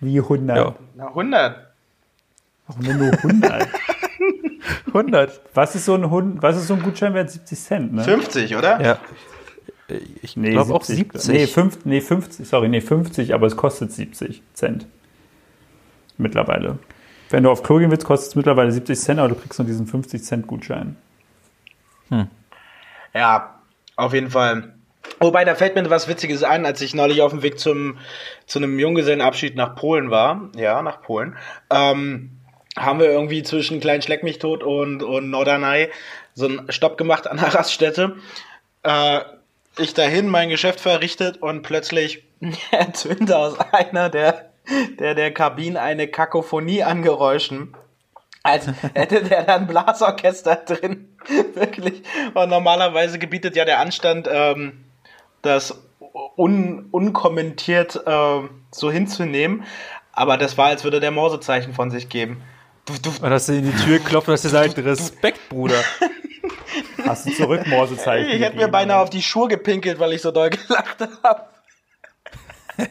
Wie 0.00 0.18
100? 0.18 0.56
Ja. 0.56 0.74
Na, 0.94 1.06
100. 1.08 1.69
Warum 2.70 2.84
denn 2.84 2.98
nur 2.98 3.12
100? 3.12 3.68
100. 4.86 5.40
was, 5.54 5.74
ist 5.74 5.84
so 5.86 5.94
ein 5.94 6.08
Hund, 6.08 6.42
was 6.42 6.56
ist 6.56 6.68
so 6.68 6.74
ein 6.74 6.82
Gutschein 6.82 7.14
wert? 7.14 7.30
70 7.30 7.58
Cent, 7.58 7.92
ne? 7.92 8.04
50, 8.04 8.56
oder? 8.56 8.80
Ja. 8.80 8.98
Ich 10.22 10.36
Nee, 10.36 10.52
glaube 10.52 10.72
auch 10.72 10.84
70. 10.84 11.26
Nee, 11.28 11.46
fünf, 11.48 11.84
nee, 11.84 12.00
50, 12.00 12.46
sorry, 12.46 12.68
nee, 12.68 12.80
50, 12.80 13.34
aber 13.34 13.48
es 13.48 13.56
kostet 13.56 13.90
70 13.90 14.40
Cent. 14.54 14.86
Mittlerweile. 16.16 16.78
Wenn 17.30 17.42
du 17.42 17.50
auf 17.50 17.64
Klo 17.64 17.78
gehen 17.78 17.90
willst, 17.90 18.06
kostet 18.06 18.30
es 18.30 18.36
mittlerweile 18.36 18.70
70 18.70 18.98
Cent, 18.98 19.18
aber 19.18 19.30
du 19.30 19.34
kriegst 19.34 19.58
nur 19.58 19.66
diesen 19.66 19.88
50 19.88 20.22
Cent 20.22 20.46
Gutschein. 20.46 20.96
Ja, 23.14 23.60
auf 23.96 24.14
jeden 24.14 24.30
Fall. 24.30 24.74
Wobei, 25.18 25.44
da 25.44 25.54
fällt 25.54 25.74
mir 25.74 25.90
was 25.90 26.08
Witziges 26.08 26.42
ein, 26.42 26.64
als 26.64 26.80
ich 26.80 26.94
neulich 26.94 27.20
auf 27.20 27.32
dem 27.32 27.42
Weg 27.42 27.58
zum, 27.58 27.98
zu 28.46 28.58
einem 28.58 28.78
Junggesellenabschied 28.78 29.56
nach 29.56 29.74
Polen 29.74 30.10
war. 30.10 30.50
Ja, 30.56 30.82
nach 30.82 31.02
Polen. 31.02 31.36
Ähm, 31.70 32.39
haben 32.76 33.00
wir 33.00 33.06
irgendwie 33.06 33.42
zwischen 33.42 33.80
Klein 33.80 34.02
Schleck 34.02 34.22
mich 34.22 34.38
tot 34.38 34.62
und, 34.62 35.02
und 35.02 35.30
Norderney 35.30 35.88
so 36.34 36.46
einen 36.46 36.70
Stopp 36.72 36.96
gemacht 36.96 37.26
an 37.26 37.38
der 37.38 37.54
Raststätte. 37.54 38.16
Äh, 38.82 39.20
ich 39.78 39.94
dahin 39.94 40.28
mein 40.28 40.48
Geschäft 40.48 40.80
verrichtet 40.80 41.42
und 41.42 41.62
plötzlich 41.62 42.24
ertönte 42.70 43.36
aus 43.36 43.58
einer 43.72 44.08
der, 44.08 44.50
der, 44.98 45.14
der 45.14 45.32
Kabinen 45.32 45.76
eine 45.76 46.08
Kakophonie 46.08 46.82
an 46.82 47.02
Geräuschen. 47.02 47.74
Als 48.42 48.68
hätte 48.94 49.22
der 49.22 49.42
dann 49.42 49.66
Blasorchester 49.66 50.56
drin. 50.56 51.14
Wirklich. 51.54 52.02
Und 52.32 52.48
normalerweise 52.48 53.18
gebietet 53.18 53.54
ja 53.54 53.66
der 53.66 53.80
Anstand, 53.80 54.28
ähm, 54.32 54.84
das 55.42 55.82
un 56.36 56.88
unkommentiert 56.90 58.00
ähm, 58.06 58.50
so 58.70 58.90
hinzunehmen. 58.90 59.64
Aber 60.12 60.38
das 60.38 60.56
war, 60.56 60.66
als 60.66 60.84
würde 60.84 61.00
der 61.00 61.10
Morsezeichen 61.10 61.74
von 61.74 61.90
sich 61.90 62.08
geben. 62.08 62.42
Und 62.88 63.22
dass 63.22 63.46
du 63.46 63.52
in 63.54 63.70
die 63.70 63.84
Tür 63.84 63.98
klopft 63.98 64.28
und 64.28 64.34
hast 64.34 64.42
gesagt, 64.42 64.76
Respekt, 64.78 65.48
Bruder. 65.48 65.82
Hast 67.04 67.26
du 67.26 67.32
zurück 67.32 67.66
Morsezeichen? 67.66 68.30
ich 68.30 68.40
hätte 68.40 68.56
mir 68.56 68.68
beinahe 68.68 68.98
auf 68.98 69.10
die 69.10 69.22
Schuhe 69.22 69.48
gepinkelt, 69.48 69.98
weil 69.98 70.12
ich 70.12 70.22
so 70.22 70.30
doll 70.30 70.50
gelacht 70.50 70.98
habe. 71.22 71.46
Das 72.76 72.88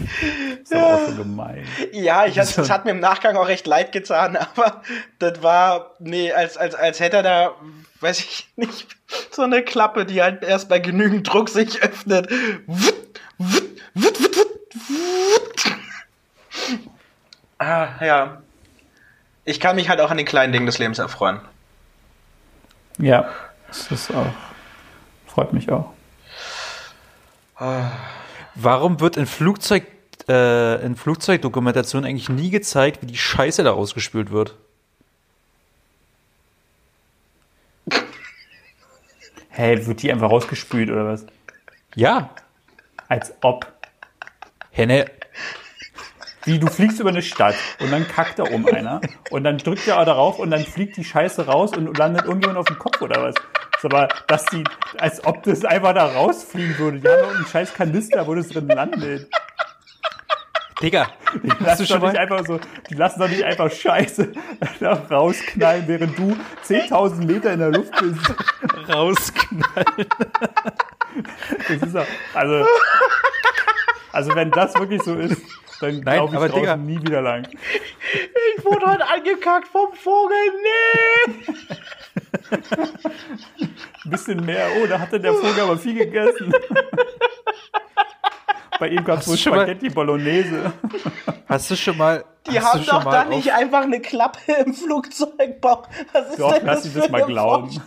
ist 0.70 0.74
auch 0.74 1.06
schon 1.06 1.16
gemein. 1.16 1.66
Ja, 1.92 2.26
ich 2.26 2.38
hatte, 2.38 2.60
es 2.60 2.70
hat 2.70 2.84
mir 2.84 2.90
im 2.92 3.00
Nachgang 3.00 3.36
auch 3.36 3.48
recht 3.48 3.66
leid 3.66 3.92
getan, 3.92 4.36
aber 4.56 4.82
das 5.18 5.42
war, 5.42 5.94
nee, 5.98 6.32
als, 6.32 6.56
als, 6.56 6.74
als 6.74 7.00
hätte 7.00 7.18
er 7.18 7.22
da, 7.22 7.54
weiß 8.00 8.20
ich 8.20 8.48
nicht, 8.56 8.88
so 9.30 9.42
eine 9.42 9.62
Klappe, 9.62 10.04
die 10.04 10.22
halt 10.22 10.42
erst 10.42 10.68
bei 10.68 10.78
genügend 10.78 11.32
Druck 11.32 11.48
sich 11.48 11.82
öffnet. 11.82 12.30
Wutt, 12.66 13.20
wutt, 13.38 13.62
wutt, 13.94 14.20
wutt, 14.20 14.36
wutt, 14.36 14.74
wutt. 14.88 15.72
Ah, 17.62 18.04
ja. 18.04 18.42
Ich 19.44 19.60
kann 19.60 19.76
mich 19.76 19.88
halt 19.88 20.00
auch 20.00 20.10
an 20.10 20.16
den 20.16 20.26
kleinen 20.26 20.52
Dingen 20.52 20.66
des 20.66 20.78
Lebens 20.78 20.98
erfreuen. 20.98 21.40
Ja, 22.98 23.28
das 23.68 23.88
ist 23.92 24.10
auch. 24.10 24.26
Freut 25.26 25.52
mich 25.52 25.70
auch. 25.70 25.92
Warum 28.56 28.98
wird 28.98 29.16
in 29.16 29.26
Flugzeug 29.26 29.86
äh, 30.28 30.84
in 30.84 30.96
Flugzeugdokumentation 30.96 32.04
eigentlich 32.04 32.28
nie 32.28 32.50
gezeigt, 32.50 33.00
wie 33.02 33.06
die 33.06 33.16
Scheiße 33.16 33.62
da 33.62 33.70
rausgespült 33.70 34.32
wird? 34.32 34.56
Hey, 39.54 39.86
wird 39.86 40.02
die 40.02 40.10
einfach 40.10 40.30
rausgespült 40.30 40.88
oder 40.90 41.06
was? 41.06 41.26
Ja. 41.94 42.30
Als 43.08 43.34
ob. 43.42 43.70
Henne, 44.70 45.10
Wie, 46.44 46.58
du 46.58 46.66
fliegst 46.66 46.98
über 46.98 47.10
eine 47.10 47.22
Stadt 47.22 47.54
und 47.80 47.92
dann 47.92 48.06
kackt 48.08 48.38
da 48.38 48.44
oben 48.44 48.66
einer 48.68 49.00
und 49.30 49.44
dann 49.44 49.58
drückt 49.58 49.86
der 49.86 50.04
darauf 50.04 50.38
und 50.38 50.50
dann 50.50 50.64
fliegt 50.64 50.96
die 50.96 51.04
Scheiße 51.04 51.46
raus 51.46 51.76
und 51.76 51.96
landet 51.96 52.24
irgendjemand 52.24 52.58
auf 52.58 52.66
dem 52.66 52.78
Kopf 52.78 53.00
oder 53.00 53.22
was? 53.22 53.34
Ist 53.76 53.84
aber, 53.84 54.08
dass 54.26 54.44
die, 54.46 54.64
als 54.98 55.24
ob 55.24 55.42
das 55.44 55.64
einfach 55.64 55.94
da 55.94 56.06
rausfliegen 56.06 56.78
würde. 56.78 57.00
Die 57.00 57.08
haben 57.08 57.22
doch 57.22 57.34
einen 57.34 57.46
scheiß 57.46 57.74
Kanister, 57.74 58.26
wo 58.26 58.34
das 58.34 58.48
drin 58.48 58.68
landet. 58.68 59.28
Digga, 60.80 61.08
Die 61.42 61.64
lassen, 61.64 61.86
doch 61.86 62.02
nicht 62.02 62.18
einfach 62.18 62.44
so, 62.44 62.58
die 62.90 62.94
lassen 62.94 63.20
doch 63.20 63.28
nicht 63.28 63.44
einfach 63.44 63.70
Scheiße 63.70 64.32
da 64.80 64.92
rausknallen, 65.10 65.84
während 65.86 66.18
du 66.18 66.36
10.000 66.66 67.24
Meter 67.24 67.52
in 67.52 67.60
der 67.60 67.70
Luft 67.70 67.92
bist. 68.00 68.34
rausknallen? 68.88 70.06
Das 71.68 71.82
ist 71.82 71.94
doch, 71.94 72.06
also, 72.34 72.66
also 74.12 74.34
wenn 74.34 74.50
das 74.50 74.74
wirklich 74.74 75.02
so 75.02 75.14
ist, 75.14 75.40
dann 75.80 76.00
Nein, 76.00 76.16
glaube 76.18 76.30
ich 76.30 76.36
aber 76.36 76.48
draußen 76.48 76.60
Digga. 76.62 76.76
nie 76.76 77.00
wieder 77.02 77.22
lang. 77.22 77.46
Ich 78.56 78.64
wurde 78.64 78.86
heute 78.86 79.06
angekackt 79.08 79.68
vom 79.68 79.92
Vogel, 79.94 80.36
nee! 80.62 81.34
Ein 84.04 84.10
bisschen 84.10 84.44
mehr. 84.44 84.66
Oh, 84.82 84.86
da 84.86 84.98
hatte 85.00 85.18
der 85.20 85.32
Vogel 85.34 85.60
aber 85.60 85.78
viel 85.78 85.94
gegessen. 85.94 86.52
Bei 88.78 88.88
ihm 88.88 89.04
gab 89.04 89.20
es 89.20 89.28
wohl 89.28 89.36
du 89.36 89.40
schon 89.40 89.54
mal- 89.54 89.64
Spaghetti 89.66 89.90
Bolognese. 89.90 90.72
Hast 91.48 91.70
du 91.70 91.76
schon 91.76 91.96
mal. 91.98 92.24
Die 92.50 92.58
haben 92.60 92.84
doch 92.84 93.04
da 93.04 93.24
nicht 93.24 93.52
einfach 93.52 93.82
eine 93.82 94.00
Klappe 94.00 94.52
im 94.64 94.74
Flugzeugbauch. 94.74 95.86
Was 96.12 96.30
ist 96.30 96.40
Doch, 96.40 96.52
denn 96.54 96.66
lass 96.66 96.82
das 96.82 96.94
das 96.94 97.08
mal 97.10 97.22
glauben. 97.24 97.80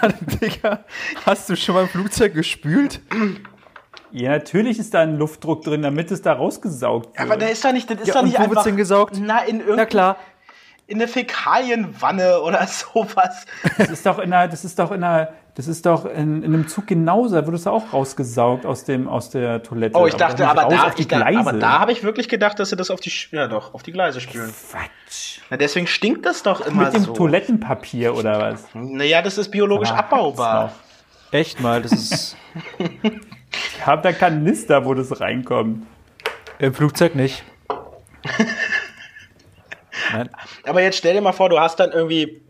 Mann, 0.00 0.14
Digga, 0.40 0.84
hast 1.26 1.50
du 1.50 1.56
schon 1.56 1.74
mal 1.74 1.82
im 1.82 1.88
Flugzeug 1.88 2.32
gespült? 2.32 3.00
Ja, 4.16 4.30
natürlich 4.30 4.78
ist 4.78 4.94
da 4.94 5.00
ein 5.00 5.18
Luftdruck 5.18 5.62
drin, 5.64 5.82
damit 5.82 6.10
es 6.12 6.22
da 6.22 6.32
rausgesaugt 6.34 7.08
wird. 7.08 7.20
Aber 7.20 7.36
der 7.36 7.50
ist 7.50 7.64
doch 7.64 7.72
nicht, 7.72 7.90
das 7.90 8.00
ist 8.00 8.06
Ja, 8.06 8.14
doch 8.14 8.22
und 8.22 8.28
nicht 8.28 8.36
wo 8.38 8.42
wird's 8.42 8.50
einfach. 8.58 8.64
denn 8.64 8.76
gesaugt? 8.76 9.16
Na, 9.20 9.40
in 9.44 9.60
Na 9.74 9.86
klar. 9.86 10.16
in 10.86 10.98
eine 10.98 11.08
Fäkalienwanne 11.08 12.40
oder 12.40 12.64
sowas. 12.68 13.44
das 13.76 13.90
ist 13.90 14.06
doch 14.06 14.18
in 14.20 14.32
einer, 14.32 14.46
das 14.48 14.64
ist 14.64 14.78
doch 14.78 14.92
in 14.92 15.02
einer, 15.02 15.30
das 15.56 15.66
ist 15.66 15.84
doch 15.86 16.04
in, 16.04 16.44
in 16.44 16.54
einem 16.54 16.68
Zug 16.68 16.86
genauso. 16.86 17.34
Da 17.34 17.44
wird 17.44 17.56
es 17.56 17.66
auch 17.66 17.92
rausgesaugt 17.92 18.66
aus 18.66 18.84
dem, 18.84 19.08
aus 19.08 19.30
der 19.30 19.62
Toilette. 19.64 19.96
Oh, 19.98 20.06
ich 20.06 20.14
dachte, 20.14 20.46
aber 20.46 20.62
raus 20.62 20.74
da, 20.76 20.86
auf 20.86 20.94
die 20.94 21.02
ich, 21.02 21.08
da, 21.08 21.16
Gleise. 21.18 21.38
aber 21.40 21.52
da 21.54 21.80
habe 21.80 21.90
ich 21.90 22.04
wirklich 22.04 22.28
gedacht, 22.28 22.58
dass 22.60 22.70
sie 22.70 22.76
das 22.76 22.90
auf 22.92 23.00
die, 23.00 23.10
ja 23.32 23.48
doch, 23.48 23.74
auf 23.74 23.82
die 23.82 23.90
Gleise 23.92 24.20
spülen. 24.20 24.52
Quatsch. 24.70 25.40
Na, 25.50 25.56
deswegen 25.56 25.88
stinkt 25.88 26.24
das 26.24 26.44
doch 26.44 26.60
immer 26.64 26.84
Mit 26.84 26.94
dem 26.94 27.02
so. 27.02 27.12
Toilettenpapier 27.14 28.14
oder 28.14 28.38
was? 28.52 28.64
Naja, 28.74 29.22
das 29.22 29.38
ist 29.38 29.50
biologisch 29.50 29.90
Ah, 29.90 29.96
abbaubar. 29.98 30.72
Echt 31.32 31.60
mal, 31.60 31.82
das 31.82 31.90
ist 31.92 32.36
Ich 33.84 33.86
habe 33.86 34.00
da 34.00 34.12
Kanister, 34.14 34.86
wo 34.86 34.94
das 34.94 35.20
reinkommt. 35.20 35.86
im 36.58 36.72
Flugzeug 36.72 37.14
nicht. 37.14 37.44
Nein. 40.10 40.30
Aber 40.64 40.80
jetzt 40.80 40.96
stell 40.96 41.12
dir 41.12 41.20
mal 41.20 41.32
vor, 41.32 41.50
du 41.50 41.60
hast 41.60 41.80
dann 41.80 41.92
irgendwie, 41.92 42.40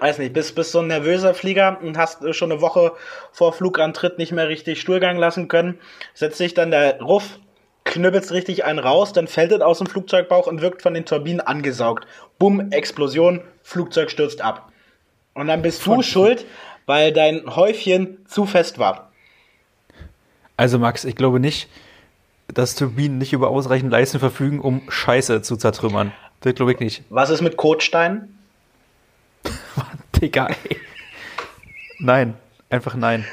weiß 0.00 0.18
nicht, 0.18 0.34
bist, 0.34 0.54
bist 0.54 0.72
so 0.72 0.80
ein 0.80 0.88
nervöser 0.88 1.32
Flieger 1.32 1.78
und 1.80 1.96
hast 1.96 2.22
äh, 2.22 2.34
schon 2.34 2.52
eine 2.52 2.60
Woche 2.60 2.92
vor 3.32 3.54
Flugantritt 3.54 4.18
nicht 4.18 4.32
mehr 4.32 4.48
richtig 4.48 4.78
Stuhlgang 4.78 5.16
lassen 5.16 5.48
können, 5.48 5.78
setzt 6.12 6.40
dich 6.40 6.52
dann 6.52 6.70
der 6.70 7.00
Ruff, 7.00 7.38
knüppelst 7.84 8.32
richtig 8.32 8.66
einen 8.66 8.78
raus, 8.78 9.14
dann 9.14 9.28
fällt 9.28 9.52
es 9.52 9.62
aus 9.62 9.78
dem 9.78 9.86
Flugzeugbauch 9.86 10.46
und 10.46 10.60
wirkt 10.60 10.82
von 10.82 10.92
den 10.92 11.06
Turbinen 11.06 11.40
angesaugt. 11.40 12.06
Bumm, 12.38 12.70
Explosion, 12.70 13.40
Flugzeug 13.62 14.10
stürzt 14.10 14.42
ab. 14.42 14.70
Und 15.32 15.46
dann 15.46 15.62
bist 15.62 15.86
du 15.86 16.02
schuld, 16.02 16.44
weil 16.84 17.14
dein 17.14 17.56
Häufchen 17.56 18.26
zu 18.26 18.44
fest 18.44 18.78
war. 18.78 19.05
Also 20.56 20.78
Max, 20.78 21.04
ich 21.04 21.16
glaube 21.16 21.40
nicht, 21.40 21.68
dass 22.48 22.74
Turbinen 22.74 23.18
nicht 23.18 23.32
über 23.32 23.48
ausreichend 23.48 23.90
Leistung 23.90 24.20
verfügen, 24.20 24.60
um 24.60 24.82
Scheiße 24.88 25.42
zu 25.42 25.56
zertrümmern. 25.56 26.12
Das 26.40 26.54
glaube 26.54 26.72
ich 26.72 26.80
nicht. 26.80 27.02
Was 27.10 27.30
ist 27.30 27.42
mit 27.42 27.56
Kotstein? 27.56 28.28
Digga, 30.20 30.48
ey. 30.48 30.76
Nein, 31.98 32.34
einfach 32.70 32.94
nein. 32.94 33.24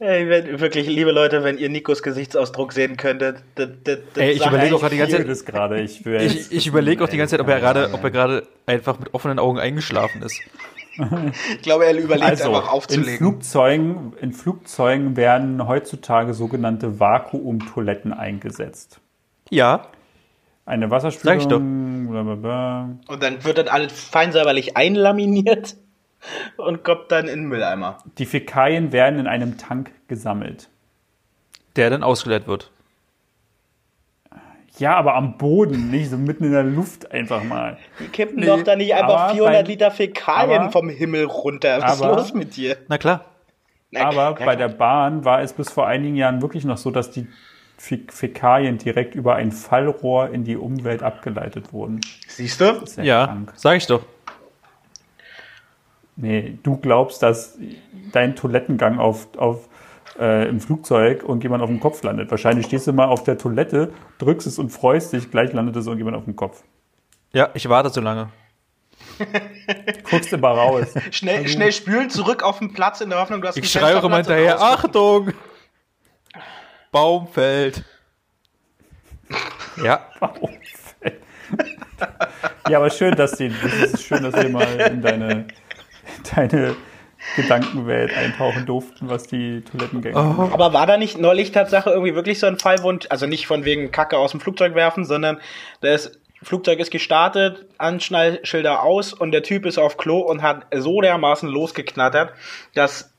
Ey, 0.00 0.28
wenn, 0.28 0.60
wirklich, 0.60 0.86
liebe 0.86 1.12
Leute, 1.12 1.44
wenn 1.44 1.56
ihr 1.56 1.68
Nikos 1.68 2.02
Gesichtsausdruck 2.02 2.72
sehen 2.72 2.96
könntet. 2.96 3.38
Das, 3.54 3.68
das, 3.84 3.98
das 4.12 4.22
Ey, 4.22 4.32
ich 4.32 4.44
überlege 4.44 4.74
auch 4.74 4.80
gerade 4.80 4.94
die 4.94 4.98
ganze. 4.98 5.24
Zeit, 5.24 5.46
gerade. 5.46 5.80
Ich, 5.80 6.04
Ich, 6.04 6.52
ich 6.52 6.66
überlege 6.66 7.02
auch 7.02 7.08
die 7.08 7.16
ganze 7.16 7.36
Zeit, 7.36 7.40
ob 7.40 7.48
er 7.48 7.60
gerade, 7.60 7.90
ob 7.92 8.02
er 8.02 8.10
gerade 8.10 8.46
einfach 8.66 8.98
mit 8.98 9.14
offenen 9.14 9.38
Augen 9.38 9.58
eingeschlafen 9.58 10.20
ist. 10.22 10.40
Ich 10.96 11.62
glaube, 11.62 11.86
er 11.86 11.96
überlegt 11.96 12.24
Also, 12.24 12.48
einfach 12.48 12.64
in 12.64 12.68
aufzulegen. 12.68 13.16
Flugzeugen, 13.16 14.12
in 14.20 14.32
Flugzeugen 14.32 15.16
werden 15.16 15.66
heutzutage 15.66 16.34
sogenannte 16.34 17.00
Vakuumtoiletten 17.00 18.12
eingesetzt. 18.12 19.00
Ja, 19.50 19.88
Eine 20.66 20.90
Wasserspülung, 20.90 22.08
blablabla. 22.08 22.98
Und 23.08 23.22
dann 23.22 23.44
wird 23.44 23.58
das 23.58 23.66
alles 23.68 23.92
fein 23.92 24.32
säuberlich 24.32 24.76
einlaminiert 24.76 25.76
und 26.56 26.84
kommt 26.84 27.10
dann 27.10 27.28
in 27.28 27.40
den 27.40 27.48
Mülleimer. 27.48 27.98
Die 28.18 28.26
Fäkalien 28.26 28.92
werden 28.92 29.18
in 29.18 29.26
einem 29.26 29.58
Tank 29.58 29.90
gesammelt. 30.08 30.68
der 31.76 31.90
dann 31.90 32.02
ausgeleert 32.04 32.46
wird. 32.46 32.70
Ja, 34.78 34.96
aber 34.96 35.14
am 35.14 35.38
Boden, 35.38 35.90
nicht 35.90 36.10
so 36.10 36.16
mitten 36.16 36.44
in 36.44 36.52
der 36.52 36.64
Luft 36.64 37.10
einfach 37.12 37.44
mal. 37.44 37.76
Die 38.00 38.08
kippen 38.08 38.44
doch 38.44 38.62
da 38.62 38.74
nicht 38.74 38.92
einfach 38.94 39.20
aber 39.20 39.34
400 39.34 39.62
beim- 39.62 39.66
Liter 39.70 39.90
Fäkalien 39.92 40.62
aber- 40.62 40.72
vom 40.72 40.88
Himmel 40.88 41.24
runter. 41.26 41.80
Was 41.80 42.02
aber- 42.02 42.10
ist 42.12 42.16
los 42.18 42.34
mit 42.34 42.56
dir? 42.56 42.76
Na 42.88 42.98
klar. 42.98 43.24
Aber 43.96 44.34
bei 44.34 44.56
der 44.56 44.68
Bahn 44.68 45.24
war 45.24 45.40
es 45.42 45.52
bis 45.52 45.70
vor 45.70 45.86
einigen 45.86 46.16
Jahren 46.16 46.42
wirklich 46.42 46.64
noch 46.64 46.78
so, 46.78 46.90
dass 46.90 47.12
die 47.12 47.28
Fä- 47.80 48.10
Fäkalien 48.10 48.78
direkt 48.78 49.14
über 49.14 49.36
ein 49.36 49.52
Fallrohr 49.52 50.30
in 50.30 50.42
die 50.44 50.56
Umwelt 50.56 51.02
abgeleitet 51.04 51.72
wurden. 51.72 52.00
Siehst 52.26 52.60
du? 52.60 52.84
Sehr 52.86 53.04
Ja, 53.04 53.26
krank. 53.26 53.52
sag 53.56 53.76
ich 53.76 53.86
doch. 53.86 54.02
Nee, 56.16 56.58
du 56.62 56.76
glaubst, 56.76 57.22
dass 57.22 57.58
dein 58.12 58.36
Toilettengang 58.36 58.98
auf, 58.98 59.26
auf, 59.36 59.68
äh, 60.18 60.48
im 60.48 60.60
Flugzeug 60.60 61.22
und 61.22 61.42
jemand 61.42 61.62
auf 61.62 61.68
dem 61.68 61.80
Kopf 61.80 62.02
landet. 62.02 62.30
Wahrscheinlich 62.30 62.66
stehst 62.66 62.86
du 62.86 62.92
mal 62.92 63.06
auf 63.06 63.24
der 63.24 63.38
Toilette, 63.38 63.92
drückst 64.18 64.46
es 64.46 64.58
und 64.58 64.70
freust 64.70 65.12
dich, 65.12 65.30
gleich 65.30 65.52
landet 65.52 65.76
es 65.76 65.86
irgendjemand 65.86 66.16
auf 66.16 66.24
dem 66.24 66.36
Kopf. 66.36 66.62
Ja, 67.32 67.50
ich 67.54 67.68
warte 67.68 67.90
so 67.90 68.00
lange. 68.00 68.28
Guckst 70.10 70.32
immer 70.32 70.50
raus. 70.50 70.94
Schnell, 71.10 71.48
schnell 71.48 71.72
spülen, 71.72 72.10
zurück 72.10 72.42
auf 72.42 72.58
den 72.58 72.72
Platz 72.72 73.00
in 73.00 73.10
der 73.10 73.20
Hoffnung, 73.20 73.40
du 73.40 73.48
hast 73.48 73.56
Ich 73.56 73.70
schreie 73.70 73.98
auch 73.98 74.04
immer 74.04 74.16
und 74.16 74.26
hinterher, 74.26 74.56
raus. 74.56 74.84
Achtung! 74.84 75.32
Baum 76.90 77.28
Ja, 79.82 80.06
Ja, 82.68 82.78
aber 82.78 82.90
schön, 82.90 83.14
dass 83.14 83.32
die, 83.32 83.50
das 83.50 83.92
ist 83.92 84.04
schön, 84.04 84.22
dass 84.22 84.34
wir 84.34 84.48
mal 84.48 84.66
in 84.80 85.02
deine, 85.02 85.46
deine 86.34 86.76
Gedankenwelt 87.36 88.16
eintauchen 88.16 88.66
durften, 88.66 89.08
was 89.08 89.26
die 89.26 89.62
Toilettengänge 89.62 90.16
angeht. 90.16 90.52
Aber 90.52 90.72
war 90.72 90.86
da 90.86 90.96
nicht 90.96 91.18
neulich 91.18 91.52
Tatsache 91.52 91.90
irgendwie 91.90 92.14
wirklich 92.14 92.38
so 92.38 92.46
ein 92.46 92.58
Fall, 92.58 92.82
wo, 92.82 92.92
also 93.08 93.26
nicht 93.26 93.46
von 93.46 93.64
wegen 93.64 93.90
Kacke 93.90 94.18
aus 94.18 94.30
dem 94.30 94.40
Flugzeug 94.40 94.74
werfen, 94.74 95.04
sondern 95.04 95.38
das 95.80 96.12
Flugzeug 96.42 96.78
ist 96.78 96.90
gestartet, 96.90 97.66
Anschnallschilder 97.78 98.82
aus 98.82 99.12
und 99.12 99.32
der 99.32 99.42
Typ 99.42 99.66
ist 99.66 99.78
auf 99.78 99.96
Klo 99.96 100.18
und 100.18 100.42
hat 100.42 100.66
so 100.74 101.00
dermaßen 101.00 101.48
losgeknattert, 101.48 102.32
dass 102.74 103.10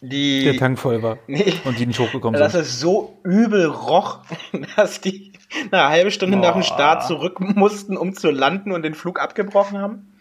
die 0.00 0.44
der 0.44 0.56
Tank 0.56 0.78
voll 0.78 1.02
war. 1.02 1.18
Nee. 1.26 1.52
Und 1.64 1.78
die 1.78 1.86
nicht 1.86 1.98
hochgekommen 1.98 2.38
dass 2.40 2.52
sind. 2.52 2.62
es 2.62 2.80
so 2.80 3.18
übel 3.22 3.66
roch, 3.66 4.20
dass 4.76 5.00
die 5.00 5.32
eine 5.70 5.88
halbe 5.88 6.10
Stunde 6.10 6.38
nach 6.38 6.52
dem 6.52 6.60
Boah. 6.60 6.74
Start 6.74 7.06
zurück 7.06 7.40
mussten, 7.40 7.96
um 7.96 8.14
zu 8.14 8.30
landen 8.30 8.72
und 8.72 8.82
den 8.82 8.94
Flug 8.94 9.20
abgebrochen 9.20 9.78
haben. 9.78 10.16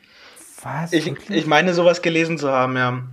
Was? 0.61 0.91
Ich, 0.91 1.09
ich 1.29 1.47
meine, 1.47 1.73
sowas 1.73 2.01
gelesen 2.01 2.37
zu 2.37 2.51
haben, 2.51 2.75
ja. 2.75 3.03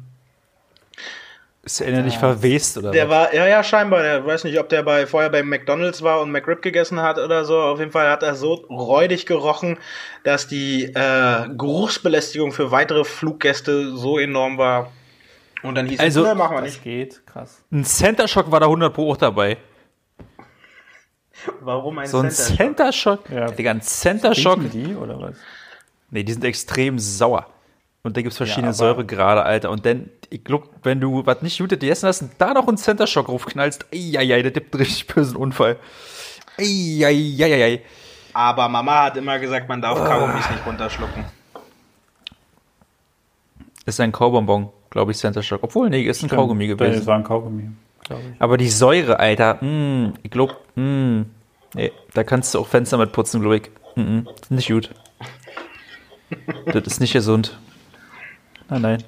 Ist 1.67 1.81
der 1.81 2.03
nicht 2.03 2.17
verwest 2.19 2.79
oder 2.79 2.93
Der 2.93 3.09
was? 3.09 3.15
war, 3.27 3.35
ja, 3.35 3.47
ja, 3.49 3.63
scheinbar. 3.65 4.01
Der 4.01 4.25
weiß 4.25 4.45
nicht, 4.45 4.57
ob 4.61 4.69
der 4.69 4.85
bei, 4.85 5.05
vorher 5.07 5.31
bei 5.31 5.43
McDonalds 5.43 6.01
war 6.01 6.21
und 6.21 6.31
McRib 6.31 6.63
gegessen 6.63 7.01
hat 7.03 7.19
oder 7.19 7.45
so. 7.45 7.61
Auf 7.61 7.81
jeden 7.81 7.91
Fall 7.91 8.09
hat 8.09 8.23
er 8.23 8.37
so 8.37 8.55
räudig 8.71 9.27
gerochen, 9.27 9.77
dass 10.23 10.47
die 10.47 10.85
äh, 10.85 11.49
Geruchsbelästigung 11.59 12.53
für 12.53 12.71
weitere 12.71 13.03
Fluggäste 13.03 13.97
so 13.97 14.17
enorm 14.19 14.59
war. 14.59 14.93
Und 15.65 15.75
dann 15.75 15.87
hieß 15.87 15.99
Also- 15.99 16.23
es, 16.23 16.29
ne, 16.29 16.35
machen 16.37 16.57
wir 16.57 16.61
das 16.63 16.71
nicht. 16.75 16.85
geht, 16.85 17.27
krass. 17.27 17.61
Ein 17.73 17.85
Center 17.85 18.29
Shock 18.29 18.49
war 18.53 18.61
da 18.61 18.67
100 18.67 18.95
Pro 18.95 19.11
auch 19.11 19.17
dabei. 19.17 19.57
Warum 21.61 21.99
ein 21.99 22.07
So 22.07 22.21
ein 22.21 22.31
Center? 22.31 22.93
Shock? 22.93 23.29
Ja. 23.31 23.47
Digga, 23.51 23.73
ein 23.73 23.83
Center 23.83 24.35
Shock? 24.35 24.61
Die 24.73 24.95
oder 24.95 25.21
was? 25.21 25.37
Nee, 26.11 26.23
die 26.23 26.33
sind 26.33 26.45
extrem 26.45 26.99
sauer. 26.99 27.47
Und 28.03 28.17
da 28.17 28.21
gibt 28.23 28.31
es 28.33 28.37
verschiedene 28.37 28.69
aber- 28.69 28.75
Säuregrade, 28.75 29.43
Alter. 29.43 29.71
Und 29.71 29.85
dann, 29.85 30.09
ich 30.31 30.45
glaub, 30.45 30.69
wenn 30.83 31.01
du 31.01 31.25
was 31.27 31.43
nicht 31.43 31.59
gut 31.59 31.71
gegessen 31.71 32.07
hast 32.07 32.23
und 32.23 32.31
da 32.39 32.55
noch 32.55 32.69
einen 32.69 32.77
Center 32.77 33.07
Shock 33.07 33.29
raufknallst, 33.29 33.87
eieiei, 33.93 34.43
der 34.43 34.51
gibt 34.51 34.75
einen 34.75 34.83
richtig 34.85 35.07
bösen 35.07 35.37
Unfall. 35.37 35.77
Eieiei. 36.59 37.83
Aber 38.33 38.69
Mama 38.69 39.05
hat 39.05 39.17
immer 39.17 39.39
gesagt, 39.39 39.69
man 39.69 39.81
darf 39.81 39.99
Kaugummis 39.99 40.51
nicht 40.51 40.67
runterschlucken. 40.67 41.25
Ist 43.87 44.01
ein 44.01 44.13
Kaubonbon, 44.13 44.71
glaube 44.91 45.13
ich, 45.13 45.19
Center 45.19 45.43
Shock. 45.43 45.63
Obwohl, 45.63 45.89
nee, 45.91 46.03
ist 46.03 46.23
ein 46.23 46.29
Kaugummi 46.29 46.67
Das 46.69 46.77
gewesen. 46.79 47.07
war 47.07 47.17
ein 47.17 47.25
Kaugummi, 47.25 47.71
glaube 48.05 48.23
ich. 48.35 48.41
Aber 48.41 48.57
die 48.57 48.69
Säure, 48.69 49.19
Alter, 49.21 49.63
mm, 49.63 50.15
ich 50.23 50.31
glaub, 50.31 50.61
mm, 50.75 51.21
nee, 51.75 51.93
da 52.13 52.25
kannst 52.25 52.55
du 52.55 52.59
auch 52.59 52.67
Fenster 52.67 52.99
mit 52.99 53.13
putzen, 53.13 53.41
glaube 53.41 53.59
ich. 53.59 53.71
Mm, 53.95 54.01
mm, 54.01 54.29
ist 54.43 54.51
nicht 54.51 54.69
gut. 54.69 54.91
das 56.67 56.87
ist 56.87 57.01
nicht 57.01 57.13
gesund. 57.13 57.59
Nein, 58.69 58.83
nein. 58.83 59.05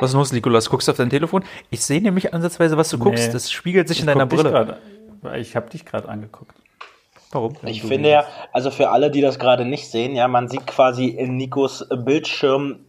Was 0.00 0.10
ist 0.10 0.14
los, 0.14 0.32
Nikolas? 0.32 0.68
Guckst 0.70 0.88
du 0.88 0.92
auf 0.92 0.96
dein 0.98 1.10
Telefon? 1.10 1.44
Ich 1.70 1.84
sehe 1.84 2.00
nämlich 2.00 2.32
ansatzweise, 2.34 2.76
was 2.76 2.88
du 2.88 2.98
guckst. 2.98 3.26
Nee. 3.28 3.32
Das 3.32 3.50
spiegelt 3.50 3.88
sich 3.88 3.98
in 4.00 4.08
Ich 4.08 4.14
deiner 4.14 4.26
guck 4.26 4.30
dich 4.30 4.40
Brille. 4.50 4.78
grad- 5.22 5.36
Ich 5.38 5.54
habe 5.56 5.68
dich 5.70 5.84
gerade 5.84 6.08
angeguckt. 6.08 6.54
Warum? 7.32 7.54
Ich 7.64 7.82
finde 7.82 8.08
ja, 8.10 8.24
also 8.52 8.70
für 8.72 8.88
alle, 8.90 9.10
die 9.10 9.20
das 9.20 9.38
gerade 9.38 9.64
nicht 9.64 9.88
sehen, 9.88 10.16
ja, 10.16 10.26
man 10.26 10.48
sieht 10.48 10.66
quasi 10.66 11.06
in 11.06 11.36
Nikos 11.36 11.86
Bildschirm 12.04 12.80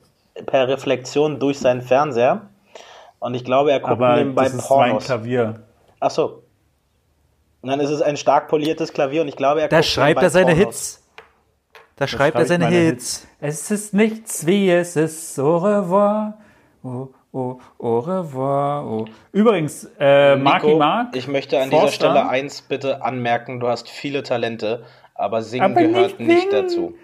per 0.47 0.67
Reflexion 0.67 1.39
durch 1.39 1.59
seinen 1.59 1.81
Fernseher. 1.81 2.41
Und 3.19 3.35
ich 3.35 3.43
glaube, 3.43 3.71
er 3.71 3.79
guckt 3.81 3.91
Aber 3.91 4.15
nebenbei 4.15 4.45
das 4.45 4.53
ist 4.53 4.59
mein 4.61 4.67
Pornos. 4.89 5.05
Klavier. 5.05 5.61
Ach 5.99 6.09
so. 6.09 6.41
Und 7.61 7.69
dann 7.69 7.79
ist 7.79 7.91
es 7.91 8.01
ein 8.01 8.17
stark 8.17 8.47
poliertes 8.47 8.93
Klavier 8.93 9.21
und 9.21 9.27
ich 9.27 9.35
glaube, 9.35 9.61
er 9.61 9.67
Da 9.67 9.77
guckt 9.77 9.89
schreibt 9.89 10.23
er 10.23 10.31
seine 10.31 10.55
Pornos. 10.55 10.65
Hits. 10.65 11.07
Da 11.97 12.07
schreibt 12.07 12.35
er 12.39 12.45
seine 12.47 12.63
meine 12.65 12.75
Hits. 12.77 13.27
Es 13.39 13.69
ist 13.69 13.93
nichts 13.93 14.47
wie 14.47 14.71
es 14.71 14.95
ist. 14.95 15.37
Au 15.37 15.57
revoir. 15.57 16.39
Oh, 16.83 17.09
oh, 17.31 17.59
au 17.77 17.99
revoir. 17.99 18.85
Oh. 18.85 19.05
Übrigens, 19.31 19.89
äh, 19.99 20.35
Marky 20.35 20.67
Nico, 20.67 20.79
Mark. 20.79 21.15
ich 21.15 21.27
möchte 21.27 21.59
an 21.59 21.69
dieser 21.69 21.81
Forster. 21.81 22.11
Stelle 22.11 22.29
eins 22.29 22.61
bitte 22.61 23.03
anmerken, 23.03 23.59
du 23.59 23.67
hast 23.67 23.89
viele 23.89 24.23
Talente, 24.23 24.83
aber 25.13 25.41
singen 25.43 25.63
Aber 25.63 25.81
gehört 25.81 26.19
nicht 26.19 26.27
nicht 26.27 26.53
dazu. 26.53 26.95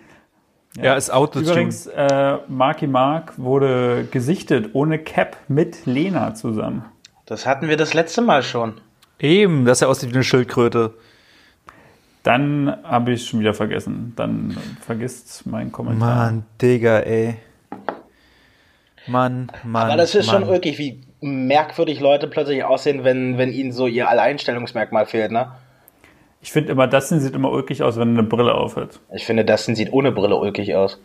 Ja, 0.81 0.95
ist 0.95 1.11
Autotune. 1.11 1.51
Übrigens, 1.51 1.87
äh, 1.87 2.37
Marky 2.47 2.87
Mark 2.87 3.33
wurde 3.37 4.07
gesichtet 4.11 4.71
ohne 4.73 4.99
Cap 4.99 5.37
mit 5.47 5.85
Lena 5.85 6.33
zusammen. 6.35 6.85
Das 7.25 7.45
hatten 7.45 7.67
wir 7.67 7.77
das 7.77 7.93
letzte 7.93 8.21
Mal 8.21 8.43
schon. 8.43 8.79
Eben, 9.19 9.65
dass 9.65 9.81
er 9.81 9.89
aussieht 9.89 10.11
wie 10.11 10.15
eine 10.15 10.23
Schildkröte. 10.23 10.93
Dann 12.23 12.77
habe 12.83 13.13
ich 13.13 13.27
schon 13.27 13.39
wieder 13.39 13.53
vergessen. 13.53 14.13
Dann 14.15 14.55
vergisst 14.81 15.45
mein 15.45 15.71
Kommentar. 15.71 16.15
Mann, 16.15 16.45
Digga, 16.61 16.99
ey. 16.99 17.37
Mann, 19.07 19.51
Mann. 19.63 19.87
Aber 19.87 19.97
das 19.97 20.15
ist 20.15 20.27
Mann. 20.27 20.41
schon 20.41 20.49
wirklich, 20.49 20.77
wie 20.77 21.01
merkwürdig 21.21 21.99
Leute 21.99 22.27
plötzlich 22.27 22.63
aussehen, 22.63 23.03
wenn, 23.03 23.37
wenn 23.37 23.51
ihnen 23.51 23.71
so 23.71 23.87
ihr 23.87 24.09
Alleinstellungsmerkmal 24.09 25.05
fehlt, 25.05 25.31
ne? 25.31 25.51
Ich 26.41 26.51
finde 26.51 26.71
immer, 26.71 26.87
das 26.87 27.09
sieht 27.09 27.33
immer 27.33 27.51
ulkig 27.51 27.81
aus, 27.81 27.97
wenn 27.97 28.15
er 28.15 28.19
eine 28.19 28.27
Brille 28.27 28.53
aufhat. 28.53 28.99
Ich 29.13 29.25
finde, 29.25 29.43
Dustin 29.43 29.75
sieht 29.75 29.91
ohne 29.91 30.11
Brille 30.11 30.35
ulkig 30.35 30.75
aus. 30.75 30.99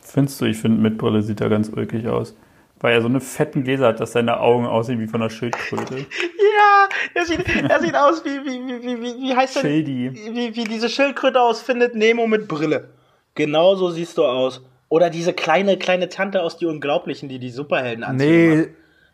Findest 0.00 0.40
du? 0.40 0.44
Ich 0.46 0.58
finde, 0.58 0.80
mit 0.80 0.98
Brille 0.98 1.22
sieht 1.22 1.40
er 1.40 1.48
ganz 1.48 1.68
ulkig 1.68 2.06
aus. 2.06 2.34
Weil 2.78 2.94
er 2.94 3.02
so 3.02 3.08
eine 3.08 3.20
fetten 3.20 3.64
Gläser 3.64 3.88
hat, 3.88 4.00
dass 4.00 4.12
seine 4.12 4.40
Augen 4.40 4.66
aussehen 4.66 5.00
wie 5.00 5.06
von 5.06 5.20
einer 5.20 5.30
Schildkröte. 5.30 6.06
Ja, 6.60 6.88
er 7.14 7.24
sieht, 7.24 7.70
er 7.70 7.80
sieht 7.80 7.96
aus 7.96 8.22
wie, 8.22 8.44
wie, 8.44 8.60
wie, 8.66 8.82
wie, 8.82 9.00
wie, 9.00 9.22
wie 9.22 9.34
heißt 9.34 9.56
denn, 9.56 9.62
Schildi. 9.62 10.12
wie, 10.12 10.54
wie 10.54 10.64
diese 10.64 10.90
Schildkröte 10.90 11.40
aus 11.40 11.62
Findet 11.62 11.94
Nemo 11.94 12.26
mit 12.26 12.48
Brille. 12.48 12.90
Genau 13.34 13.76
so 13.76 13.88
siehst 13.90 14.18
du 14.18 14.26
aus. 14.26 14.60
Oder 14.90 15.08
diese 15.08 15.32
kleine, 15.32 15.78
kleine 15.78 16.08
Tante 16.08 16.42
aus 16.42 16.58
Die 16.58 16.66
Unglaublichen, 16.66 17.28
die 17.28 17.38
die 17.38 17.50
Superhelden 17.50 18.02
anzieht. 18.04 18.28
Nee, 18.28 18.68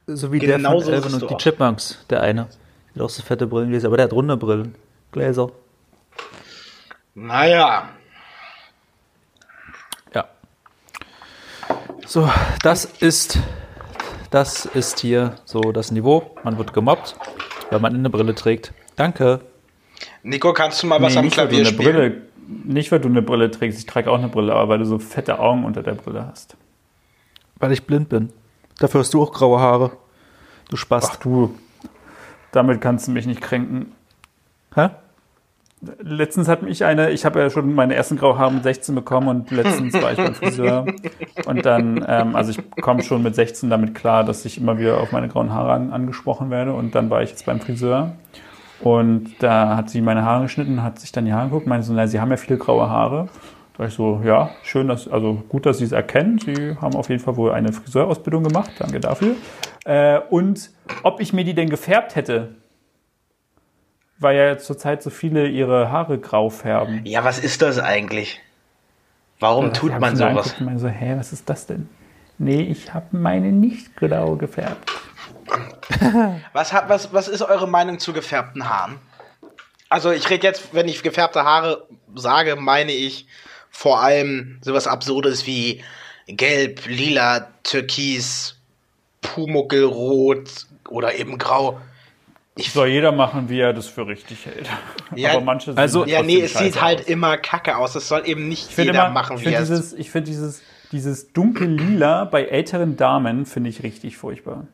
so 0.07 0.33
wie 0.33 0.39
der 0.39 0.57
Genau 0.57 0.73
von 0.81 0.85
so 0.85 0.91
Elvin 0.91 1.15
und 1.15 1.31
die. 1.31 1.37
Chipmunks, 1.37 2.05
der 2.11 2.23
eine. 2.23 2.49
Der 2.95 3.03
hat 3.03 3.11
auch 3.11 3.11
so 3.11 3.23
fette 3.23 3.47
Brillengläser, 3.47 3.89
aber 3.89 3.99
der 3.99 4.05
hat 4.05 4.13
runde 4.15 4.37
Brillen. 4.39 4.75
Gläser. 5.13 5.51
Naja, 7.15 7.91
Ja. 10.15 10.29
So, 12.07 12.31
das 12.63 12.85
ist, 12.87 13.39
das 14.31 14.65
ist 14.65 15.01
hier 15.01 15.37
so 15.45 15.73
das 15.73 15.91
Niveau. 15.91 16.31
Man 16.43 16.57
wird 16.57 16.73
gemobbt, 16.73 17.17
weil 17.71 17.81
man 17.81 17.95
eine 17.95 18.09
Brille 18.11 18.35
trägt. 18.35 18.73
Danke. 18.97 19.41
Nico, 20.23 20.53
kannst 20.53 20.83
du 20.83 20.87
mal 20.87 21.01
was 21.03 21.15
Nee, 21.15 21.21
am 21.21 21.31
Klavier 21.31 21.59
eine 21.59 21.67
spielen? 21.67 21.93
Brille, 21.95 22.23
nicht, 22.47 22.93
weil 22.93 23.01
du 23.01 23.09
eine 23.09 23.23
Brille 23.23 23.51
trägst. 23.51 23.79
Ich 23.79 23.87
trage 23.87 24.11
auch 24.11 24.19
eine 24.19 24.29
Brille, 24.29 24.55
aber 24.55 24.71
weil 24.71 24.79
du 24.79 24.85
so 24.85 24.99
fette 24.99 25.39
Augen 25.39 25.65
unter 25.65 25.83
der 25.83 25.95
Brille 25.95 26.27
hast. 26.27 26.57
Weil 27.59 27.73
ich 27.73 27.85
blind 27.85 28.09
bin. 28.09 28.31
Dafür 28.79 29.01
hast 29.01 29.15
du 29.15 29.23
auch 29.23 29.33
graue 29.33 29.61
Haare. 29.61 29.93
Du 30.69 30.77
Spast. 30.77 31.11
Ach 31.13 31.17
du, 31.17 31.55
damit 32.53 32.81
kannst 32.81 33.09
du 33.09 33.13
mich 33.13 33.27
nicht 33.27 33.41
kränken. 33.41 33.93
Hä? 34.75 34.91
Letztens 36.01 36.49
hat 36.49 36.63
mich 36.63 36.85
eine, 36.85 37.11
ich 37.11 37.25
habe 37.25 37.39
ja 37.39 37.51
schon 37.51 37.75
meine 37.75 37.95
ersten 37.95 38.17
graue 38.17 38.39
Haare 38.39 38.53
mit 38.53 38.63
16 38.63 38.95
bekommen 38.95 39.29
und 39.29 39.51
letztens 39.51 39.93
war 39.95 40.13
ich 40.13 40.17
beim 40.17 40.35
Friseur. 40.35 40.87
Und 41.45 41.67
dann, 41.67 42.05
ähm, 42.09 42.35
also 42.35 42.51
ich 42.51 42.71
komme 42.81 43.03
schon 43.03 43.23
mit 43.23 43.35
16 43.35 43.69
damit 43.71 43.95
klar, 43.95 44.25
dass 44.25 44.45
ich 44.45 44.59
immer 44.59 44.79
wieder 44.79 44.99
auf 45.01 45.13
meine 45.13 45.29
grauen 45.29 45.53
Haare 45.53 45.73
an, 45.73 45.93
angesprochen 45.93 46.51
werde. 46.51 46.73
Und 46.73 46.95
dann 46.95 47.11
war 47.11 47.23
ich 47.23 47.31
jetzt 47.31 47.47
beim 47.47 47.61
Friseur. 47.61 48.13
Und 48.81 49.43
da 49.43 49.77
hat 49.77 49.89
sie 49.91 50.01
meine 50.01 50.23
Haare 50.25 50.43
geschnitten, 50.45 50.83
hat 50.83 50.99
sich 50.99 51.11
dann 51.13 51.25
die 51.25 51.33
Haare 51.33 51.47
geguckt 51.49 51.67
meinte 51.67 51.87
so, 51.87 51.93
na, 51.95 52.07
sie 52.07 52.21
haben 52.21 52.31
ja 52.31 52.37
viele 52.37 52.59
graue 52.59 52.89
Haare. 52.89 53.29
Da 53.73 53.79
war 53.81 53.87
ich 53.87 53.95
so, 53.95 54.21
ja, 54.25 54.51
schön, 54.63 54.89
dass, 54.89 55.09
also 55.09 55.43
gut, 55.49 55.67
dass 55.67 55.79
Sie 55.79 55.85
es 55.85 55.93
erkennen. 55.93 56.39
Sie 56.39 56.77
haben 56.81 56.95
auf 56.95 57.09
jeden 57.11 57.23
Fall 57.23 57.37
wohl 57.37 57.53
eine 57.53 57.73
Friseurausbildung 57.73 58.45
gemacht. 58.45 58.71
Danke 58.79 59.01
dafür. 59.01 59.35
Äh, 59.85 60.21
und 60.31 60.71
ob 61.03 61.21
ich 61.21 61.33
mir 61.33 61.45
die 61.45 61.55
denn 61.55 61.69
gefärbt 61.69 62.17
hätte, 62.17 62.55
weil 64.19 64.37
ja 64.37 64.57
zurzeit 64.59 65.03
so 65.03 65.11
viele 65.11 65.47
ihre 65.49 65.91
Haare 65.91 66.19
grau 66.19 66.49
färben. 66.49 67.03
Ja, 67.05 67.23
was 67.25 67.39
ist 67.39 67.61
das 67.63 67.79
eigentlich? 67.79 68.41
Warum 69.41 69.75
tut 69.75 69.91
Da 69.91 69.95
hab 69.97 70.01
man 70.01 70.13
ich 70.15 70.19
sowas? 70.19 70.55
und 70.59 70.65
meine 70.67 70.79
so, 70.79 70.89
hä, 70.89 71.15
was 71.19 71.33
ist 71.35 71.49
das 71.51 71.67
denn? 71.67 71.89
Nee, 72.39 72.63
ich 72.63 72.95
habe 72.95 73.07
meine 73.13 73.53
nicht 73.53 73.95
grau 73.97 74.37
gefärbt. 74.37 74.91
Was, 76.53 76.73
hat, 76.73 76.89
was, 76.89 77.13
was 77.13 77.29
ist 77.29 77.43
eure 77.43 77.69
Meinung 77.69 77.99
zu 77.99 78.13
gefärbten 78.13 78.69
Haaren? 78.69 78.99
Also 79.89 80.11
ich 80.11 80.29
rede 80.31 80.47
jetzt, 80.47 80.73
wenn 80.75 80.89
ich 80.89 81.03
gefärbte 81.03 81.45
Haare 81.45 81.87
sage, 82.15 82.57
meine 82.57 82.93
ich 82.93 83.27
vor 83.71 84.01
allem 84.03 84.59
sowas 84.63 84.87
Absurdes 84.87 85.47
wie 85.47 85.83
Gelb, 86.27 86.87
Lila, 86.87 87.49
Türkis, 87.63 88.57
Pumuckelrot 89.23 90.67
oder 90.89 91.15
eben 91.15 91.39
Grau. 91.39 91.81
Soll 92.59 92.89
jeder 92.89 93.13
machen, 93.13 93.49
wie 93.51 93.61
er 93.61 93.73
das 93.75 93.87
für 93.87 94.07
richtig 94.07 94.47
hält. 94.47 94.69
Ja, 95.15 95.33
Aber 95.33 95.43
manche 95.43 95.73
sehen 95.73 95.79
also- 95.79 96.01
halt 96.01 96.11
Ja, 96.11 96.23
nee, 96.23 96.41
es 96.41 96.53
sieht 96.53 96.59
scheiße 96.75 96.81
halt 96.83 97.01
aus. 97.01 97.07
immer 97.07 97.37
kacke 97.37 97.77
aus. 97.77 97.95
Es 97.95 98.09
soll 98.09 98.23
eben 98.27 98.49
nicht 98.49 98.71
Ich 98.71 98.77
jeder 98.77 98.91
immer, 98.91 99.11
machen, 99.11 99.37
ich 99.37 99.43
wie 99.43 99.45
finde 99.45 99.59
er 99.59 99.63
es. 99.63 99.69
dieses, 99.69 99.93
ich 99.93 100.11
finde 100.11 100.31
dieses, 100.31 100.63
dieses 100.91 101.33
dunkel 101.33 101.69
Lila 101.69 102.25
bei 102.25 102.45
älteren 102.47 102.97
Damen 102.97 103.47
finde 103.47 103.71
ich 103.71 103.83
richtig 103.85 104.17
furchtbar. 104.17 104.67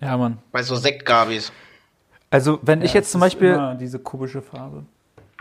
Ja, 0.00 0.16
Mann. 0.16 0.38
Bei 0.52 0.62
so 0.62 0.74
Sektgabis. 0.76 1.52
Also, 2.30 2.58
wenn 2.62 2.82
ich 2.82 2.90
Ja, 2.92 2.96
jetzt 3.00 3.06
es 3.06 3.12
zum 3.12 3.20
ist 3.20 3.26
Beispiel, 3.26 3.76
diese 3.80 3.98
kubische 3.98 4.40
Farbe. 4.40 4.84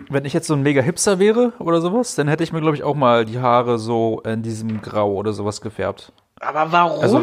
wenn 0.10 0.26
ich 0.26 0.34
jetzt 0.34 0.48
so 0.48 0.54
ein 0.56 0.64
mega 0.64 0.82
Hipster 0.82 1.20
wäre 1.20 1.54
oder 1.60 1.82
sowas, 1.82 2.16
dann 2.16 2.28
hätte 2.28 2.44
ich 2.44 2.52
mir, 2.52 2.62
glaube 2.62 2.76
ich, 2.76 2.84
auch 2.84 2.96
mal 2.96 3.26
die 3.26 3.40
Haare 3.40 3.78
so 3.78 4.22
in 4.26 4.42
diesem 4.42 4.82
Grau 4.82 5.14
oder 5.14 5.34
sowas 5.34 5.62
gefärbt. 5.62 6.12
Aber 6.40 6.72
warum? 6.72 7.02
Also- 7.02 7.22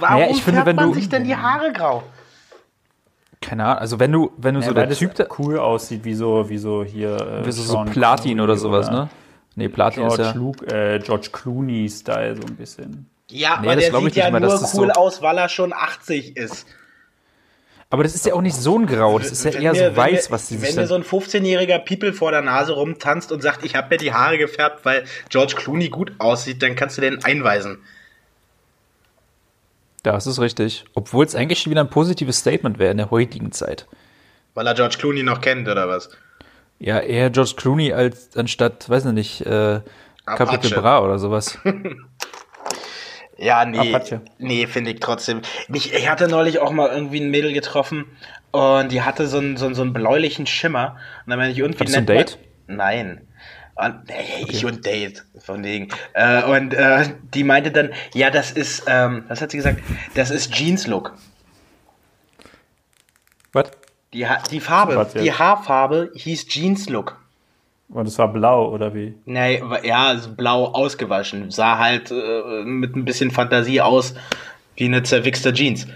warum 0.00 0.18
Naja, 0.18 0.26
ich 0.30 0.42
finde, 0.42 0.56
färbt 0.62 0.66
wenn 0.66 0.76
man 0.76 0.88
du- 0.88 0.94
sich 0.94 1.08
denn 1.08 1.24
die 1.24 1.36
Haare 1.36 1.72
grau? 1.72 2.02
Keine 3.40 3.64
Ahnung, 3.66 3.78
also 3.78 4.00
wenn 4.00 4.10
du, 4.10 4.32
wenn 4.38 4.54
du 4.54 4.62
so 4.62 4.68
Ja, 4.68 4.72
der 4.74 4.82
weil 4.84 4.88
das 4.88 4.98
Typ, 4.98 5.14
da, 5.14 5.26
cool 5.38 5.58
aussieht, 5.58 6.04
wie 6.04 6.14
so, 6.14 6.48
wie 6.48 6.56
so 6.58 6.82
hier. 6.82 7.16
Äh, 7.16 7.46
wie 7.46 7.52
so, 7.52 7.62
so 7.62 7.84
Platin 7.84 8.40
oder 8.40 8.56
sowas, 8.56 8.90
ne? 8.90 9.08
Nee, 9.54 9.68
Platin 9.68 10.06
ist 10.06 10.16
George, 10.16 10.22
ja. 10.22 10.32
Luke, 10.32 10.66
äh, 10.66 10.98
George 11.00 11.28
Clooney-Style, 11.30 12.36
so 12.36 12.42
ein 12.48 12.56
bisschen. 12.56 13.06
Ja, 13.30 13.58
Nee, 13.60 13.68
aber 13.68 13.76
das 13.76 13.90
der 13.90 14.00
sieht 14.00 14.16
ja 14.16 14.30
mal, 14.30 14.40
nur 14.40 14.52
cool 14.52 14.58
so- 14.58 15.00
aus, 15.00 15.22
weil 15.22 15.38
er 15.38 15.48
schon 15.48 15.72
80 15.72 16.36
ist. 16.36 16.66
Aber 17.90 18.02
das 18.02 18.14
ist 18.14 18.26
ja 18.26 18.34
auch 18.34 18.40
nicht 18.42 18.56
so 18.56 18.78
ein 18.78 18.86
Grau, 18.86 19.18
das 19.18 19.30
ist 19.30 19.44
ja 19.44 19.54
Wenn 19.54 19.62
eher 19.62 19.72
mir- 19.72 19.90
so 19.90 19.96
weiß, 19.96 20.28
mir, 20.28 20.34
was 20.34 20.48
die 20.48 20.56
sich 20.56 20.68
Wenn 20.68 20.76
dann. 20.76 20.86
so 20.88 20.94
ein 20.96 21.04
15-jähriger 21.04 21.78
People 21.78 22.12
vor 22.12 22.32
der 22.32 22.42
Nase 22.42 22.72
rumtanzt 22.72 23.30
und 23.30 23.40
sagt, 23.42 23.64
ich 23.64 23.76
habe 23.76 23.88
mir 23.90 23.98
die 23.98 24.12
Haare 24.12 24.36
gefärbt, 24.36 24.84
weil 24.84 25.04
George 25.28 25.54
Clooney 25.56 25.88
gut 25.90 26.12
aussieht, 26.18 26.62
dann 26.62 26.74
kannst 26.74 26.96
du 26.98 27.02
den 27.02 27.24
einweisen. 27.24 27.78
Das 30.02 30.26
ist 30.26 30.38
richtig. 30.40 30.84
Obwohl 30.94 31.24
es 31.24 31.34
eigentlich 31.34 31.60
schon 31.60 31.70
wieder 31.70 31.80
ein 31.82 31.88
positives 31.90 32.38
Statement 32.38 32.78
wäre 32.78 32.90
in 32.90 32.98
der 32.98 33.10
heutigen 33.10 33.52
Zeit. 33.52 33.86
Weil 34.54 34.66
er 34.66 34.74
George 34.74 34.96
Clooney 34.98 35.22
noch 35.22 35.40
kennt, 35.40 35.66
oder 35.68 35.88
was? 35.88 36.10
Ja, 36.78 36.98
eher 37.00 37.30
George 37.30 37.54
Clooney 37.56 37.92
als 37.92 38.36
anstatt, 38.36 38.88
weiß 38.90 39.06
ich 39.06 39.12
nicht, 39.12 39.40
äh, 39.46 39.80
Apache. 40.26 40.68
Bra 40.74 41.00
oder 41.00 41.18
sowas. 41.18 41.58
Ja, 43.36 43.64
nee. 43.64 43.94
Apache. 43.94 44.20
Nee, 44.38 44.66
finde 44.66 44.92
ich 44.92 45.00
trotzdem. 45.00 45.42
Mich, 45.68 45.92
ich 45.92 46.08
hatte 46.08 46.28
neulich 46.28 46.60
auch 46.60 46.70
mal 46.70 46.90
irgendwie 46.90 47.20
ein 47.20 47.30
Mädel 47.30 47.52
getroffen 47.52 48.06
und 48.52 48.92
die 48.92 49.02
hatte 49.02 49.26
so 49.26 49.38
einen, 49.38 49.56
so 49.56 49.66
einen, 49.66 49.74
so 49.74 49.82
einen 49.82 49.92
bläulichen 49.92 50.46
Schimmer. 50.46 50.96
Und 51.24 51.30
dann 51.30 51.38
meine 51.38 51.52
ich 51.52 51.58
irgendwie. 51.58 51.80
Hattest 51.80 51.96
du 51.96 52.00
ein 52.00 52.06
Date? 52.06 52.38
Nein. 52.66 53.28
Und, 53.76 54.04
hey, 54.08 54.46
ich 54.48 54.64
und 54.64 54.86
Date, 54.86 55.24
von 55.40 55.64
wegen. 55.64 55.88
Äh, 56.12 56.44
und 56.44 56.74
äh, 56.74 57.08
die 57.34 57.42
meinte 57.42 57.72
dann, 57.72 57.92
ja, 58.14 58.30
das 58.30 58.52
ist, 58.52 58.84
ähm, 58.86 59.24
was 59.26 59.40
hat 59.40 59.50
sie 59.50 59.56
gesagt? 59.56 59.80
Das 60.14 60.30
ist 60.30 60.52
Jeans-Look. 60.52 61.16
Was? 63.52 63.70
Die, 64.12 64.28
ha 64.28 64.40
die 64.48 64.60
Farbe, 64.60 65.08
die 65.20 65.32
Haarfarbe 65.32 66.12
hieß 66.14 66.46
Jeans-Look. 66.46 67.20
Und 67.94 68.08
es 68.08 68.18
war 68.18 68.32
blau, 68.32 68.70
oder 68.70 68.92
wie? 68.92 69.14
Nee, 69.24 69.62
ja, 69.84 70.08
also 70.08 70.34
blau 70.34 70.66
ausgewaschen. 70.66 71.52
Sah 71.52 71.78
halt 71.78 72.10
äh, 72.10 72.64
mit 72.64 72.96
ein 72.96 73.04
bisschen 73.04 73.30
Fantasie 73.30 73.80
aus 73.80 74.14
wie 74.74 74.86
eine 74.86 75.04
zerwichste 75.04 75.52
Jeans. 75.52 75.86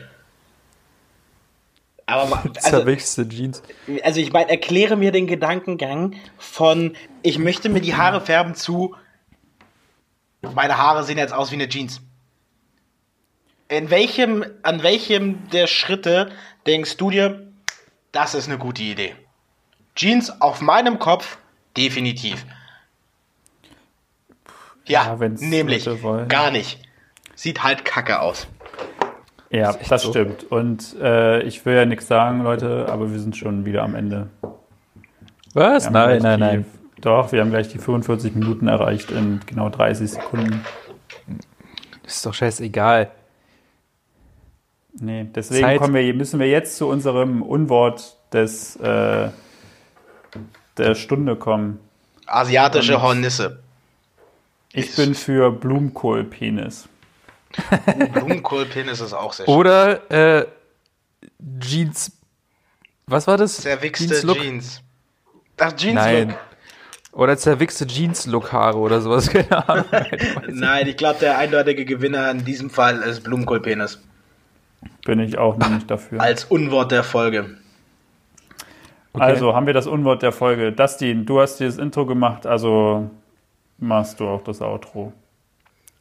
Aber 2.06 2.40
also, 2.54 2.70
Zerwichste 2.70 3.28
Jeans. 3.28 3.64
also 4.04 4.20
ich 4.20 4.32
meine, 4.32 4.48
erkläre 4.48 4.96
mir 4.96 5.10
den 5.10 5.26
Gedankengang 5.26 6.14
von 6.38 6.96
ich 7.22 7.40
möchte 7.40 7.68
mir 7.68 7.80
die 7.80 7.96
Haare 7.96 8.20
färben 8.20 8.54
zu 8.54 8.94
meine 10.54 10.78
Haare 10.78 11.02
sehen 11.02 11.18
jetzt 11.18 11.34
aus 11.34 11.50
wie 11.50 11.56
eine 11.56 11.68
Jeans. 11.68 12.00
In 13.68 13.90
welchem, 13.90 14.44
an 14.62 14.84
welchem 14.84 15.50
der 15.50 15.66
Schritte 15.66 16.30
denkst 16.66 16.96
du 16.96 17.10
dir, 17.10 17.52
das 18.12 18.34
ist 18.34 18.48
eine 18.48 18.56
gute 18.56 18.82
Idee? 18.82 19.16
Jeans 19.96 20.40
auf 20.40 20.60
meinem 20.60 21.00
Kopf 21.00 21.38
definitiv. 21.76 22.44
Ja, 24.86 25.04
Ja, 25.04 25.20
wenn's 25.20 25.40
nämlich 25.40 25.88
gar 26.28 26.50
nicht. 26.50 26.80
Sieht 27.34 27.62
halt 27.62 27.84
kacke 27.84 28.20
aus. 28.20 28.48
Ja, 29.50 29.74
echt 29.74 29.90
das 29.90 30.02
so. 30.02 30.10
stimmt. 30.10 30.44
Und 30.50 30.96
äh, 31.00 31.42
ich 31.42 31.64
will 31.64 31.74
ja 31.74 31.86
nichts 31.86 32.06
sagen, 32.06 32.42
Leute, 32.42 32.86
aber 32.88 33.12
wir 33.12 33.18
sind 33.18 33.36
schon 33.36 33.64
wieder 33.64 33.82
am 33.82 33.94
Ende. 33.94 34.28
Was? 35.54 35.88
Nein, 35.90 36.20
nein, 36.22 36.40
die, 36.40 36.46
nein. 36.46 36.66
Doch, 37.00 37.32
wir 37.32 37.40
haben 37.40 37.50
gleich 37.50 37.68
die 37.68 37.78
45 37.78 38.34
Minuten 38.34 38.68
erreicht 38.68 39.10
in 39.10 39.40
genau 39.46 39.68
30 39.70 40.10
Sekunden. 40.10 40.64
Ist 42.04 42.26
doch 42.26 42.34
scheißegal. 42.34 43.10
Nee, 45.00 45.28
deswegen 45.34 45.94
wir, 45.94 46.14
müssen 46.14 46.40
wir 46.40 46.48
jetzt 46.48 46.76
zu 46.76 46.88
unserem 46.88 47.42
Unwort 47.42 48.16
des, 48.32 48.76
äh, 48.76 49.28
der 50.78 50.94
Stunde 50.94 51.36
kommen. 51.36 51.78
Asiatische 52.26 52.96
Und- 52.96 53.02
Hornisse. 53.02 53.60
Ich 54.72 54.94
bin 54.96 55.14
für 55.14 55.50
Blumenkohlpenis. 55.50 56.88
Blumenkohlpenis 58.12 59.00
ist 59.00 59.14
auch 59.14 59.32
sehr 59.32 59.46
schön. 59.46 59.54
Oder 59.54 60.10
äh, 60.40 60.46
Jeans. 61.60 62.12
Was 63.06 63.26
war 63.26 63.38
das? 63.38 63.56
Zerwichste 63.56 64.06
Jeans-Look? 64.08 64.38
Jeans. 64.38 64.82
Ach, 65.58 65.72
Jeans 65.74 65.94
Nein. 65.94 66.28
Look. 66.28 66.38
Oder 67.12 67.36
zerwichste 67.38 67.86
Jeans-Look-Haare 67.86 68.76
oder 68.78 69.00
sowas. 69.00 69.30
Keine 69.32 69.68
Ahnung. 69.68 69.86
Nein, 70.48 70.86
ich 70.86 70.96
glaube, 70.98 71.18
der 71.20 71.38
eindeutige 71.38 71.84
Gewinner 71.86 72.30
in 72.30 72.44
diesem 72.44 72.68
Fall 72.68 72.98
ist 73.02 73.24
Blumenkohlpenis. 73.24 73.98
Bin 75.04 75.18
ich 75.18 75.38
auch 75.38 75.56
noch 75.56 75.70
nicht 75.70 75.90
dafür. 75.90 76.20
Als 76.20 76.44
Unwort 76.44 76.92
der 76.92 77.02
Folge. 77.02 77.56
Also 79.14 79.54
haben 79.54 79.66
wir 79.66 79.74
das 79.74 79.86
Unwort 79.86 80.22
der 80.22 80.32
Folge. 80.32 80.72
Dustin, 80.72 81.24
du 81.26 81.40
hast 81.40 81.58
dir 81.58 81.66
das 81.66 81.78
Intro 81.78 82.06
gemacht, 82.06 82.46
also 82.46 83.10
machst 83.78 84.20
du 84.20 84.28
auch 84.28 84.42
das 84.42 84.60
Outro. 84.62 85.12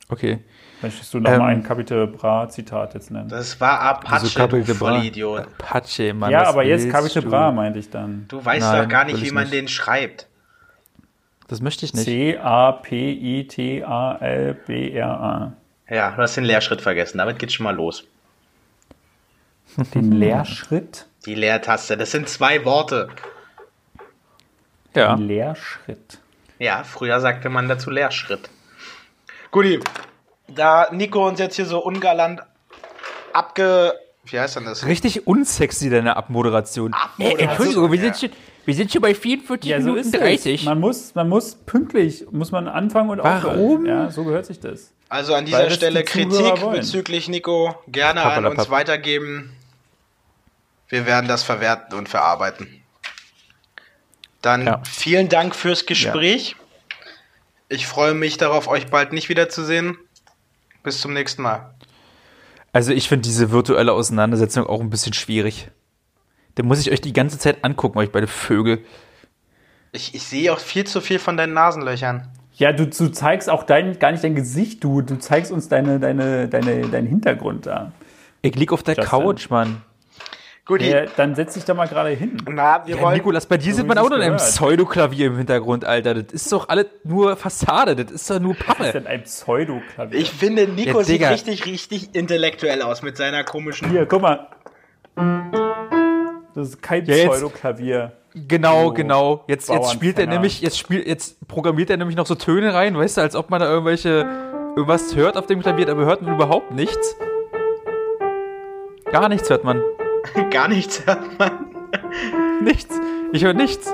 Okay. 0.09 0.39
Möchtest 0.81 1.13
du 1.13 1.19
noch 1.19 1.31
Ähm, 1.31 1.39
mal 1.39 1.47
ein 1.47 1.63
Capital 1.63 2.05
Bra 2.07 2.47
Zitat 2.49 2.93
jetzt 2.93 3.09
nennen? 3.09 3.27
Das 3.29 3.59
war 3.59 3.79
Apache, 3.81 4.47
Bra? 4.47 4.63
Vollidiot. 4.75 5.47
Apache, 5.59 6.13
Mann. 6.13 6.29
ja, 6.31 6.43
aber 6.47 6.63
jetzt 6.63 6.89
Capital? 6.89 7.23
Bra 7.23 7.51
meinte 7.51 7.79
ich 7.79 7.89
dann. 7.89 8.25
Du 8.27 8.43
weißt 8.43 8.61
Nein, 8.71 8.83
doch 8.83 8.89
gar 8.89 9.05
nicht, 9.05 9.21
wie 9.23 9.31
man 9.31 9.43
nicht. 9.45 9.53
den 9.53 9.67
schreibt. 9.67 10.27
Das 11.47 11.61
möchte 11.61 11.85
ich 11.85 11.93
nicht. 11.93 12.05
C-A-P-I-T-A-L-B-R-A. 14.17 15.53
Ja, 15.89 16.11
du 16.11 16.17
hast 16.17 16.35
den 16.37 16.43
Leerschritt 16.43 16.81
vergessen. 16.81 17.17
Damit 17.17 17.39
geht's 17.39 17.53
schon 17.53 17.63
mal 17.63 17.75
los. 17.75 18.03
Den 19.93 20.11
Leerschritt? 20.13 21.06
Die 21.25 21.35
Leertaste. 21.35 21.97
Das 21.97 22.11
sind 22.11 22.29
zwei 22.29 22.63
Worte. 22.65 23.09
Ja. 24.95 25.15
Leerschritt. 25.15 26.19
Ja, 26.59 26.83
früher 26.83 27.19
sagte 27.19 27.49
man 27.49 27.67
dazu 27.67 27.89
Leerschritt. 27.89 28.49
Guti, 29.51 29.79
da 30.47 30.87
Nico 30.91 31.27
uns 31.27 31.39
jetzt 31.39 31.55
hier 31.55 31.65
so 31.65 31.83
ungalant 31.83 32.41
abge... 33.33 33.93
Wie 34.25 34.39
heißt 34.39 34.57
denn 34.57 34.65
das? 34.65 34.85
Richtig 34.85 35.25
unsexy, 35.27 35.89
deine 35.89 36.17
Abmoderation. 36.17 36.93
Abmoderation, 36.93 37.39
Ey, 37.39 37.47
Entschuldigung, 37.47 37.91
wir 37.91 37.99
ja. 37.99 38.13
sind, 38.13 38.31
schon, 38.31 38.39
Wir 38.65 38.73
sind 38.73 38.91
schon 38.91 39.01
bei 39.01 39.15
44 39.15 39.69
Ja, 39.69 39.79
so 39.79 39.91
Minuten 39.91 40.01
ist 40.01 40.13
es. 40.13 40.19
30. 40.19 40.65
Man 40.65 40.79
muss, 40.79 41.15
man 41.15 41.29
muss 41.29 41.55
pünktlich, 41.55 42.25
muss 42.31 42.51
man 42.51 42.67
anfangen 42.67 43.09
und 43.11 43.19
Warum? 43.19 43.49
aufhören. 43.49 43.85
Ja, 43.85 44.09
so 44.09 44.23
gehört 44.25 44.45
sich 44.45 44.59
das. 44.59 44.91
Also 45.09 45.33
an 45.33 45.39
Weil 45.39 45.45
dieser 45.45 45.63
das 45.65 45.75
Stelle 45.75 45.99
die 45.99 46.05
Kritik 46.05 46.71
bezüglich 46.71 47.29
Nico 47.29 47.75
gerne 47.87 48.23
an 48.23 48.45
uns 48.45 48.69
weitergeben. 48.69 49.53
Wir 50.89 51.05
werden 51.05 51.27
das 51.27 51.43
verwerten 51.43 51.97
und 51.97 52.09
verarbeiten. 52.09 52.81
Dann 54.41 54.65
Ja. 54.65 54.81
vielen 54.89 55.29
Dank 55.29 55.55
fürs 55.55 55.85
Gespräch. 55.85 56.55
Ich 57.69 57.87
freue 57.87 58.13
mich 58.13 58.37
darauf, 58.37 58.67
euch 58.67 58.87
bald 58.87 59.11
nicht 59.11 59.29
wiederzusehen. 59.29 59.97
Bis 60.83 61.01
zum 61.01 61.13
nächsten 61.13 61.41
Mal. 61.41 61.73
Also 62.71 62.93
ich 62.93 63.09
finde 63.09 63.23
diese 63.23 63.51
virtuelle 63.51 63.91
Auseinandersetzung 63.91 64.65
auch 64.67 64.79
ein 64.79 64.89
bisschen 64.89 65.13
schwierig. 65.13 65.69
Da 66.55 66.63
muss 66.63 66.79
ich 66.79 66.91
euch 66.91 67.01
die 67.01 67.13
ganze 67.13 67.37
Zeit 67.37 67.63
angucken, 67.63 67.97
euch 67.97 68.11
beide 68.11 68.27
Vögel. 68.27 68.85
Ich, 69.91 70.15
ich 70.15 70.23
sehe 70.23 70.53
auch 70.53 70.59
viel 70.59 70.85
zu 70.85 71.01
viel 71.01 71.19
von 71.19 71.35
deinen 71.37 71.53
Nasenlöchern. 71.53 72.27
Ja, 72.53 72.71
du, 72.71 72.87
du 72.87 73.09
zeigst 73.09 73.49
auch 73.49 73.63
dein, 73.63 73.99
gar 73.99 74.11
nicht 74.11 74.23
dein 74.23 74.35
Gesicht, 74.35 74.83
du, 74.83 75.01
du 75.01 75.19
zeigst 75.19 75.51
uns 75.51 75.69
deine, 75.69 75.99
deine, 75.99 76.47
deine, 76.47 76.87
deinen 76.87 77.07
Hintergrund 77.07 77.65
da. 77.65 77.91
Ich 78.41 78.55
lieg 78.55 78.71
auf 78.71 78.83
der 78.83 78.95
Justin. 78.95 79.09
Couch, 79.09 79.49
Mann. 79.49 79.81
Guti. 80.67 80.89
Ja, 80.89 81.05
dann 81.15 81.33
setz 81.33 81.53
dich 81.53 81.63
da 81.63 81.73
mal 81.73 81.87
gerade 81.87 82.09
hin. 82.09 82.37
Na, 82.49 82.85
wir 82.85 82.95
Ja, 82.97 83.01
wollen. 83.01 83.15
Nikolas, 83.15 83.45
bei 83.45 83.57
dir 83.57 83.71
So 83.71 83.77
sieht 83.79 83.87
man 83.87 83.97
auch 83.97 84.09
noch 84.09 84.19
ein. 84.19 84.35
Pseudoklavier 84.35 85.27
im 85.27 85.37
Hintergrund, 85.37 85.85
Alter. 85.85 86.13
Das 86.15 86.33
ist 86.33 86.51
doch 86.51 86.67
alles 86.67 86.87
nur 87.05 87.37
Fassade, 87.37 87.95
das 87.95 88.11
ist 88.11 88.29
doch 88.29 88.39
nur 88.39 88.53
Was 88.53 88.59
ist 88.59 88.65
Pappe. 88.67 88.91
denn 88.91 89.07
ein 89.07 89.23
Pseudoklavier? 89.23 90.19
Ich 90.19 90.31
finde, 90.31 90.67
Nico 90.67 90.99
Ja, 90.99 91.03
sieht 91.05 91.21
richtig, 91.29 91.65
richtig 91.65 92.13
intellektuell 92.15 92.81
aus 92.81 93.01
mit 93.01 93.15
seiner 93.15 93.43
komischen. 93.45 93.89
Hier, 93.89 94.05
guck 94.05 94.21
mal. 94.21 94.47
Das 96.53 96.67
ist 96.69 96.81
kein 96.81 97.05
Ja, 97.05 97.29
Pseudoklavier. 97.29 98.11
Genau, 98.35 98.89
Du 98.89 98.93
genau. 98.93 99.43
Jetzt, 99.47 99.69
jetzt 99.69 99.91
spielt 99.93 100.19
er 100.19 100.27
nämlich, 100.27 100.61
jetzt 100.61 100.77
spielt, 100.77 101.07
jetzt 101.07 101.47
programmiert 101.47 101.89
er 101.89 101.97
nämlich 101.97 102.17
noch 102.17 102.27
so 102.27 102.35
Töne 102.35 102.73
rein, 102.73 102.95
weißt 102.95 103.17
du, 103.17 103.21
als 103.21 103.35
ob 103.35 103.49
man 103.49 103.61
da 103.61 103.67
irgendwelche, 103.67 104.27
irgendwas 104.75 105.15
hört 105.15 105.37
auf 105.37 105.47
dem 105.47 105.61
Klavier, 105.61 105.89
aber 105.89 106.05
hört 106.05 106.21
man 106.21 106.35
überhaupt 106.35 106.71
nichts. 106.71 107.15
Gar 109.11 109.29
nichts 109.29 109.49
hört 109.49 109.63
man. 109.63 109.81
Gar 110.51 110.67
nichts 110.69 111.05
hört 111.05 111.37
man. 111.39 111.51
Nichts. 112.63 112.93
Ich 113.33 113.43
höre 113.43 113.53
nichts. 113.53 113.93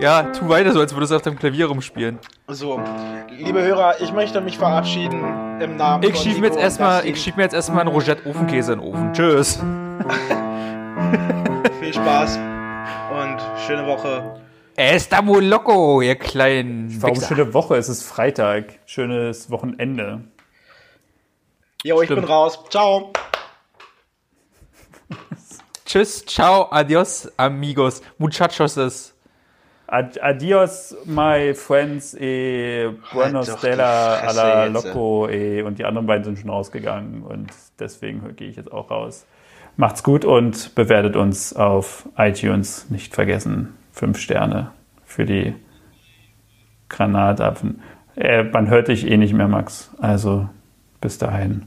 Ja, 0.00 0.24
tu 0.32 0.48
weiter 0.48 0.72
so, 0.72 0.80
als 0.80 0.92
würdest 0.94 1.12
du 1.12 1.16
auf 1.16 1.22
deinem 1.22 1.38
Klavier 1.38 1.66
rumspielen. 1.66 2.18
So, 2.48 2.80
liebe 3.30 3.62
Hörer, 3.62 4.00
ich 4.00 4.12
möchte 4.12 4.40
mich 4.40 4.58
verabschieden 4.58 5.22
im 5.60 5.76
Namen 5.76 6.02
Ich 6.02 6.14
von 6.16 6.22
schieb 6.22 6.40
mir 6.40 6.48
jetzt 6.48 6.58
erstmal, 6.58 7.06
ich 7.06 7.22
schieb 7.22 7.36
mir 7.36 7.44
jetzt 7.44 7.54
erstmal 7.54 7.82
einen 7.82 7.90
Rogette 7.90 8.28
Ofenkäse 8.28 8.72
in 8.72 8.80
den 8.80 8.88
Ofen. 8.88 9.12
Tschüss. 9.12 9.60
Viel 11.80 11.94
Spaß 11.94 12.36
und 12.36 13.38
schöne 13.66 13.86
Woche. 13.86 14.40
Está 14.76 15.22
muy 15.22 15.44
loco, 15.44 16.00
ihr 16.02 16.16
kleinen 16.16 17.00
Warum 17.00 17.16
Wichser. 17.16 17.28
schöne 17.28 17.54
Woche? 17.54 17.76
Es 17.76 17.88
ist 17.88 18.02
Freitag. 18.02 18.80
Schönes 18.86 19.48
Wochenende. 19.48 20.24
Jo, 21.84 22.00
ich 22.00 22.06
Stimmt. 22.06 22.22
bin 22.22 22.28
raus. 22.30 22.58
Ciao. 22.70 23.12
Tschüss, 25.84 26.24
ciao, 26.24 26.68
adios, 26.70 27.30
amigos, 27.36 28.02
muchachos. 28.18 29.14
Ad 29.86 30.18
adios, 30.22 30.96
my 31.04 31.52
friends, 31.54 32.14
e 32.14 32.88
buenos 33.12 33.50
Halt 33.50 33.62
della 33.62 34.16
Fresse 34.16 34.40
alla 34.40 34.64
jetzt. 34.66 34.72
loco, 34.72 35.28
e 35.28 35.62
und 35.62 35.78
die 35.78 35.84
anderen 35.84 36.06
beiden 36.06 36.24
sind 36.24 36.38
schon 36.38 36.48
rausgegangen 36.48 37.22
und 37.22 37.52
deswegen 37.78 38.34
gehe 38.34 38.48
ich 38.48 38.56
jetzt 38.56 38.72
auch 38.72 38.90
raus. 38.90 39.26
Macht's 39.76 40.02
gut 40.02 40.24
und 40.24 40.74
bewertet 40.74 41.16
uns 41.16 41.52
auf 41.54 42.08
iTunes. 42.16 42.88
Nicht 42.90 43.14
vergessen, 43.14 43.76
fünf 43.92 44.18
Sterne 44.18 44.70
für 45.04 45.26
die 45.26 45.54
Granatapfen. 46.88 47.82
Äh, 48.16 48.44
man 48.44 48.68
hört 48.68 48.88
dich 48.88 49.06
eh 49.10 49.16
nicht 49.16 49.34
mehr, 49.34 49.48
Max. 49.48 49.90
Also 50.00 50.48
bis 51.00 51.18
dahin. 51.18 51.66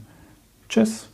Tschüss. 0.68 1.08